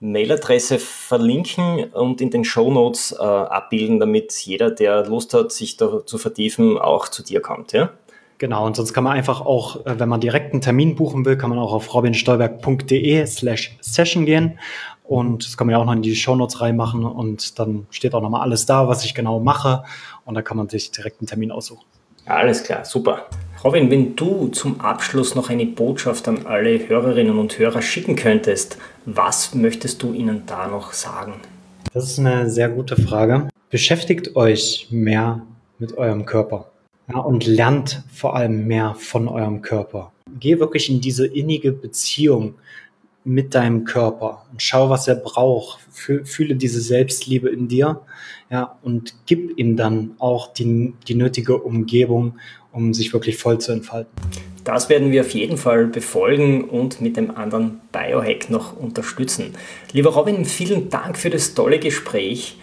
Mailadresse 0.00 0.78
verlinken 0.78 1.92
und 1.92 2.22
in 2.22 2.30
den 2.30 2.44
Show 2.44 2.70
Notes 2.70 3.12
äh, 3.12 3.22
abbilden, 3.22 4.00
damit 4.00 4.32
jeder, 4.32 4.70
der 4.70 5.04
Lust 5.04 5.34
hat, 5.34 5.52
sich 5.52 5.76
da 5.76 6.06
zu 6.06 6.16
vertiefen, 6.16 6.78
auch 6.78 7.08
zu 7.08 7.22
dir 7.22 7.42
kommt. 7.42 7.72
Ja? 7.72 7.90
Genau, 8.38 8.66
und 8.66 8.76
sonst 8.76 8.92
kann 8.92 9.04
man 9.04 9.14
einfach 9.14 9.40
auch, 9.40 9.86
äh, 9.86 9.98
wenn 9.98 10.08
man 10.08 10.20
direkt 10.20 10.52
einen 10.52 10.60
Termin 10.60 10.96
buchen 10.96 11.24
will, 11.24 11.36
kann 11.36 11.50
man 11.50 11.58
auch 11.58 11.72
auf 11.72 11.94
robinstolberg.de 11.94 13.26
slash 13.26 13.76
session 13.80 14.26
gehen. 14.26 14.58
Und 15.04 15.46
das 15.46 15.56
kann 15.56 15.66
man 15.66 15.72
ja 15.72 15.78
auch 15.78 15.84
noch 15.84 15.92
in 15.92 16.02
die 16.02 16.16
Shownotes 16.16 16.60
reinmachen 16.60 17.04
und 17.04 17.58
dann 17.58 17.86
steht 17.90 18.14
auch 18.14 18.22
nochmal 18.22 18.40
alles 18.40 18.64
da, 18.64 18.88
was 18.88 19.04
ich 19.04 19.14
genau 19.14 19.38
mache. 19.38 19.84
Und 20.24 20.34
da 20.34 20.42
kann 20.42 20.56
man 20.56 20.68
sich 20.68 20.90
direkt 20.90 21.20
einen 21.20 21.26
Termin 21.26 21.52
aussuchen. 21.52 21.84
Alles 22.26 22.64
klar, 22.64 22.86
super. 22.86 23.26
Robin, 23.62 23.90
wenn 23.90 24.16
du 24.16 24.48
zum 24.48 24.80
Abschluss 24.80 25.34
noch 25.34 25.50
eine 25.50 25.66
Botschaft 25.66 26.26
an 26.26 26.46
alle 26.46 26.88
Hörerinnen 26.88 27.38
und 27.38 27.58
Hörer 27.58 27.82
schicken 27.82 28.16
könntest, 28.16 28.78
was 29.04 29.54
möchtest 29.54 30.02
du 30.02 30.14
ihnen 30.14 30.44
da 30.46 30.66
noch 30.66 30.94
sagen? 30.94 31.34
Das 31.92 32.04
ist 32.04 32.18
eine 32.18 32.48
sehr 32.48 32.70
gute 32.70 32.96
Frage. 32.96 33.48
Beschäftigt 33.68 34.36
euch 34.36 34.88
mehr 34.90 35.42
mit 35.78 35.98
eurem 35.98 36.24
Körper. 36.24 36.70
Ja, 37.12 37.18
und 37.18 37.46
lernt 37.46 38.02
vor 38.12 38.34
allem 38.34 38.66
mehr 38.66 38.94
von 38.98 39.28
eurem 39.28 39.60
Körper. 39.60 40.12
Geh 40.40 40.58
wirklich 40.58 40.88
in 40.88 41.00
diese 41.00 41.26
innige 41.26 41.72
Beziehung 41.72 42.54
mit 43.24 43.54
deinem 43.54 43.84
Körper 43.84 44.44
und 44.50 44.62
schau, 44.62 44.90
was 44.90 45.08
er 45.08 45.16
braucht. 45.16 45.80
Fühle 45.90 46.56
diese 46.56 46.80
Selbstliebe 46.80 47.48
in 47.48 47.68
dir, 47.68 48.02
ja, 48.50 48.78
und 48.82 49.14
gib 49.26 49.58
ihm 49.58 49.76
dann 49.76 50.12
auch 50.18 50.52
die, 50.52 50.94
die 51.08 51.14
nötige 51.14 51.58
Umgebung, 51.58 52.38
um 52.72 52.92
sich 52.92 53.12
wirklich 53.12 53.38
voll 53.38 53.58
zu 53.58 53.72
entfalten. 53.72 54.12
Das 54.64 54.88
werden 54.88 55.12
wir 55.12 55.22
auf 55.22 55.30
jeden 55.30 55.58
Fall 55.58 55.86
befolgen 55.86 56.64
und 56.64 57.00
mit 57.00 57.16
dem 57.16 57.36
anderen 57.36 57.80
Biohack 57.92 58.50
noch 58.50 58.76
unterstützen. 58.76 59.52
Lieber 59.92 60.10
Robin, 60.10 60.44
vielen 60.44 60.88
Dank 60.88 61.18
für 61.18 61.30
das 61.30 61.54
tolle 61.54 61.78
Gespräch. 61.78 62.56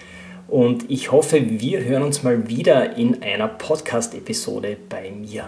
Und 0.51 0.91
ich 0.91 1.11
hoffe, 1.13 1.41
wir 1.61 1.83
hören 1.85 2.03
uns 2.03 2.23
mal 2.23 2.49
wieder 2.49 2.97
in 2.97 3.23
einer 3.23 3.47
Podcast-Episode 3.47 4.75
bei 4.89 5.09
mir. 5.09 5.45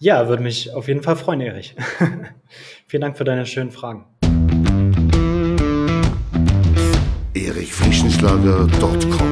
Ja, 0.00 0.26
würde 0.26 0.42
mich 0.42 0.74
auf 0.74 0.88
jeden 0.88 1.00
Fall 1.00 1.14
freuen, 1.14 1.40
Erich. 1.40 1.76
Vielen 2.88 3.02
Dank 3.02 3.16
für 3.16 3.22
deine 3.22 3.46
schönen 3.46 3.70
Fragen. 3.70 4.04
erichfrischenschlager.com 7.34 9.31